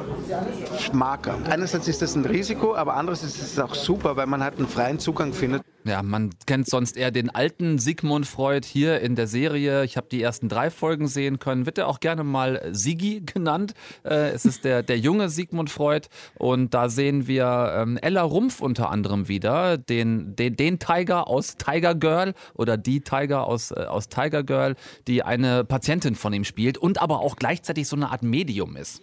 Marker. 0.93 1.37
Einerseits 1.49 1.89
ist 1.89 2.01
das 2.01 2.15
ein 2.15 2.23
Risiko, 2.23 2.75
aber 2.75 2.95
andererseits 2.95 3.35
ist 3.41 3.51
es 3.51 3.59
auch 3.59 3.75
super, 3.75 4.15
weil 4.15 4.27
man 4.27 4.41
halt 4.41 4.57
einen 4.57 4.69
freien 4.69 4.99
Zugang 4.99 5.33
findet. 5.33 5.63
Ja, 5.89 6.03
man 6.03 6.29
kennt 6.45 6.67
sonst 6.67 6.97
eher 6.97 7.09
den 7.09 7.31
alten 7.31 7.79
Sigmund 7.79 8.27
Freud 8.27 8.63
hier 8.63 8.99
in 8.99 9.15
der 9.15 9.25
Serie. 9.25 9.83
Ich 9.83 9.97
habe 9.97 10.07
die 10.07 10.21
ersten 10.21 10.47
drei 10.47 10.69
Folgen 10.69 11.07
sehen 11.07 11.39
können. 11.39 11.65
Wird 11.65 11.79
er 11.79 11.87
auch 11.87 11.99
gerne 11.99 12.23
mal 12.23 12.61
Sigi 12.71 13.21
genannt. 13.25 13.73
Äh, 14.03 14.29
es 14.29 14.45
ist 14.45 14.65
der, 14.65 14.83
der 14.83 14.99
junge 14.99 15.29
Sigmund 15.29 15.71
Freud. 15.71 16.07
Und 16.35 16.75
da 16.75 16.89
sehen 16.89 17.25
wir 17.25 17.73
ähm, 17.75 17.97
Ella 17.97 18.21
Rumpf 18.21 18.61
unter 18.61 18.91
anderem 18.91 19.27
wieder, 19.27 19.79
den, 19.79 20.35
den, 20.35 20.55
den 20.55 20.77
Tiger 20.77 21.27
aus 21.27 21.57
Tiger 21.57 21.95
Girl 21.95 22.35
oder 22.53 22.77
die 22.77 23.01
Tiger 23.01 23.47
aus, 23.47 23.71
äh, 23.71 23.85
aus 23.89 24.09
Tiger 24.09 24.43
Girl, 24.43 24.75
die 25.07 25.23
eine 25.23 25.63
Patientin 25.63 26.13
von 26.13 26.33
ihm 26.33 26.43
spielt 26.43 26.77
und 26.77 27.01
aber 27.01 27.21
auch 27.21 27.35
gleichzeitig 27.35 27.87
so 27.87 27.95
eine 27.95 28.11
Art 28.11 28.21
Medium 28.21 28.75
ist. 28.75 29.01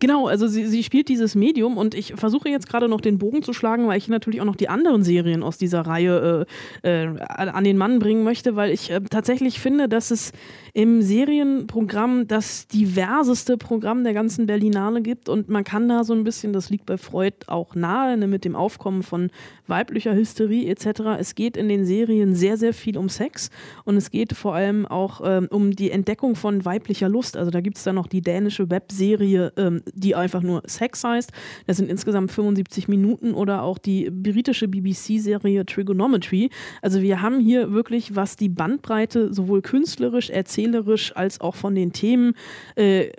Genau, 0.00 0.26
also 0.28 0.46
sie, 0.46 0.66
sie 0.66 0.82
spielt 0.82 1.08
dieses 1.08 1.34
Medium 1.34 1.76
und 1.76 1.94
ich 1.94 2.14
versuche 2.16 2.48
jetzt 2.48 2.68
gerade 2.68 2.88
noch 2.88 3.00
den 3.00 3.18
Bogen 3.18 3.42
zu 3.42 3.52
schlagen, 3.52 3.86
weil 3.86 3.98
ich 3.98 4.08
natürlich 4.08 4.40
auch 4.40 4.46
noch 4.46 4.56
die 4.56 4.68
anderen 4.68 5.02
Serien 5.02 5.42
aus 5.42 5.58
dieser 5.58 5.82
Reihe 5.82 6.46
äh, 6.82 7.04
äh, 7.04 7.20
an 7.20 7.64
den 7.64 7.76
Mann 7.76 7.98
bringen 7.98 8.24
möchte, 8.24 8.56
weil 8.56 8.70
ich 8.70 8.90
äh, 8.90 9.00
tatsächlich 9.00 9.60
finde, 9.60 9.88
dass 9.88 10.10
es 10.10 10.32
im 10.72 11.02
Serienprogramm 11.02 12.28
das 12.28 12.66
diverseste 12.66 13.58
Programm 13.58 14.04
der 14.04 14.14
ganzen 14.14 14.46
Berlinale 14.46 15.02
gibt 15.02 15.28
und 15.28 15.48
man 15.48 15.64
kann 15.64 15.88
da 15.88 16.02
so 16.04 16.14
ein 16.14 16.24
bisschen, 16.24 16.52
das 16.52 16.70
liegt 16.70 16.86
bei 16.86 16.96
Freud 16.96 17.34
auch 17.46 17.74
nahe, 17.74 18.16
ne, 18.16 18.26
mit 18.26 18.44
dem 18.44 18.56
Aufkommen 18.56 19.02
von 19.02 19.30
weiblicher 19.66 20.14
Hysterie 20.14 20.68
etc. 20.68 21.18
Es 21.18 21.34
geht 21.34 21.56
in 21.56 21.68
den 21.68 21.84
Serien 21.84 22.34
sehr, 22.34 22.56
sehr 22.56 22.72
viel 22.72 22.96
um 22.96 23.08
Sex 23.08 23.50
und 23.84 23.96
es 23.96 24.10
geht 24.10 24.32
vor 24.32 24.54
allem 24.54 24.86
auch 24.86 25.20
ähm, 25.24 25.48
um 25.50 25.72
die 25.72 25.90
Entdeckung 25.90 26.36
von 26.36 26.64
weiblicher 26.64 27.08
Lust. 27.08 27.36
Also 27.36 27.50
da 27.50 27.60
gibt 27.60 27.76
es 27.76 27.84
dann 27.84 27.96
noch 27.96 28.06
die 28.06 28.22
dänische 28.22 28.70
Webserie 28.70 29.52
ähm, 29.58 29.82
die 29.92 30.14
einfach 30.14 30.42
nur 30.42 30.62
Sex 30.66 31.04
heißt. 31.04 31.32
Das 31.66 31.76
sind 31.76 31.90
insgesamt 31.90 32.32
75 32.32 32.88
Minuten 32.88 33.34
oder 33.34 33.62
auch 33.62 33.78
die 33.78 34.10
britische 34.10 34.68
BBC-Serie 34.68 35.66
Trigonometry. 35.66 36.50
Also 36.80 37.02
wir 37.02 37.20
haben 37.20 37.40
hier 37.40 37.72
wirklich, 37.72 38.16
was 38.16 38.36
die 38.36 38.48
Bandbreite 38.48 39.32
sowohl 39.34 39.60
künstlerisch, 39.62 40.30
erzählerisch 40.30 41.14
als 41.16 41.40
auch 41.40 41.54
von 41.54 41.74
den 41.74 41.92
Themen 41.92 42.34
äh, 42.76 43.10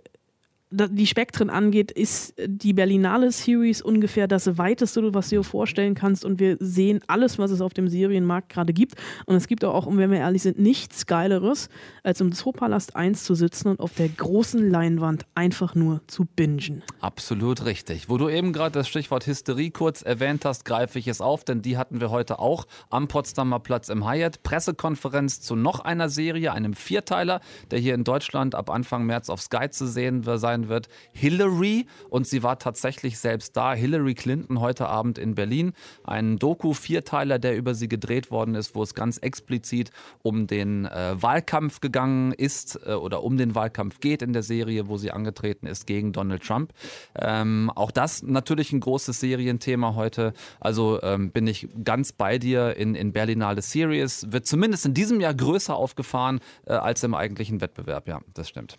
die 0.71 1.07
Spektren 1.07 1.49
angeht, 1.49 1.91
ist 1.91 2.35
die 2.45 2.73
Berlinale 2.73 3.31
Series 3.31 3.81
ungefähr 3.81 4.27
das 4.27 4.57
weiteste, 4.59 5.13
was 5.13 5.29
du 5.29 5.37
dir 5.37 5.43
vorstellen 5.43 5.95
kannst. 5.95 6.23
Und 6.23 6.39
wir 6.39 6.57
sehen 6.59 6.99
alles, 7.07 7.39
was 7.39 7.49
es 7.49 7.61
auf 7.61 7.73
dem 7.73 7.87
Serienmarkt 7.87 8.49
gerade 8.49 8.71
gibt. 8.71 8.93
Und 9.25 9.35
es 9.35 9.47
gibt 9.47 9.65
auch, 9.65 9.87
wenn 9.87 10.11
wir 10.11 10.19
ehrlich 10.19 10.43
sind, 10.43 10.59
nichts 10.59 11.07
Geileres, 11.07 11.69
als 12.03 12.21
im 12.21 12.31
Zoopalast 12.33 12.95
1 12.95 13.23
zu 13.23 13.33
sitzen 13.33 13.69
und 13.69 13.79
auf 13.79 13.93
der 13.95 14.09
großen 14.09 14.69
Leinwand 14.69 15.25
einfach 15.33 15.73
nur 15.73 16.01
zu 16.05 16.25
bingen. 16.25 16.83
Absolut 16.99 17.65
richtig. 17.65 18.07
Wo 18.07 18.17
du 18.17 18.29
eben 18.29 18.53
gerade 18.53 18.73
das 18.73 18.87
Stichwort 18.87 19.25
Hysterie 19.25 19.71
kurz 19.71 20.03
erwähnt 20.03 20.45
hast, 20.45 20.65
greife 20.65 20.99
ich 20.99 21.07
es 21.07 21.19
auf, 21.19 21.43
denn 21.43 21.63
die 21.63 21.77
hatten 21.77 21.99
wir 21.99 22.11
heute 22.11 22.37
auch 22.37 22.67
am 22.91 23.07
Potsdamer 23.07 23.59
Platz 23.59 23.89
im 23.89 24.07
Hyatt. 24.07 24.43
Pressekonferenz 24.43 25.41
zu 25.41 25.55
noch 25.55 25.79
einer 25.79 26.09
Serie, 26.09 26.53
einem 26.53 26.73
Vierteiler, 26.73 27.41
der 27.71 27.79
hier 27.79 27.95
in 27.95 28.03
Deutschland 28.03 28.53
ab 28.53 28.69
Anfang 28.69 29.05
März 29.05 29.29
auf 29.29 29.41
Sky 29.41 29.69
zu 29.71 29.87
sehen 29.87 30.23
sein 30.37 30.58
sein 30.59 30.69
wird. 30.69 30.89
Hillary 31.11 31.85
und 32.09 32.27
sie 32.27 32.43
war 32.43 32.59
tatsächlich 32.59 33.19
selbst 33.19 33.55
da. 33.55 33.73
Hillary 33.73 34.15
Clinton 34.15 34.59
heute 34.59 34.87
Abend 34.87 35.17
in 35.17 35.35
Berlin. 35.35 35.73
Ein 36.03 36.37
Doku-Vierteiler, 36.37 37.39
der 37.39 37.55
über 37.55 37.75
sie 37.75 37.87
gedreht 37.87 38.31
worden 38.31 38.55
ist, 38.55 38.75
wo 38.75 38.83
es 38.83 38.93
ganz 38.93 39.17
explizit 39.17 39.91
um 40.21 40.47
den 40.47 40.85
äh, 40.85 41.21
Wahlkampf 41.21 41.79
gegangen 41.79 42.33
ist 42.33 42.79
äh, 42.85 42.93
oder 42.93 43.23
um 43.23 43.37
den 43.37 43.55
Wahlkampf 43.55 43.99
geht 43.99 44.21
in 44.21 44.33
der 44.33 44.43
Serie, 44.43 44.87
wo 44.87 44.97
sie 44.97 45.11
angetreten 45.11 45.67
ist 45.67 45.87
gegen 45.87 46.11
Donald 46.11 46.43
Trump. 46.43 46.73
Ähm, 47.15 47.71
auch 47.75 47.91
das 47.91 48.23
natürlich 48.23 48.71
ein 48.73 48.79
großes 48.79 49.19
Serienthema 49.19 49.95
heute. 49.95 50.33
Also 50.59 51.01
ähm, 51.01 51.31
bin 51.31 51.47
ich 51.47 51.67
ganz 51.83 52.11
bei 52.11 52.37
dir 52.37 52.75
in, 52.75 52.95
in 52.95 53.13
Berlinale 53.13 53.61
Series. 53.61 54.31
Wird 54.31 54.45
zumindest 54.45 54.85
in 54.85 54.93
diesem 54.93 55.21
Jahr 55.21 55.33
größer 55.33 55.75
aufgefahren 55.75 56.39
äh, 56.65 56.73
als 56.73 57.03
im 57.03 57.13
eigentlichen 57.13 57.61
Wettbewerb. 57.61 58.07
Ja, 58.07 58.21
das 58.33 58.49
stimmt. 58.49 58.77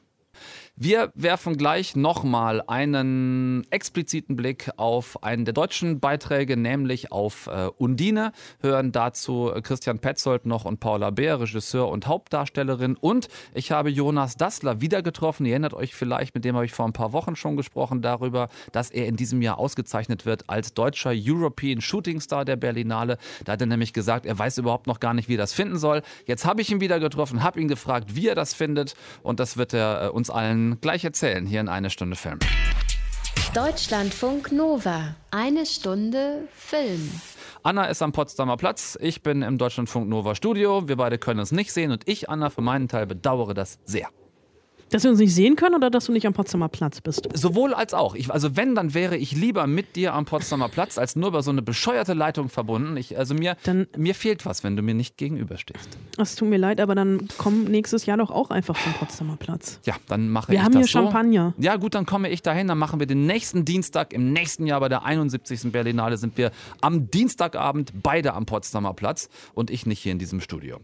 Wir 0.77 1.13
werfen 1.15 1.59
gleich 1.59 1.95
nochmal 1.95 2.63
einen 2.67 3.67
expliziten 3.71 4.35
Blick 4.35 4.71
auf 4.77 5.23
einen 5.23 5.45
der 5.45 5.53
deutschen 5.53 6.01
Beiträge, 6.01 6.57
nämlich 6.57 7.13
auf 7.13 7.49
äh, 7.49 7.69
Undine, 7.77 8.33
hören 8.61 8.91
dazu 8.91 9.53
Christian 9.63 9.99
Petzold 9.99 10.47
noch 10.47 10.65
und 10.65 10.81
Paula 10.81 11.11
Beer, 11.11 11.41
Regisseur 11.41 11.89
und 11.89 12.07
Hauptdarstellerin. 12.07 12.97
Und 12.97 13.29
ich 13.53 13.73
habe 13.73 13.91
Jonas 13.91 14.37
Dassler 14.37 14.81
wieder 14.81 15.03
getroffen. 15.03 15.45
Ihr 15.45 15.53
erinnert 15.53 15.75
euch 15.75 15.95
vielleicht, 15.95 16.35
mit 16.35 16.47
dem 16.47 16.55
habe 16.55 16.65
ich 16.65 16.73
vor 16.73 16.87
ein 16.87 16.95
paar 16.95 17.13
Wochen 17.13 17.37
schon 17.37 17.57
gesprochen, 17.57 18.01
darüber, 18.01 18.49
dass 18.73 18.91
er 18.91 19.07
in 19.07 19.17
diesem 19.17 19.43
Jahr 19.43 19.59
ausgezeichnet 19.59 20.25
wird 20.25 20.49
als 20.49 20.73
deutscher 20.73 21.13
European 21.15 21.83
Shooting 21.83 22.21
Star 22.21 22.47
der 22.47 22.57
Berlinale. 22.57 23.19
Da 23.45 23.53
hat 23.53 23.61
er 23.61 23.67
nämlich 23.67 23.93
gesagt, 23.93 24.25
er 24.25 24.39
weiß 24.39 24.57
überhaupt 24.59 24.87
noch 24.87 25.01
gar 25.01 25.13
nicht, 25.13 25.29
wie 25.29 25.35
er 25.35 25.39
das 25.39 25.53
finden 25.53 25.79
soll. 25.79 26.01
Jetzt 26.27 26.47
habe 26.47 26.63
ich 26.63 26.71
ihn 26.71 26.81
wieder 26.81 27.01
getroffen, 27.01 27.43
habe 27.43 27.61
ihn 27.61 27.69
gefragt, 27.69 28.15
wie 28.15 28.29
er 28.29 28.35
das 28.35 28.55
findet. 28.55 28.95
Und 29.23 29.41
das 29.41 29.59
wird 29.59 29.75
er 29.75 30.07
äh, 30.07 30.09
uns 30.09 30.31
allen 30.31 30.70
gleich 30.81 31.05
erzählen 31.05 31.47
hier 31.47 31.61
in 31.61 31.69
eine 31.69 31.91
Stunde 31.91 32.17
Film. 32.17 32.39
Deutschlandfunk 33.55 34.53
Nova. 34.53 35.17
Eine 35.31 35.67
Stunde 35.67 36.49
Film. 36.55 37.11
Anna 37.63 37.87
ist 37.87 38.01
am 38.01 38.13
Potsdamer 38.13 38.57
Platz, 38.57 38.97
ich 39.01 39.23
bin 39.23 39.43
im 39.43 39.59
Deutschlandfunk 39.59 40.09
Nova 40.09 40.35
Studio. 40.35 40.89
Wir 40.89 40.97
beide 40.97 41.19
können 41.19 41.41
uns 41.41 41.53
nicht 41.53 41.73
sehen 41.73 41.91
und 41.91 42.09
ich, 42.09 42.31
Anna, 42.31 42.49
für 42.51 42.63
meinen 42.63 42.89
Teil 42.89 43.07
bedauere 43.07 43.53
das 43.53 43.79
sehr. 43.85 44.09
Dass 44.91 45.05
wir 45.05 45.11
uns 45.11 45.21
nicht 45.21 45.35
sehen 45.35 45.57
können 45.57 45.75
oder 45.77 45.89
dass 45.91 46.07
du 46.07 46.13
nicht 46.13 46.27
am 46.27 46.33
Potsdamer 46.33 46.69
Platz 46.69 47.01
bist? 47.01 47.29
Sowohl 47.35 47.75
als 47.75 47.95
auch. 47.95 48.15
Ich, 48.15 48.31
also 48.31 48.57
wenn, 48.57 48.75
dann 48.75 48.93
wäre 48.93 49.17
ich 49.17 49.33
lieber 49.33 49.67
mit 49.67 49.97
dir 49.97 50.15
am 50.15 50.25
Potsdamer 50.25 50.69
Platz, 50.69 50.99
als 50.99 51.17
nur 51.17 51.29
über 51.29 51.43
so 51.43 51.51
eine 51.51 51.63
bescheuerte 51.63 52.13
Leitung 52.13 52.49
verbunden. 52.49 52.97
Ich, 52.97 53.17
also 53.17 53.35
mir, 53.35 53.57
mir 53.97 54.15
fehlt 54.15 54.45
was, 54.47 54.65
wenn 54.65 54.77
du 54.77 54.83
mir 54.83 54.95
nicht 54.95 55.17
gegenüberstehst. 55.17 55.89
Es 56.19 56.35
tut 56.35 56.49
mir 56.49 56.59
leid, 56.59 56.81
aber 56.81 56.95
dann 56.95 57.29
komm 57.39 57.65
nächstes 57.65 58.07
Jahr 58.07 58.17
doch 58.17 58.31
auch 58.31 58.51
einfach 58.51 58.81
zum 58.83 58.93
Potsdamer 58.95 59.37
Platz. 59.37 59.81
Ja, 59.85 59.95
dann 60.09 60.29
mache 60.29 60.49
Wir 60.53 60.59
ich 60.59 60.65
haben 60.65 60.73
das 60.73 60.89
hier 60.89 61.01
so. 61.01 61.07
Champagner. 61.07 61.55
Ja 61.59 61.77
gut, 61.77 61.95
dann 61.95 62.07
komme 62.07 62.29
ich 62.29 62.43
dahin, 62.43 62.67
dann 62.67 62.79
machen 62.79 62.99
wir 62.99 63.07
den 63.07 63.27
nächsten 63.27 63.65
Dienstag, 63.65 64.13
im 64.13 64.33
nächsten 64.33 64.67
Jahr 64.67 64.81
bei 64.81 64.89
der 64.89 65.05
71. 65.05 65.73
Berlinale 65.73 66.17
sind 66.17 66.37
wir 66.37 66.51
am 66.81 67.11
Dienstagabend 67.11 67.93
beide 68.03 68.35
am 68.35 68.47
Potsdamer 68.47 68.95
Platz 68.95 69.29
und 69.55 69.71
ich 69.71 69.87
nicht 69.87 70.01
hier 70.01 70.13
in 70.13 70.19
diesem 70.19 70.41
Studio. 70.41 70.81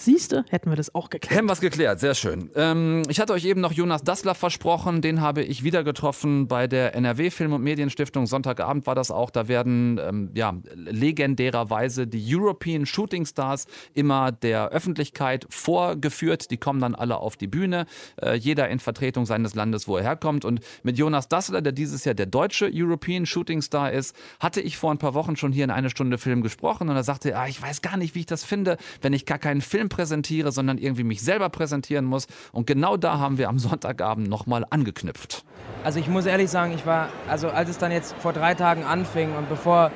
Siehste, 0.00 0.44
hätten 0.48 0.70
wir 0.70 0.76
das 0.76 0.94
auch 0.94 1.10
geklärt. 1.10 1.36
Hätten 1.36 1.46
wir 1.46 1.52
es 1.52 1.60
geklärt, 1.60 2.00
sehr 2.00 2.14
schön. 2.14 2.50
Ähm, 2.54 3.02
ich 3.08 3.20
hatte 3.20 3.32
euch 3.32 3.44
eben 3.44 3.60
noch 3.60 3.72
Jonas 3.72 4.02
Dassler 4.02 4.34
versprochen, 4.34 5.02
den 5.02 5.20
habe 5.20 5.42
ich 5.42 5.62
wieder 5.62 5.84
getroffen 5.84 6.48
bei 6.48 6.66
der 6.66 6.94
NRW 6.94 7.30
Film- 7.30 7.52
und 7.52 7.62
Medienstiftung. 7.62 8.26
Sonntagabend 8.26 8.86
war 8.86 8.94
das 8.94 9.10
auch. 9.10 9.30
Da 9.30 9.46
werden 9.48 10.00
ähm, 10.02 10.30
ja, 10.34 10.54
legendärerweise 10.74 12.06
die 12.06 12.24
European 12.34 12.86
Shooting 12.86 13.26
Stars 13.26 13.66
immer 13.92 14.32
der 14.32 14.70
Öffentlichkeit 14.70 15.46
vorgeführt. 15.50 16.50
Die 16.50 16.56
kommen 16.56 16.80
dann 16.80 16.94
alle 16.94 17.18
auf 17.18 17.36
die 17.36 17.46
Bühne, 17.48 17.86
äh, 18.22 18.34
jeder 18.36 18.68
in 18.68 18.78
Vertretung 18.78 19.26
seines 19.26 19.54
Landes, 19.54 19.86
wo 19.86 19.98
er 19.98 20.02
herkommt. 20.02 20.44
Und 20.44 20.60
mit 20.82 20.96
Jonas 20.96 21.28
Dassler, 21.28 21.60
der 21.60 21.72
dieses 21.72 22.04
Jahr 22.04 22.14
der 22.14 22.26
deutsche 22.26 22.70
European 22.72 23.26
Shooting 23.26 23.60
Star 23.60 23.92
ist, 23.92 24.16
hatte 24.38 24.62
ich 24.62 24.78
vor 24.78 24.90
ein 24.90 24.98
paar 24.98 25.12
Wochen 25.12 25.36
schon 25.36 25.52
hier 25.52 25.64
in 25.64 25.70
eine 25.70 25.90
Stunde 25.90 26.16
Film 26.16 26.42
gesprochen 26.42 26.88
und 26.88 26.96
er 26.96 27.04
sagte, 27.04 27.36
ah, 27.36 27.46
ich 27.46 27.60
weiß 27.60 27.82
gar 27.82 27.98
nicht, 27.98 28.14
wie 28.14 28.20
ich 28.20 28.26
das 28.26 28.44
finde, 28.44 28.78
wenn 29.02 29.12
ich 29.12 29.26
gar 29.26 29.38
keinen 29.38 29.60
Film 29.60 29.89
präsentiere, 29.90 30.52
sondern 30.52 30.78
irgendwie 30.78 31.04
mich 31.04 31.20
selber 31.20 31.50
präsentieren 31.50 32.06
muss. 32.06 32.26
Und 32.52 32.66
genau 32.66 32.96
da 32.96 33.18
haben 33.18 33.36
wir 33.36 33.50
am 33.50 33.58
Sonntagabend 33.58 34.28
nochmal 34.28 34.64
angeknüpft. 34.70 35.44
Also 35.84 35.98
ich 36.00 36.08
muss 36.08 36.24
ehrlich 36.24 36.48
sagen, 36.48 36.72
ich 36.72 36.86
war, 36.86 37.10
also 37.28 37.50
als 37.50 37.68
es 37.68 37.76
dann 37.76 37.92
jetzt 37.92 38.14
vor 38.14 38.32
drei 38.32 38.54
Tagen 38.54 38.84
anfing 38.84 39.36
und 39.36 39.50
bevor 39.50 39.90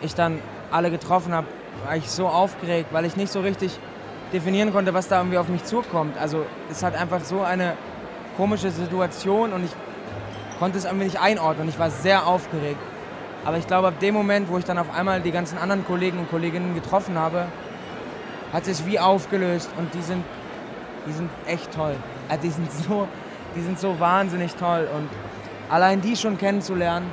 ich 0.00 0.14
dann 0.14 0.38
alle 0.70 0.90
getroffen 0.90 1.34
habe, 1.34 1.46
war 1.84 1.96
ich 1.96 2.10
so 2.10 2.26
aufgeregt, 2.26 2.88
weil 2.92 3.04
ich 3.04 3.16
nicht 3.16 3.30
so 3.30 3.40
richtig 3.40 3.78
definieren 4.32 4.72
konnte, 4.72 4.94
was 4.94 5.08
da 5.08 5.18
irgendwie 5.18 5.38
auf 5.38 5.48
mich 5.48 5.64
zukommt. 5.64 6.16
Also 6.18 6.46
es 6.70 6.82
hat 6.82 6.94
einfach 6.94 7.20
so 7.20 7.42
eine 7.42 7.74
komische 8.36 8.70
Situation 8.70 9.52
und 9.52 9.64
ich 9.64 9.70
konnte 10.58 10.78
es 10.78 10.84
irgendwie 10.84 11.04
nicht 11.04 11.20
einordnen. 11.20 11.68
Ich 11.68 11.78
war 11.78 11.90
sehr 11.90 12.26
aufgeregt. 12.26 12.80
Aber 13.44 13.58
ich 13.58 13.66
glaube, 13.66 13.88
ab 13.88 13.98
dem 14.00 14.14
Moment, 14.14 14.48
wo 14.48 14.58
ich 14.58 14.64
dann 14.64 14.78
auf 14.78 14.94
einmal 14.94 15.20
die 15.20 15.32
ganzen 15.32 15.58
anderen 15.58 15.84
Kollegen 15.84 16.18
und 16.18 16.30
Kolleginnen 16.30 16.74
getroffen 16.74 17.18
habe, 17.18 17.46
hat 18.52 18.64
sich 18.64 18.84
wie 18.86 18.98
aufgelöst 18.98 19.70
und 19.78 19.92
die 19.94 20.02
sind, 20.02 20.24
die 21.06 21.12
sind 21.12 21.30
echt 21.46 21.72
toll. 21.72 21.96
Also 22.28 22.42
die 22.42 22.50
sind 22.50 22.70
so, 22.70 23.08
die 23.56 23.62
sind 23.62 23.78
so 23.78 23.98
wahnsinnig 23.98 24.54
toll 24.54 24.88
und 24.94 25.08
allein 25.70 26.00
die 26.00 26.16
schon 26.16 26.36
kennenzulernen, 26.38 27.06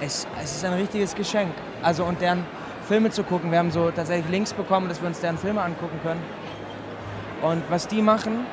es, 0.00 0.26
es 0.42 0.56
ist 0.56 0.64
ein 0.64 0.74
richtiges 0.74 1.14
Geschenk. 1.14 1.52
Also 1.82 2.04
und 2.04 2.20
deren 2.20 2.44
Filme 2.84 3.10
zu 3.10 3.24
gucken. 3.24 3.50
Wir 3.50 3.58
haben 3.58 3.70
so 3.70 3.90
tatsächlich 3.90 4.30
Links 4.30 4.52
bekommen, 4.52 4.88
dass 4.88 5.00
wir 5.00 5.08
uns 5.08 5.20
deren 5.20 5.38
Filme 5.38 5.62
angucken 5.62 5.98
können. 6.02 6.22
Und 7.42 7.62
was 7.70 7.88
die 7.88 8.02
machen 8.02 8.46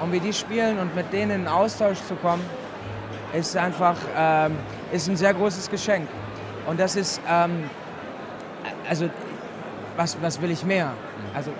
und 0.00 0.12
wie 0.12 0.20
die 0.20 0.32
spielen 0.32 0.78
und 0.78 0.94
mit 0.94 1.12
denen 1.12 1.42
in 1.42 1.48
Austausch 1.48 1.98
zu 2.02 2.14
kommen, 2.16 2.44
ist 3.32 3.56
einfach 3.56 3.96
ähm, 4.16 4.56
ist 4.92 5.08
ein 5.08 5.16
sehr 5.16 5.34
großes 5.34 5.70
Geschenk. 5.70 6.08
Und 6.66 6.78
das 6.78 6.96
ist, 6.96 7.20
ähm, 7.28 7.64
also 8.88 9.08
was, 9.96 10.20
was 10.22 10.40
will 10.40 10.50
ich 10.50 10.64
mehr? 10.64 10.92
Also, 11.34 11.50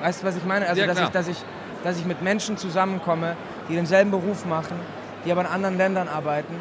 weißt 0.00 0.22
du, 0.22 0.26
was 0.26 0.36
ich 0.36 0.44
meine? 0.44 0.66
Also, 0.68 0.80
Ja, 0.80 0.86
dass, 0.86 1.00
ich, 1.00 1.08
dass, 1.08 1.28
ich, 1.28 1.44
dass 1.84 1.98
ich 1.98 2.04
mit 2.04 2.22
Menschen 2.22 2.56
zusammenkomme, 2.56 3.36
die 3.68 3.74
denselben 3.74 4.10
Beruf 4.10 4.44
machen, 4.44 4.76
die 5.24 5.32
aber 5.32 5.42
in 5.42 5.46
anderen 5.46 5.76
Ländern 5.78 6.08
arbeiten 6.08 6.54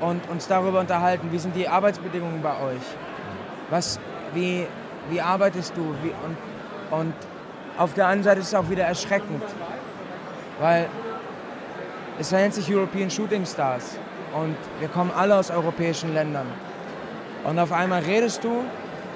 und 0.00 0.28
uns 0.30 0.46
darüber 0.46 0.80
unterhalten, 0.80 1.32
wie 1.32 1.38
sind 1.38 1.56
die 1.56 1.68
Arbeitsbedingungen 1.68 2.42
bei 2.42 2.52
euch? 2.52 2.82
Was, 3.70 3.98
wie, 4.34 4.66
wie 5.10 5.20
arbeitest 5.20 5.76
du? 5.76 5.94
Wie, 6.02 6.12
und, 6.24 7.00
und 7.00 7.14
auf 7.78 7.94
der 7.94 8.06
einen 8.06 8.22
Seite 8.22 8.40
ist 8.40 8.48
es 8.48 8.54
auch 8.54 8.70
wieder 8.70 8.84
erschreckend, 8.84 9.42
weil 10.60 10.86
es 12.18 12.30
nennt 12.30 12.54
sich 12.54 12.72
European 12.72 13.10
Shooting 13.10 13.44
Stars 13.44 13.98
und 14.34 14.56
wir 14.80 14.88
kommen 14.88 15.10
alle 15.16 15.36
aus 15.36 15.50
europäischen 15.50 16.14
Ländern. 16.14 16.46
Und 17.44 17.58
auf 17.58 17.72
einmal 17.72 18.02
redest 18.02 18.42
du 18.44 18.64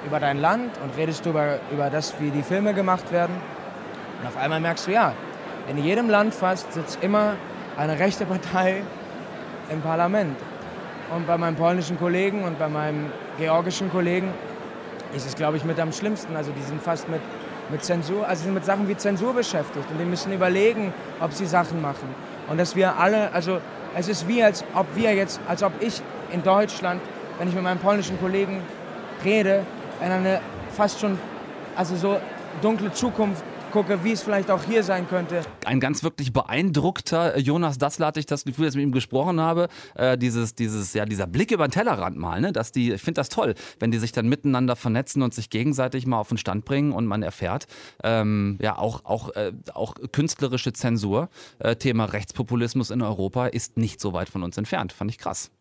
über 0.05 0.19
dein 0.19 0.39
Land 0.39 0.71
und 0.83 0.97
redest 0.97 1.25
du 1.25 1.29
über, 1.29 1.59
über 1.71 1.89
das, 1.89 2.13
wie 2.19 2.29
die 2.31 2.43
Filme 2.43 2.73
gemacht 2.73 3.11
werden. 3.11 3.35
Und 4.21 4.27
auf 4.27 4.37
einmal 4.37 4.59
merkst 4.59 4.87
du, 4.87 4.91
ja, 4.91 5.13
in 5.67 5.77
jedem 5.77 6.09
Land 6.09 6.33
fast 6.33 6.73
sitzt 6.73 7.03
immer 7.03 7.33
eine 7.77 7.99
rechte 7.99 8.25
Partei 8.25 8.83
im 9.69 9.81
Parlament. 9.81 10.37
Und 11.15 11.27
bei 11.27 11.37
meinem 11.37 11.55
polnischen 11.55 11.99
Kollegen 11.99 12.43
und 12.43 12.57
bei 12.57 12.69
meinem 12.69 13.11
georgischen 13.37 13.91
Kollegen 13.91 14.33
ist 15.15 15.27
es, 15.27 15.35
glaube 15.35 15.57
ich, 15.57 15.65
mit 15.65 15.79
am 15.79 15.91
schlimmsten. 15.91 16.35
Also 16.35 16.51
die 16.51 16.61
sind 16.61 16.81
fast 16.81 17.09
mit, 17.09 17.21
mit 17.69 17.83
Zensur, 17.83 18.27
also 18.27 18.43
sind 18.43 18.53
mit 18.53 18.65
Sachen 18.65 18.87
wie 18.87 18.95
Zensur 18.95 19.33
beschäftigt 19.33 19.85
und 19.91 19.97
die 19.99 20.05
müssen 20.05 20.31
überlegen, 20.31 20.93
ob 21.19 21.33
sie 21.33 21.45
Sachen 21.45 21.81
machen. 21.81 22.07
Und 22.49 22.59
dass 22.59 22.75
wir 22.75 22.97
alle, 22.97 23.31
also 23.33 23.59
es 23.95 24.07
ist 24.07 24.27
wie, 24.27 24.43
als 24.43 24.63
ob 24.73 24.87
wir 24.95 25.13
jetzt, 25.13 25.39
als 25.47 25.63
ob 25.63 25.73
ich 25.81 26.01
in 26.31 26.43
Deutschland, 26.43 27.01
wenn 27.37 27.47
ich 27.49 27.55
mit 27.55 27.63
meinem 27.63 27.79
polnischen 27.79 28.19
Kollegen 28.19 28.61
rede, 29.23 29.65
in 30.01 30.11
eine 30.11 30.41
fast 30.71 30.99
schon, 30.99 31.17
also 31.75 31.95
so 31.95 32.19
dunkle 32.61 32.91
Zukunft 32.91 33.43
gucke, 33.71 34.03
wie 34.03 34.11
es 34.11 34.21
vielleicht 34.21 34.51
auch 34.51 34.63
hier 34.63 34.83
sein 34.83 35.07
könnte. 35.07 35.41
Ein 35.65 35.79
ganz 35.79 36.03
wirklich 36.03 36.33
beeindruckter 36.33 37.35
äh, 37.35 37.39
Jonas 37.39 37.77
Dassler 37.77 38.07
hatte 38.07 38.19
ich 38.19 38.25
das 38.25 38.43
Gefühl, 38.43 38.65
dass 38.65 38.75
ich 38.75 38.79
mit 38.79 38.85
ihm 38.87 38.91
gesprochen 38.91 39.39
habe. 39.39 39.69
Äh, 39.95 40.17
dieses, 40.17 40.53
dieses, 40.55 40.93
ja, 40.93 41.05
dieser 41.05 41.25
Blick 41.25 41.51
über 41.51 41.67
den 41.67 41.71
Tellerrand 41.71 42.17
mal, 42.17 42.41
ne? 42.41 42.51
dass 42.51 42.71
die, 42.71 42.91
ich 42.91 43.01
finde 43.01 43.19
das 43.19 43.29
toll, 43.29 43.55
wenn 43.79 43.91
die 43.91 43.97
sich 43.97 44.11
dann 44.11 44.27
miteinander 44.27 44.75
vernetzen 44.75 45.21
und 45.21 45.33
sich 45.33 45.49
gegenseitig 45.49 46.05
mal 46.05 46.19
auf 46.19 46.29
den 46.29 46.37
Stand 46.37 46.65
bringen 46.65 46.91
und 46.91 47.05
man 47.05 47.23
erfährt, 47.23 47.67
ähm, 48.03 48.59
ja, 48.61 48.77
auch, 48.77 49.05
auch, 49.05 49.29
äh, 49.35 49.53
auch 49.73 49.95
künstlerische 50.11 50.73
Zensur, 50.73 51.29
äh, 51.59 51.75
Thema 51.77 52.05
Rechtspopulismus 52.05 52.91
in 52.91 53.01
Europa 53.01 53.47
ist 53.47 53.77
nicht 53.77 54.01
so 54.01 54.13
weit 54.13 54.29
von 54.29 54.43
uns 54.43 54.57
entfernt. 54.57 54.91
Fand 54.91 55.09
ich 55.09 55.17
krass. 55.17 55.51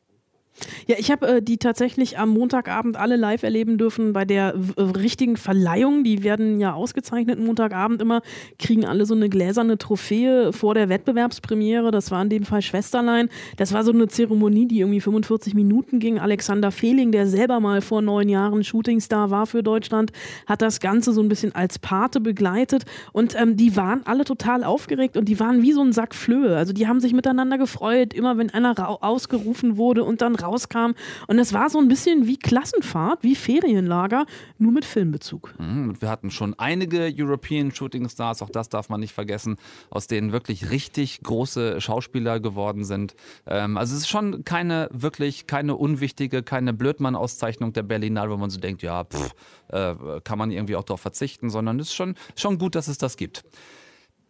Ja, 0.87 0.97
ich 0.99 1.11
habe 1.11 1.27
äh, 1.27 1.43
die 1.43 1.59
tatsächlich 1.59 2.19
am 2.19 2.31
Montagabend 2.31 2.97
alle 2.97 3.17
live 3.17 3.43
erleben 3.43 3.79
dürfen 3.79 4.13
bei 4.13 4.25
der 4.25 4.55
äh, 4.77 4.83
richtigen 4.83 5.37
Verleihung. 5.37 6.05
Die 6.05 6.23
werden 6.23 6.61
ja 6.61 6.73
ausgezeichnet 6.75 7.39
Montagabend 7.39 8.01
immer, 8.03 8.23
kriegen 8.59 8.85
alle 8.85 9.07
so 9.07 9.15
eine 9.15 9.29
gläserne 9.29 9.79
Trophäe 9.79 10.53
vor 10.53 10.75
der 10.75 10.89
Wettbewerbspremiere. 10.89 11.91
Das 11.91 12.11
war 12.11 12.23
in 12.23 12.29
dem 12.29 12.45
Fall 12.45 12.63
Schwesterlein. 12.63 13.29
Das 13.57 13.73
war 13.73 13.85
so 13.85 13.93
eine 13.93 14.09
Zeremonie, 14.09 14.67
die 14.67 14.81
irgendwie 14.81 15.01
45 15.01 15.55
Minuten 15.55 15.99
ging. 15.99 16.19
Alexander 16.19 16.71
Fehling, 16.71 17.13
der 17.13 17.27
selber 17.27 17.61
mal 17.61 17.81
vor 17.81 18.03
neun 18.03 18.29
Jahren 18.29 18.65
Shootingstar 18.65 19.31
war 19.31 19.47
für 19.47 19.63
Deutschland, 19.63 20.13
hat 20.47 20.63
das 20.63 20.81
Ganze 20.81 21.13
so 21.13 21.23
ein 21.23 21.29
bisschen 21.29 21.55
als 21.55 21.79
Pate 21.79 22.21
begleitet. 22.21 22.85
Und 23.13 23.41
ähm, 23.41 23.57
die 23.57 23.77
waren 23.77 24.03
alle 24.05 24.25
total 24.25 24.65
aufgeregt 24.65 25.17
und 25.17 25.29
die 25.29 25.41
waren 25.41 25.63
wie 25.63 25.73
so 25.73 25.83
ein 25.83 25.93
Sack 25.93 26.15
Flöhe. 26.15 26.57
Also 26.57 26.73
die 26.73 26.87
haben 26.87 27.01
sich 27.01 27.13
miteinander 27.13 27.59
gefreut, 27.59 28.15
immer 28.15 28.39
wenn 28.39 28.51
einer 28.51 28.71
ausgerufen 29.03 29.77
wurde 29.77 30.05
und 30.05 30.23
dann 30.23 30.37
rauskam. 30.51 30.93
Und 31.27 31.39
es 31.39 31.53
war 31.53 31.71
so 31.71 31.79
ein 31.79 31.89
bisschen 31.89 32.27
wie 32.27 32.37
Klassenfahrt, 32.37 33.23
wie 33.23 33.35
Ferienlager, 33.35 34.27
nur 34.59 34.73
mit 34.73 34.85
Filmbezug. 34.85 35.55
Mhm, 35.59 36.01
wir 36.01 36.09
hatten 36.09 36.31
schon 36.31 36.55
einige 36.59 37.13
European 37.17 37.71
Shooting 37.71 38.09
Stars, 38.09 38.43
auch 38.43 38.51
das 38.51 38.69
darf 38.69 38.89
man 38.89 39.01
nicht 39.01 39.13
vergessen, 39.13 39.57
aus 39.91 40.07
denen 40.07 40.33
wirklich 40.33 40.71
richtig 40.71 41.21
große 41.23 41.81
Schauspieler 41.81 42.41
geworden 42.41 42.85
sind. 42.85 43.15
Ähm, 43.47 43.77
also 43.77 43.95
es 43.95 44.03
ist 44.03 44.09
schon 44.09 44.45
keine 44.45 44.89
wirklich 44.93 45.47
keine 45.47 45.77
unwichtige, 45.77 46.43
keine 46.43 46.73
Blödmann-Auszeichnung 46.73 47.73
der 47.73 47.83
Berlinale, 47.83 48.31
wo 48.31 48.37
man 48.37 48.51
so 48.51 48.61
denkt, 48.61 48.83
ja, 48.83 49.05
pff, 49.05 49.35
äh, 49.69 49.95
kann 50.25 50.39
man 50.39 50.51
irgendwie 50.51 50.77
auch 50.77 50.85
darauf 50.85 51.01
verzichten, 51.01 51.51
sondern 51.51 51.79
es 51.81 51.89
ist 51.89 51.95
schon, 51.95 52.15
schon 52.37 52.59
gut, 52.59 52.75
dass 52.75 52.89
es 52.89 52.99
das 52.99 53.17
gibt. 53.17 53.45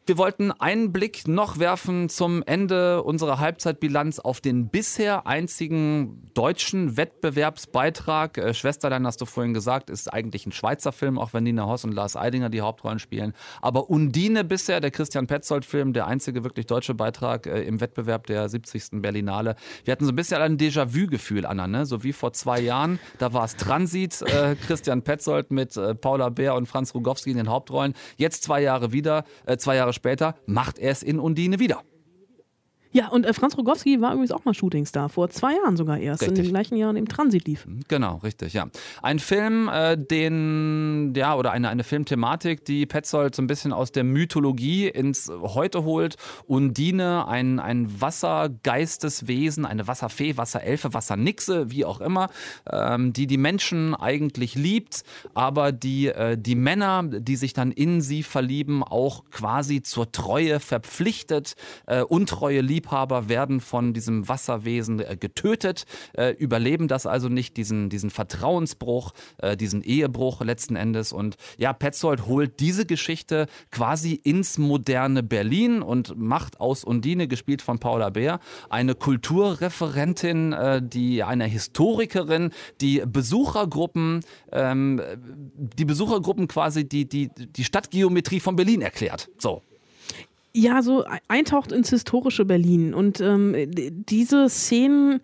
Wir 0.07 0.18
wollten 0.18 0.51
einen 0.51 0.92
Blick 0.92 1.28
noch 1.28 1.59
werfen 1.59 2.09
zum 2.09 2.42
Ende 2.42 3.03
unserer 3.03 3.38
Halbzeitbilanz 3.38 4.18
auf 4.18 4.40
den 4.40 4.68
bisher 4.68 5.26
einzigen 5.26 6.22
deutschen 6.34 6.96
Wettbewerbsbeitrag. 6.96 8.38
Äh, 8.38 8.55
Schwesterlein, 8.55 9.07
hast 9.07 9.20
du 9.20 9.26
vorhin 9.26 9.55
gesagt, 9.55 9.90
ist 9.90 10.12
eigentlich 10.12 10.46
ein 10.46 10.53
Schweizer 10.53 10.90
Film, 10.92 11.18
auch 11.18 11.32
wenn 11.32 11.44
Nina 11.44 11.66
Hoss 11.66 11.84
und 11.84 11.92
Lars 11.92 12.16
Eidinger 12.16 12.48
die 12.48 12.62
Hauptrollen 12.62 12.98
spielen. 12.98 13.34
Aber 13.61 13.90
Undine 13.90 14.42
bisher, 14.42 14.80
der 14.80 14.90
Christian 14.90 15.26
Petzold-Film, 15.26 15.92
der 15.92 16.07
einzige 16.07 16.44
wirklich 16.44 16.66
deutsche 16.66 16.94
Beitrag 16.94 17.46
äh, 17.46 17.62
im 17.62 17.80
Wettbewerb 17.80 18.26
der 18.26 18.48
70. 18.48 19.03
Berlinale. 19.03 19.55
Wir 19.84 19.92
hatten 19.92 20.07
so 20.07 20.12
ein 20.12 20.16
bisschen 20.16 20.40
ein 20.40 20.57
Déjà-vu-Gefühl, 20.57 21.46
Anna, 21.46 21.68
ne? 21.68 21.86
so 21.86 22.03
wie 22.03 22.14
vor 22.14 22.32
zwei 22.32 22.59
Jahren. 22.61 22.98
Da 23.18 23.32
war 23.32 23.44
es 23.44 23.55
Transit, 23.55 24.22
äh, 24.22 24.57
Christian 24.66 25.03
Petzold 25.03 25.51
mit 25.51 25.76
äh, 25.76 25.94
Paula 25.94 26.30
Bär 26.30 26.55
und 26.55 26.66
Franz 26.66 26.94
Rogowski 26.94 27.30
in 27.30 27.36
den 27.36 27.48
Hauptrollen. 27.48 27.94
Jetzt 28.16 28.42
zwei 28.42 28.62
Jahre 28.62 28.92
wieder, 28.92 29.24
äh, 29.46 29.57
zwei 29.57 29.76
Jahre 29.76 29.89
später, 29.93 30.36
macht 30.47 30.78
er 30.78 30.91
es 30.91 31.03
in 31.03 31.18
Undine 31.18 31.59
wieder. 31.59 31.82
Ja, 32.93 33.09
und 33.09 33.24
äh, 33.24 33.32
Franz 33.32 33.57
Rogowski 33.57 34.01
war 34.01 34.12
übrigens 34.12 34.32
auch 34.32 34.45
mal 34.45 34.55
Shootingstar, 34.55 35.09
vor 35.09 35.30
zwei 35.30 35.55
Jahren 35.55 35.76
sogar 35.76 35.99
erst, 35.99 36.22
Richtig. 36.22 36.38
in 36.38 36.45
dem 36.45 36.51
gleichen 36.51 36.76
Jahr, 36.76 36.91
in 36.91 36.97
dem 36.97 37.09
Transit 37.09 37.47
lief. 37.47 37.66
Genau, 37.88 38.16
richtig, 38.16 38.53
ja. 38.53 38.66
Ein 39.03 39.18
Film, 39.18 39.68
äh, 39.72 39.97
den, 39.97 41.12
ja, 41.14 41.36
oder 41.36 41.53
eine, 41.53 41.68
eine 41.68 41.84
Filmthematik, 41.84 42.64
die 42.64 42.86
Petzold 42.86 43.34
so 43.34 43.43
ein 43.43 43.47
bisschen 43.47 43.72
aus 43.72 43.93
der 43.93 44.05
Mythologie 44.05 44.88
ins 44.88 45.30
Heute 45.30 45.84
holt. 45.84 46.16
Undine, 46.47 47.28
ein, 47.28 47.61
ein 47.61 48.01
Wassergeisteswesen, 48.01 49.64
eine 49.66 49.86
Wasserfee, 49.86 50.36
Wasserelfe, 50.36 50.93
Wassernixe, 50.93 51.70
wie 51.70 51.84
auch 51.84 52.01
immer, 52.01 52.28
ähm, 52.70 53.12
die 53.12 53.26
die 53.26 53.38
Menschen 53.38 53.95
eigentlich 53.95 54.55
liebt, 54.55 55.05
aber 55.34 55.72
die 55.72 56.09
äh, 56.09 56.36
die 56.36 56.55
Männer, 56.55 57.05
die 57.05 57.36
sich 57.36 57.53
dann 57.53 57.70
in 57.72 58.01
sie 58.01 58.22
verlieben, 58.22 58.82
auch 58.82 59.24
quasi 59.30 59.82
zur 59.82 60.11
Treue 60.11 60.61
verpflichtet. 60.61 61.55
Äh, 61.86 62.03
untreue 62.03 62.61
Liebhaber 62.81 63.28
werden 63.28 63.61
von 63.61 63.93
diesem 63.93 64.26
Wasserwesen 64.28 65.01
äh, 65.01 65.16
getötet, 65.18 65.85
äh, 66.14 66.31
überleben 66.31 66.89
das 66.89 67.05
also 67.07 67.28
nicht, 67.28 67.57
diesen, 67.57 67.91
diesen 67.91 68.09
Vertrauensbruch, 68.09 69.12
äh, 69.39 69.57
diesen 69.57 69.83
Ehebruch 69.83 70.41
letzten 70.41 70.76
Endes. 70.76 71.12
Und 71.12 71.37
ja, 71.59 71.74
Petzold 71.74 72.26
holt 72.26 72.59
diese 72.61 72.87
Geschichte 72.87 73.47
quasi 73.70 74.14
ins 74.14 74.57
moderne 74.57 75.22
Berlin 75.22 75.83
und 75.83 76.18
macht 76.18 76.59
aus 76.59 76.85
Undine, 76.85 77.28
gespielt 77.28 77.61
von 77.61 77.78
Paula 77.78 78.11
Beer, 78.11 78.41
eine 78.70 78.95
Kulturreferentin, 78.95 80.55
die 80.83 81.22
eine 81.22 81.45
Historikerin, 81.45 82.51
die 82.81 83.03
Besuchergruppen, 83.07 84.20
ähm, 84.53 85.03
die 85.55 85.85
Besuchergruppen 85.85 86.49
quasi 86.49 86.89
die, 86.89 87.09
die, 87.09 87.28
die 87.28 87.64
Stadtgeometrie 87.64 88.41
von 88.41 88.57
Berlin 88.57 88.81
erklärt. 88.81 89.28
So. 89.39 89.62
Ja, 90.53 90.82
so 90.82 91.05
eintaucht 91.28 91.70
ins 91.70 91.90
historische 91.90 92.44
Berlin. 92.44 92.92
Und 92.92 93.20
ähm, 93.20 93.55
diese 94.09 94.48
Szenen, 94.48 95.20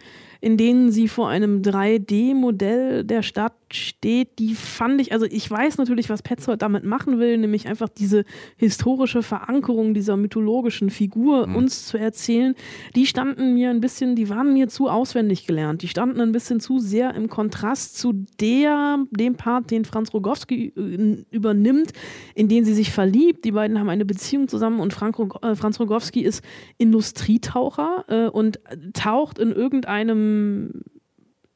in 0.47 0.57
denen 0.57 0.93
sie 0.93 1.09
vor 1.09 1.29
einem 1.29 1.61
3D-Modell 1.61 3.03
der 3.03 3.23
Stadt 3.23 3.53
steht, 3.73 4.39
die 4.39 4.55
fand 4.55 5.01
ich, 5.01 5.11
also 5.11 5.27
ich 5.27 5.51
weiß 5.51 5.77
natürlich, 5.77 6.09
was 6.09 6.23
Petzold 6.23 6.63
damit 6.63 6.85
machen 6.85 7.19
will, 7.19 7.37
nämlich 7.37 7.67
einfach 7.67 7.89
diese 7.89 8.25
historische 8.57 9.25
Verankerung 9.25 9.93
dieser 9.93 10.17
mythologischen 10.17 10.89
Figur 10.89 11.49
uns 11.49 11.89
zu 11.89 11.99
erzählen. 11.99 12.55
Die 12.95 13.07
standen 13.07 13.55
mir 13.55 13.71
ein 13.71 13.81
bisschen, 13.81 14.15
die 14.15 14.29
waren 14.29 14.53
mir 14.53 14.69
zu 14.69 14.89
auswendig 14.89 15.49
gelernt. 15.49 15.83
Die 15.83 15.89
standen 15.89 16.21
ein 16.21 16.31
bisschen 16.31 16.61
zu 16.61 16.79
sehr 16.79 17.13
im 17.17 17.29
Kontrast 17.29 17.99
zu 17.99 18.13
der, 18.39 19.05
dem 19.11 19.35
Part, 19.35 19.73
den 19.73 19.85
Franz 19.85 20.15
Rogowski 20.15 20.73
äh, 20.77 21.25
übernimmt, 21.33 21.91
in 22.37 22.49
den 22.49 22.65
sie 22.65 22.75
sich 22.75 22.93
verliebt. 22.93 23.45
Die 23.45 23.51
beiden 23.51 23.81
haben 23.81 23.89
eine 23.89 24.05
Beziehung 24.05 24.47
zusammen 24.47 24.79
und 24.79 24.93
Frank, 24.93 25.17
äh, 25.43 25.57
Franz 25.57 25.81
Rogowski 25.81 26.21
ist 26.21 26.45
Industrietaucher 26.79 28.05
äh, 28.07 28.29
und 28.29 28.61
taucht 28.93 29.41
in 29.41 29.51
irgendeinem 29.51 30.36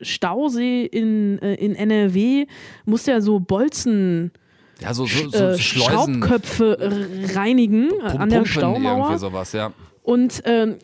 Stausee 0.01 0.85
in, 0.87 1.39
äh, 1.41 1.55
in 1.55 1.75
NRW, 1.75 2.47
muss 2.85 3.07
ja 3.07 3.21
so 3.21 3.41
Bolzen. 3.41 4.33
Ja, 4.81 4.95
so, 4.95 5.07
so, 5.07 5.29
so 5.29 5.45
äh. 5.45 5.59
Schraubköpfe 5.59 7.09
reinigen 7.35 7.91
äh, 8.01 8.17
an 8.17 8.31
der 8.31 8.47
Staumauer 8.47 9.19
sowas, 9.19 9.53
ja. 9.53 9.73
und 10.03 10.43
ähm, 10.47 10.79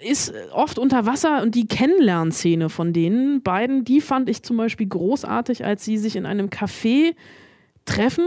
ist 0.00 0.32
oft 0.52 0.78
unter 0.78 1.06
Wasser 1.06 1.42
und 1.42 1.54
die 1.54 1.68
Kennenlernszene 1.68 2.68
von 2.68 2.92
denen 2.92 3.42
beiden, 3.42 3.84
die 3.84 4.00
fand 4.00 4.28
ich 4.28 4.42
zum 4.42 4.56
Beispiel 4.56 4.88
großartig, 4.88 5.64
als 5.64 5.84
sie 5.84 5.98
sich 5.98 6.16
in 6.16 6.26
einem 6.26 6.48
Café 6.48 7.14
treffen 7.84 8.26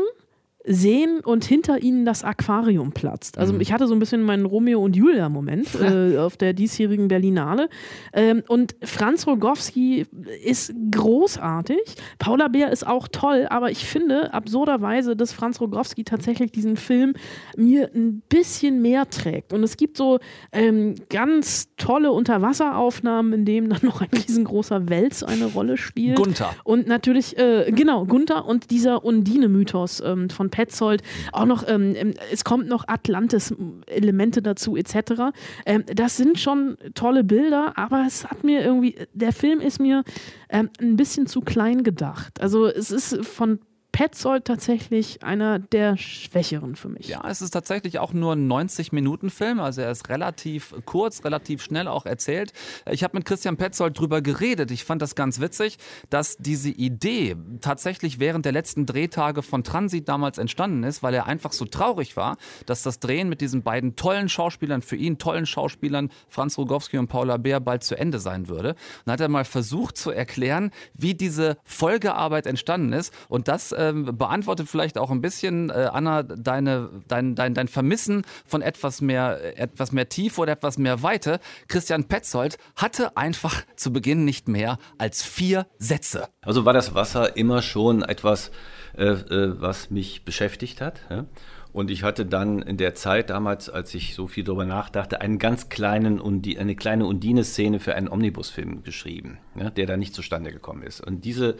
sehen 0.63 1.21
und 1.21 1.43
hinter 1.43 1.81
ihnen 1.81 2.05
das 2.05 2.23
Aquarium 2.23 2.91
platzt. 2.91 3.37
Also 3.37 3.59
ich 3.59 3.73
hatte 3.73 3.87
so 3.87 3.95
ein 3.95 3.99
bisschen 3.99 4.21
meinen 4.21 4.45
Romeo 4.45 4.83
und 4.83 4.95
Julia 4.95 5.29
Moment 5.29 5.67
äh, 5.81 6.17
auf 6.17 6.37
der 6.37 6.53
diesjährigen 6.53 7.07
Berlinale 7.07 7.69
ähm, 8.13 8.43
und 8.47 8.75
Franz 8.83 9.25
Rogowski 9.25 10.05
ist 10.45 10.73
großartig. 10.91 11.79
Paula 12.19 12.47
Beer 12.47 12.71
ist 12.71 12.85
auch 12.85 13.07
toll, 13.07 13.47
aber 13.49 13.71
ich 13.71 13.85
finde 13.85 14.33
absurderweise, 14.33 15.15
dass 15.15 15.33
Franz 15.33 15.59
Rogowski 15.59 16.03
tatsächlich 16.03 16.51
diesen 16.51 16.77
Film 16.77 17.13
mir 17.57 17.89
ein 17.95 18.21
bisschen 18.29 18.81
mehr 18.81 19.09
trägt. 19.09 19.53
Und 19.53 19.63
es 19.63 19.77
gibt 19.77 19.97
so 19.97 20.19
ähm, 20.51 20.95
ganz 21.09 21.69
tolle 21.77 22.11
Unterwasseraufnahmen, 22.11 23.33
in 23.33 23.45
denen 23.45 23.69
dann 23.69 23.79
noch 23.83 24.01
ein 24.01 24.09
riesengroßer 24.13 24.89
Wels 24.89 25.23
eine 25.23 25.45
Rolle 25.45 25.77
spielt. 25.77 26.17
Gunther. 26.17 26.53
Und 26.63 26.87
natürlich, 26.87 27.37
äh, 27.37 27.71
genau, 27.71 28.05
Gunther 28.05 28.45
und 28.45 28.69
dieser 28.69 29.03
Undine-Mythos 29.03 30.03
ähm, 30.05 30.29
von 30.29 30.50
Petzold. 30.51 31.01
Auch 31.31 31.45
noch, 31.45 31.67
ähm, 31.67 31.95
ähm, 31.95 32.13
es 32.31 32.43
kommt 32.43 32.67
noch 32.67 32.87
Atlantis-Elemente 32.87 34.41
dazu, 34.41 34.75
etc. 34.77 35.33
Ähm, 35.65 35.83
das 35.87 36.17
sind 36.17 36.39
schon 36.39 36.77
tolle 36.93 37.23
Bilder, 37.23 37.73
aber 37.77 38.03
es 38.05 38.25
hat 38.25 38.43
mir 38.43 38.61
irgendwie, 38.61 38.95
der 39.13 39.33
Film 39.33 39.59
ist 39.59 39.79
mir 39.79 40.03
ähm, 40.49 40.69
ein 40.79 40.95
bisschen 40.95 41.27
zu 41.27 41.41
klein 41.41 41.83
gedacht. 41.83 42.41
Also 42.41 42.67
es 42.67 42.91
ist 42.91 43.25
von 43.25 43.59
Petzold 43.91 44.45
tatsächlich 44.45 45.21
einer 45.23 45.59
der 45.59 45.97
schwächeren 45.97 46.75
für 46.75 46.87
mich. 46.87 47.07
Ja, 47.07 47.23
es 47.27 47.41
ist 47.41 47.51
tatsächlich 47.51 47.99
auch 47.99 48.13
nur 48.13 48.33
ein 48.33 48.49
90-Minuten-Film, 48.49 49.59
also 49.59 49.81
er 49.81 49.91
ist 49.91 50.09
relativ 50.09 50.73
kurz, 50.85 51.23
relativ 51.25 51.61
schnell 51.61 51.87
auch 51.87 52.05
erzählt. 52.05 52.53
Ich 52.89 53.03
habe 53.03 53.17
mit 53.17 53.25
Christian 53.25 53.57
Petzold 53.57 53.99
drüber 53.99 54.21
geredet. 54.21 54.71
Ich 54.71 54.85
fand 54.85 55.01
das 55.01 55.15
ganz 55.15 55.41
witzig, 55.41 55.77
dass 56.09 56.37
diese 56.37 56.69
Idee 56.69 57.35
tatsächlich 57.59 58.19
während 58.19 58.45
der 58.45 58.53
letzten 58.53 58.85
Drehtage 58.85 59.41
von 59.41 59.63
Transit 59.63 60.07
damals 60.07 60.37
entstanden 60.37 60.83
ist, 60.83 61.03
weil 61.03 61.13
er 61.13 61.25
einfach 61.27 61.51
so 61.51 61.65
traurig 61.65 62.15
war, 62.15 62.37
dass 62.65 62.83
das 62.83 62.99
Drehen 62.99 63.27
mit 63.27 63.41
diesen 63.41 63.61
beiden 63.61 63.95
tollen 63.95 64.29
Schauspielern, 64.29 64.81
für 64.81 64.95
ihn 64.95 65.17
tollen 65.17 65.45
Schauspielern, 65.45 66.11
Franz 66.29 66.57
Rogowski 66.57 66.97
und 66.97 67.07
Paula 67.07 67.37
Beer, 67.37 67.59
bald 67.59 67.83
zu 67.83 67.97
Ende 67.97 68.19
sein 68.19 68.47
würde. 68.47 68.75
Und 69.05 69.11
hat 69.11 69.19
er 69.19 69.27
mal 69.27 69.45
versucht 69.45 69.97
zu 69.97 70.11
erklären, 70.11 70.71
wie 70.93 71.13
diese 71.13 71.57
Folgearbeit 71.63 72.47
entstanden 72.47 72.93
ist. 72.93 73.13
Und 73.27 73.47
das 73.47 73.75
ähm, 73.81 74.17
beantwortet 74.17 74.67
vielleicht 74.69 74.97
auch 74.97 75.11
ein 75.11 75.21
bisschen, 75.21 75.69
äh, 75.69 75.89
Anna, 75.91 76.23
deine, 76.23 76.89
dein, 77.07 77.35
dein, 77.35 77.53
dein 77.53 77.67
Vermissen 77.67 78.23
von 78.45 78.61
etwas 78.61 79.01
mehr, 79.01 79.59
etwas 79.59 79.91
mehr 79.91 80.09
Tiefe 80.09 80.41
oder 80.41 80.53
etwas 80.53 80.77
mehr 80.77 81.03
Weite. 81.03 81.39
Christian 81.67 82.05
Petzold 82.05 82.57
hatte 82.75 83.17
einfach 83.17 83.63
zu 83.75 83.91
Beginn 83.91 84.25
nicht 84.25 84.47
mehr 84.47 84.77
als 84.97 85.23
vier 85.23 85.67
Sätze. 85.77 86.27
Also 86.41 86.65
war 86.65 86.73
das 86.73 86.93
Wasser 86.93 87.35
immer 87.37 87.61
schon 87.61 88.03
etwas, 88.03 88.51
äh, 88.97 89.05
äh, 89.05 89.61
was 89.61 89.89
mich 89.89 90.23
beschäftigt 90.25 90.81
hat. 90.81 91.01
Ja? 91.09 91.25
Und 91.73 91.89
ich 91.89 92.03
hatte 92.03 92.25
dann 92.25 92.61
in 92.61 92.77
der 92.77 92.95
Zeit 92.95 93.29
damals, 93.29 93.69
als 93.69 93.93
ich 93.93 94.13
so 94.13 94.27
viel 94.27 94.43
darüber 94.43 94.65
nachdachte, 94.65 95.21
einen 95.21 95.39
ganz 95.39 95.69
kleinen 95.69 96.19
Undi 96.19 96.57
eine 96.57 96.75
kleine 96.75 97.05
Undine-Szene 97.05 97.79
für 97.79 97.95
einen 97.95 98.09
Omnibusfilm 98.09 98.83
geschrieben, 98.83 99.39
ja, 99.55 99.69
der 99.69 99.85
da 99.85 99.95
nicht 99.95 100.13
zustande 100.13 100.51
gekommen 100.51 100.83
ist. 100.83 100.99
Und 100.99 101.23
diese, 101.23 101.55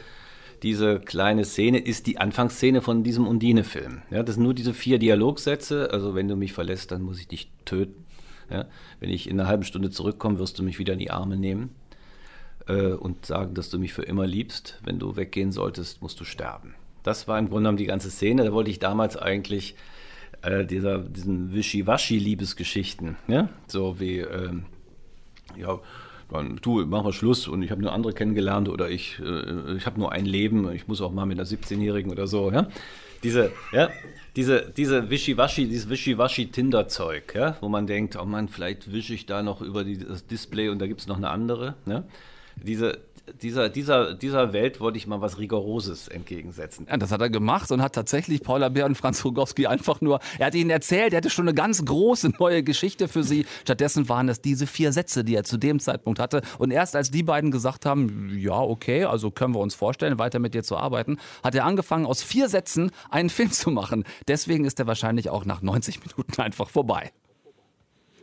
diese 0.64 1.00
kleine 1.00 1.44
Szene 1.46 1.80
ist 1.80 2.08
die 2.08 2.18
Anfangsszene 2.20 2.82
von 2.82 3.04
diesem 3.04 3.28
Undine-Film. 3.28 4.02
Ja, 4.12 4.24
das 4.24 4.36
sind 4.36 4.44
nur 4.44 4.54
diese 4.54 4.74
vier 4.74 5.00
Dialogsätze. 5.00 5.90
Also 5.92 6.14
wenn 6.14 6.28
du 6.28 6.36
mich 6.36 6.54
verlässt, 6.54 6.92
dann 6.92 7.02
muss 7.02 7.20
ich 7.20 7.28
dich 7.28 7.52
töten. 7.66 8.06
Ja, 8.50 8.66
wenn 9.00 9.10
ich 9.10 9.30
in 9.30 9.40
einer 9.40 9.48
halben 9.48 9.64
Stunde 9.64 9.90
zurückkomme, 9.90 10.38
wirst 10.38 10.60
du 10.60 10.64
mich 10.64 10.78
wieder 10.78 10.94
in 10.94 11.00
die 11.00 11.10
Arme 11.10 11.38
nehmen 11.38 11.70
äh, 12.68 12.92
und 12.92 13.26
sagen, 13.26 13.54
dass 13.54 13.70
du 13.70 13.80
mich 13.80 13.94
für 13.94 14.04
immer 14.04 14.28
liebst. 14.28 14.80
Wenn 14.84 15.00
du 15.00 15.16
weggehen 15.16 15.52
solltest, 15.52 16.02
musst 16.02 16.20
du 16.20 16.26
sterben. 16.26 16.76
Das 17.04 17.28
war 17.28 17.40
im 17.40 17.48
Grunde 17.48 17.62
genommen 17.62 17.78
die 17.78 17.86
ganze 17.86 18.12
Szene. 18.12 18.44
Da 18.44 18.52
wollte 18.52 18.70
ich 18.70 18.80
damals 18.80 19.18
eigentlich 19.18 19.76
äh, 20.42 20.66
dieser, 20.66 21.00
diesen 21.00 21.54
Wischiwaschi-Liebesgeschichten, 21.54 23.16
ja? 23.28 23.50
so 23.68 24.00
wie, 24.00 24.20
ähm, 24.20 24.66
ja, 25.58 25.80
dann 26.32 26.58
du, 26.62 26.86
mach 26.86 27.04
mal 27.04 27.14
Schluss 27.14 27.48
und 27.48 27.62
ich 27.64 27.72
habe 27.72 27.82
eine 27.82 27.92
andere 27.92 28.14
kennengelernt 28.14 28.70
oder 28.70 28.90
ich, 28.90 29.20
äh, 29.20 29.76
ich 29.76 29.86
habe 29.86 30.00
nur 30.00 30.12
ein 30.12 30.26
Leben, 30.26 30.72
ich 30.72 30.88
muss 30.88 31.02
auch 31.02 31.12
mal 31.12 31.26
mit 31.26 31.40
einer 31.40 31.48
17-Jährigen 31.48 32.12
oder 32.12 32.28
so, 32.28 32.52
ja. 32.52 32.68
Diese, 33.24 33.52
ja, 33.72 33.90
diese, 34.36 34.72
diese 34.76 35.10
Wischiwaschi, 35.10 35.68
dieses 35.68 35.90
Wischiwaschi-Tinder-Zeug, 35.90 37.36
ja, 37.36 37.58
wo 37.62 37.70
man 37.70 37.86
denkt, 37.86 38.18
oh 38.20 38.26
Mann, 38.26 38.48
vielleicht 38.48 38.92
wische 38.92 39.14
ich 39.14 39.26
da 39.26 39.44
noch 39.44 39.62
über 39.62 39.84
die, 39.84 39.98
das 39.98 40.26
Display 40.26 40.70
und 40.70 40.80
da 40.80 40.88
gibt 40.88 41.02
es 41.02 41.08
noch 41.08 41.18
eine 41.18 41.30
andere, 41.30 41.76
ja. 41.86 42.04
Diese, 42.56 43.00
dieser, 43.42 43.70
dieser, 43.70 44.14
dieser 44.14 44.54
Welt 44.54 44.80
wollte 44.80 44.98
ich 44.98 45.08
mal 45.08 45.22
was 45.22 45.38
Rigoroses 45.38 46.08
entgegensetzen. 46.08 46.88
Ja, 46.90 46.98
das 46.98 47.12
hat 47.12 47.22
er 47.22 47.30
gemacht 47.30 47.72
und 47.72 47.82
hat 47.82 47.94
tatsächlich 47.94 48.42
Paula 48.42 48.70
Beer 48.70 48.86
und 48.86 48.96
Franz 48.96 49.24
Rogowski 49.24 49.68
einfach 49.68 50.02
nur, 50.02 50.20
er 50.40 50.48
hat 50.48 50.56
ihnen 50.56 50.70
erzählt, 50.70 51.14
er 51.14 51.18
hatte 51.18 51.30
schon 51.30 51.48
eine 51.48 51.54
ganz 51.54 51.84
große 51.86 52.34
neue 52.40 52.64
Geschichte 52.64 53.08
für 53.08 53.24
sie. 53.24 53.46
Stattdessen 53.64 54.10
waren 54.10 54.30
es 54.30 54.42
diese 54.42 54.68
vier 54.68 54.92
Sätze, 54.92 55.24
die 55.24 55.36
er 55.36 55.44
zu 55.44 55.58
dem 55.58 55.80
Zeitpunkt 55.80 56.20
hatte. 56.20 56.42
Und 56.58 56.72
erst 56.72 56.96
als 56.96 57.12
die 57.12 57.24
beiden 57.24 57.52
gesagt 57.52 57.86
haben, 57.86 58.32
ja, 58.36 58.60
okay, 58.60 59.06
also 59.06 59.32
können 59.32 59.54
wir 59.54 59.60
uns 59.60 59.76
vorstellen, 59.76 60.18
weiter 60.18 60.40
mit 60.40 60.54
dir 60.54 60.64
zu 60.64 60.78
arbeiten, 60.78 61.18
hat 61.44 61.56
er 61.56 61.66
angefangen, 61.66 62.06
aus 62.06 62.24
vier 62.24 62.50
Sätzen 62.50 62.92
einen 63.10 63.30
Film 63.30 63.52
zu 63.52 63.72
machen. 63.72 64.04
Deswegen 64.28 64.66
ist 64.66 64.80
er 64.80 64.88
wahrscheinlich 64.88 65.30
auch 65.30 65.46
nach 65.46 65.62
90 65.62 66.00
Minuten 66.06 66.42
einfach 66.42 66.70
vorbei. 66.70 67.12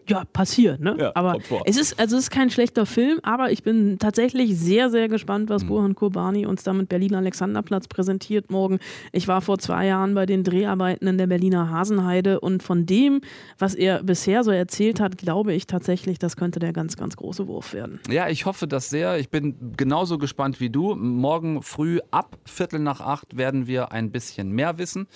Ja, 0.08 0.24
passiert, 0.32 0.80
ne? 0.80 0.96
Ja, 0.98 1.12
aber 1.14 1.38
es 1.64 1.76
ist, 1.76 1.98
also 1.98 2.16
es 2.16 2.24
ist 2.24 2.30
kein 2.30 2.50
schlechter 2.50 2.86
Film, 2.86 3.18
aber 3.22 3.50
ich 3.50 3.62
bin 3.62 3.98
tatsächlich 3.98 4.58
sehr, 4.58 4.90
sehr 4.90 5.08
gespannt, 5.08 5.50
was 5.50 5.64
Burhan 5.64 5.94
Kurbani 5.94 6.46
uns 6.46 6.62
da 6.62 6.72
mit 6.72 6.88
Berlin 6.88 7.14
Alexanderplatz 7.14 7.88
präsentiert 7.88 8.50
morgen. 8.50 8.78
Ich 9.12 9.28
war 9.28 9.40
vor 9.40 9.58
zwei 9.58 9.86
Jahren 9.86 10.14
bei 10.14 10.26
den 10.26 10.44
Dreharbeiten 10.44 11.06
in 11.06 11.18
der 11.18 11.26
Berliner 11.26 11.70
Hasenheide 11.70 12.40
und 12.40 12.62
von 12.62 12.86
dem, 12.86 13.20
was 13.58 13.74
er 13.74 14.02
bisher 14.02 14.44
so 14.44 14.50
erzählt 14.50 15.00
hat, 15.00 15.18
glaube 15.18 15.52
ich 15.52 15.66
tatsächlich, 15.66 16.18
das 16.18 16.36
könnte 16.36 16.58
der 16.58 16.72
ganz, 16.72 16.96
ganz 16.96 17.16
große 17.16 17.46
Wurf 17.46 17.72
werden. 17.72 18.00
Ja, 18.10 18.28
ich 18.28 18.46
hoffe 18.46 18.66
das 18.66 18.90
sehr. 18.90 19.18
Ich 19.18 19.30
bin 19.30 19.74
genauso 19.76 20.18
gespannt 20.18 20.60
wie 20.60 20.70
du. 20.70 20.94
Morgen 20.94 21.62
früh 21.62 22.00
ab 22.10 22.38
Viertel 22.44 22.80
nach 22.80 23.00
acht 23.00 23.36
werden 23.36 23.66
wir 23.66 23.92
ein 23.92 24.10
bisschen 24.10 24.50
mehr 24.50 24.78
wissen. 24.78 25.06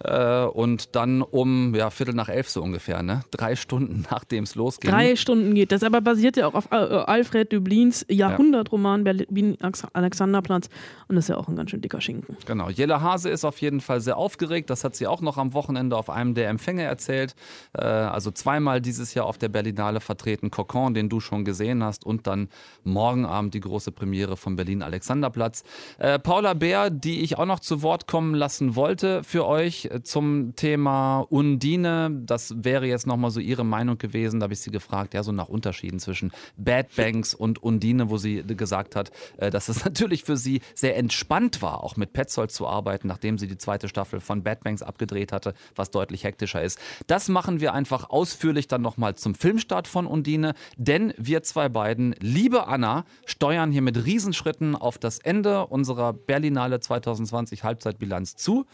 Äh, 0.00 0.44
und 0.44 0.94
dann 0.94 1.22
um 1.22 1.74
ja, 1.74 1.90
Viertel 1.90 2.14
nach 2.14 2.28
elf 2.28 2.48
so 2.48 2.62
ungefähr, 2.62 3.02
ne? 3.02 3.22
Drei 3.30 3.56
Stunden 3.56 4.06
nachdem 4.10 4.44
es 4.44 4.54
losging. 4.54 4.90
Drei 4.90 5.16
Stunden 5.16 5.54
geht 5.54 5.72
das, 5.72 5.82
aber 5.82 6.00
basiert 6.00 6.36
ja 6.36 6.46
auch 6.46 6.54
auf 6.54 6.70
äh, 6.70 6.76
Alfred 6.76 7.52
Dublins 7.52 8.06
Jahrhundertroman 8.08 9.04
Berlin 9.04 9.56
Alexanderplatz 9.92 10.68
und 11.08 11.16
das 11.16 11.24
ist 11.24 11.28
ja 11.30 11.36
auch 11.38 11.48
ein 11.48 11.56
ganz 11.56 11.70
schön 11.70 11.80
dicker 11.80 12.00
Schinken. 12.00 12.36
Genau. 12.44 12.68
Jelle 12.68 13.00
Hase 13.00 13.30
ist 13.30 13.44
auf 13.44 13.60
jeden 13.60 13.80
Fall 13.80 14.00
sehr 14.02 14.18
aufgeregt. 14.18 14.68
Das 14.68 14.84
hat 14.84 14.94
sie 14.94 15.06
auch 15.06 15.22
noch 15.22 15.38
am 15.38 15.54
Wochenende 15.54 15.96
auf 15.96 16.10
einem 16.10 16.34
der 16.34 16.50
Empfänge 16.50 16.82
erzählt. 16.82 17.34
Äh, 17.72 17.84
also 17.84 18.30
zweimal 18.30 18.82
dieses 18.82 19.14
Jahr 19.14 19.24
auf 19.24 19.38
der 19.38 19.48
Berlinale 19.48 20.00
vertreten. 20.00 20.50
Cocon, 20.50 20.92
den 20.92 21.08
du 21.08 21.20
schon 21.20 21.46
gesehen 21.46 21.82
hast. 21.82 22.04
Und 22.04 22.26
dann 22.26 22.48
morgen 22.84 23.24
Abend 23.24 23.54
die 23.54 23.60
große 23.60 23.90
Premiere 23.90 24.36
vom 24.36 24.56
Berlin 24.56 24.82
Alexanderplatz. 24.82 25.64
Äh, 25.98 26.18
Paula 26.18 26.52
Bär, 26.52 26.90
die 26.90 27.22
ich 27.22 27.38
auch 27.38 27.46
noch 27.46 27.60
zu 27.60 27.80
Wort 27.80 28.06
kommen 28.06 28.34
lassen 28.34 28.76
wollte 28.76 29.24
für 29.24 29.46
euch 29.46 29.87
zum 30.02 30.54
Thema 30.56 31.20
Undine. 31.20 32.10
Das 32.24 32.54
wäre 32.56 32.86
jetzt 32.86 33.06
nochmal 33.06 33.30
so 33.30 33.40
ihre 33.40 33.64
Meinung 33.64 33.98
gewesen. 33.98 34.40
Da 34.40 34.44
habe 34.44 34.54
ich 34.54 34.60
sie 34.60 34.70
gefragt, 34.70 35.14
ja, 35.14 35.22
so 35.22 35.32
nach 35.32 35.48
Unterschieden 35.48 35.98
zwischen 35.98 36.32
Bad 36.56 36.94
Banks 36.96 37.34
und 37.34 37.62
Undine, 37.62 38.10
wo 38.10 38.16
sie 38.16 38.42
gesagt 38.42 38.96
hat, 38.96 39.10
äh, 39.38 39.50
dass 39.50 39.68
es 39.68 39.84
natürlich 39.84 40.24
für 40.24 40.36
sie 40.36 40.60
sehr 40.74 40.96
entspannt 40.96 41.62
war, 41.62 41.82
auch 41.82 41.96
mit 41.96 42.12
Petzold 42.12 42.50
zu 42.50 42.66
arbeiten, 42.66 43.08
nachdem 43.08 43.38
sie 43.38 43.46
die 43.46 43.58
zweite 43.58 43.88
Staffel 43.88 44.20
von 44.20 44.42
Bad 44.42 44.64
Banks 44.64 44.82
abgedreht 44.82 45.32
hatte, 45.32 45.54
was 45.74 45.90
deutlich 45.90 46.24
hektischer 46.24 46.62
ist. 46.62 46.78
Das 47.06 47.28
machen 47.28 47.60
wir 47.60 47.74
einfach 47.74 48.10
ausführlich 48.10 48.68
dann 48.68 48.82
nochmal 48.82 49.14
zum 49.14 49.34
Filmstart 49.34 49.88
von 49.88 50.06
Undine, 50.06 50.54
denn 50.76 51.14
wir 51.16 51.42
zwei 51.42 51.68
beiden, 51.68 52.14
liebe 52.20 52.66
Anna, 52.66 53.04
steuern 53.26 53.70
hier 53.70 53.82
mit 53.82 54.04
Riesenschritten 54.04 54.76
auf 54.76 54.98
das 54.98 55.18
Ende 55.18 55.66
unserer 55.66 56.12
Berlinale 56.12 56.80
2020 56.80 57.64
Halbzeitbilanz 57.64 58.36
zu. 58.36 58.66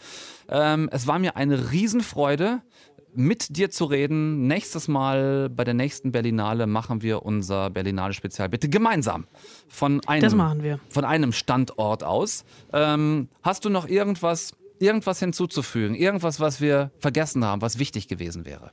Ähm, 0.49 0.89
es 0.91 1.04
war 1.07 1.19
mir 1.19 1.35
eine 1.35 1.71
Riesenfreude, 1.71 2.61
mit 3.15 3.55
dir 3.57 3.71
zu 3.71 3.85
reden. 3.85 4.47
Nächstes 4.47 4.87
Mal 4.87 5.49
bei 5.49 5.63
der 5.63 5.73
nächsten 5.73 6.11
Berlinale 6.11 6.67
machen 6.67 7.01
wir 7.01 7.23
unser 7.23 7.69
Berlinale 7.69 8.13
Spezial 8.13 8.49
bitte 8.49 8.69
gemeinsam 8.69 9.25
von 9.67 10.01
einem, 10.05 10.21
Das 10.21 10.35
machen 10.35 10.63
wir. 10.63 10.79
Von 10.89 11.05
einem 11.05 11.31
Standort 11.31 12.03
aus. 12.03 12.43
Ähm, 12.73 13.29
hast 13.41 13.65
du 13.65 13.69
noch 13.69 13.87
irgendwas, 13.87 14.53
irgendwas 14.79 15.19
hinzuzufügen? 15.19 15.95
Irgendwas, 15.95 16.39
was 16.39 16.61
wir 16.61 16.91
vergessen 16.99 17.45
haben, 17.45 17.61
was 17.61 17.79
wichtig 17.79 18.07
gewesen 18.07 18.45
wäre? 18.45 18.71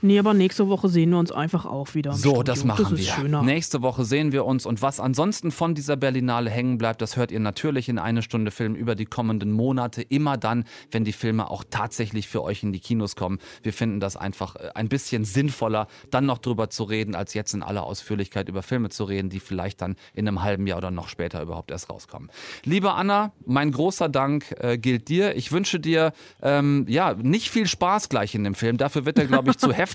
Nee, 0.00 0.18
aber 0.18 0.32
nächste 0.32 0.68
Woche 0.68 0.88
sehen 0.88 1.10
wir 1.10 1.18
uns 1.18 1.32
einfach 1.32 1.66
auch 1.66 1.94
wieder. 1.94 2.12
So, 2.12 2.30
Studio. 2.30 2.42
das 2.44 2.64
machen 2.64 2.86
das 2.90 2.98
wir. 2.98 3.12
Schöner. 3.12 3.42
Nächste 3.42 3.82
Woche 3.82 4.04
sehen 4.04 4.30
wir 4.30 4.44
uns 4.44 4.64
und 4.64 4.80
was 4.80 5.00
ansonsten 5.00 5.50
von 5.50 5.74
dieser 5.74 5.96
Berlinale 5.96 6.50
hängen 6.50 6.78
bleibt, 6.78 7.02
das 7.02 7.16
hört 7.16 7.32
ihr 7.32 7.40
natürlich 7.40 7.88
in 7.88 7.98
eine 7.98 8.22
Stunde 8.22 8.52
Film 8.52 8.76
über 8.76 8.94
die 8.94 9.06
kommenden 9.06 9.50
Monate. 9.50 10.02
Immer 10.02 10.36
dann, 10.36 10.64
wenn 10.92 11.04
die 11.04 11.12
Filme 11.12 11.50
auch 11.50 11.64
tatsächlich 11.68 12.28
für 12.28 12.42
euch 12.42 12.62
in 12.62 12.72
die 12.72 12.78
Kinos 12.78 13.16
kommen. 13.16 13.38
Wir 13.62 13.72
finden 13.72 13.98
das 13.98 14.16
einfach 14.16 14.54
äh, 14.56 14.70
ein 14.74 14.88
bisschen 14.88 15.24
sinnvoller, 15.24 15.88
dann 16.10 16.26
noch 16.26 16.38
drüber 16.38 16.70
zu 16.70 16.84
reden, 16.84 17.16
als 17.16 17.34
jetzt 17.34 17.54
in 17.54 17.64
aller 17.64 17.82
Ausführlichkeit 17.82 18.48
über 18.48 18.62
Filme 18.62 18.90
zu 18.90 19.04
reden, 19.04 19.30
die 19.30 19.40
vielleicht 19.40 19.82
dann 19.82 19.96
in 20.14 20.28
einem 20.28 20.42
halben 20.42 20.66
Jahr 20.68 20.78
oder 20.78 20.92
noch 20.92 21.08
später 21.08 21.42
überhaupt 21.42 21.72
erst 21.72 21.90
rauskommen. 21.90 22.30
Liebe 22.64 22.92
Anna, 22.92 23.32
mein 23.46 23.72
großer 23.72 24.08
Dank 24.08 24.54
äh, 24.60 24.78
gilt 24.78 25.08
dir. 25.08 25.34
Ich 25.34 25.50
wünsche 25.50 25.80
dir 25.80 26.12
ähm, 26.40 26.86
ja 26.88 27.14
nicht 27.14 27.50
viel 27.50 27.66
Spaß 27.66 28.08
gleich 28.08 28.34
in 28.36 28.44
dem 28.44 28.54
Film. 28.54 28.76
Dafür 28.76 29.04
wird 29.04 29.18
er, 29.18 29.26
glaube 29.26 29.50
ich, 29.50 29.58
zu 29.58 29.72
heftig. 29.72 29.87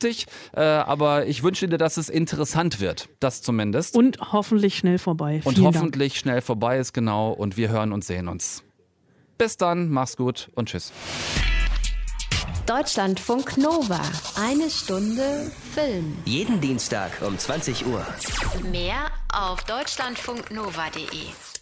Äh, 0.53 0.61
aber 0.61 1.25
ich 1.27 1.43
wünsche 1.43 1.67
dir, 1.67 1.77
dass 1.77 1.97
es 1.97 2.09
interessant 2.09 2.79
wird. 2.79 3.09
Das 3.19 3.41
zumindest. 3.41 3.95
Und 3.95 4.19
hoffentlich 4.31 4.77
schnell 4.77 4.97
vorbei. 4.97 5.41
Und 5.43 5.55
Vielen 5.55 5.65
Dank. 5.65 5.75
hoffentlich 5.75 6.17
schnell 6.19 6.41
vorbei 6.41 6.77
ist, 6.77 6.93
genau. 6.93 7.31
Und 7.31 7.57
wir 7.57 7.69
hören 7.69 7.91
und 7.93 8.03
sehen 8.03 8.27
uns. 8.27 8.63
Bis 9.37 9.57
dann, 9.57 9.89
mach's 9.89 10.15
gut 10.17 10.49
und 10.55 10.69
tschüss. 10.69 10.91
Deutschlandfunk 12.65 13.57
Nova. 13.57 13.99
Eine 14.39 14.69
Stunde 14.69 15.51
Film. 15.73 16.17
Jeden 16.25 16.61
Dienstag 16.61 17.11
um 17.21 17.37
20 17.37 17.85
Uhr. 17.85 18.05
Mehr 18.71 19.11
auf 19.33 19.63
deutschlandfunknova.de. 19.65 21.52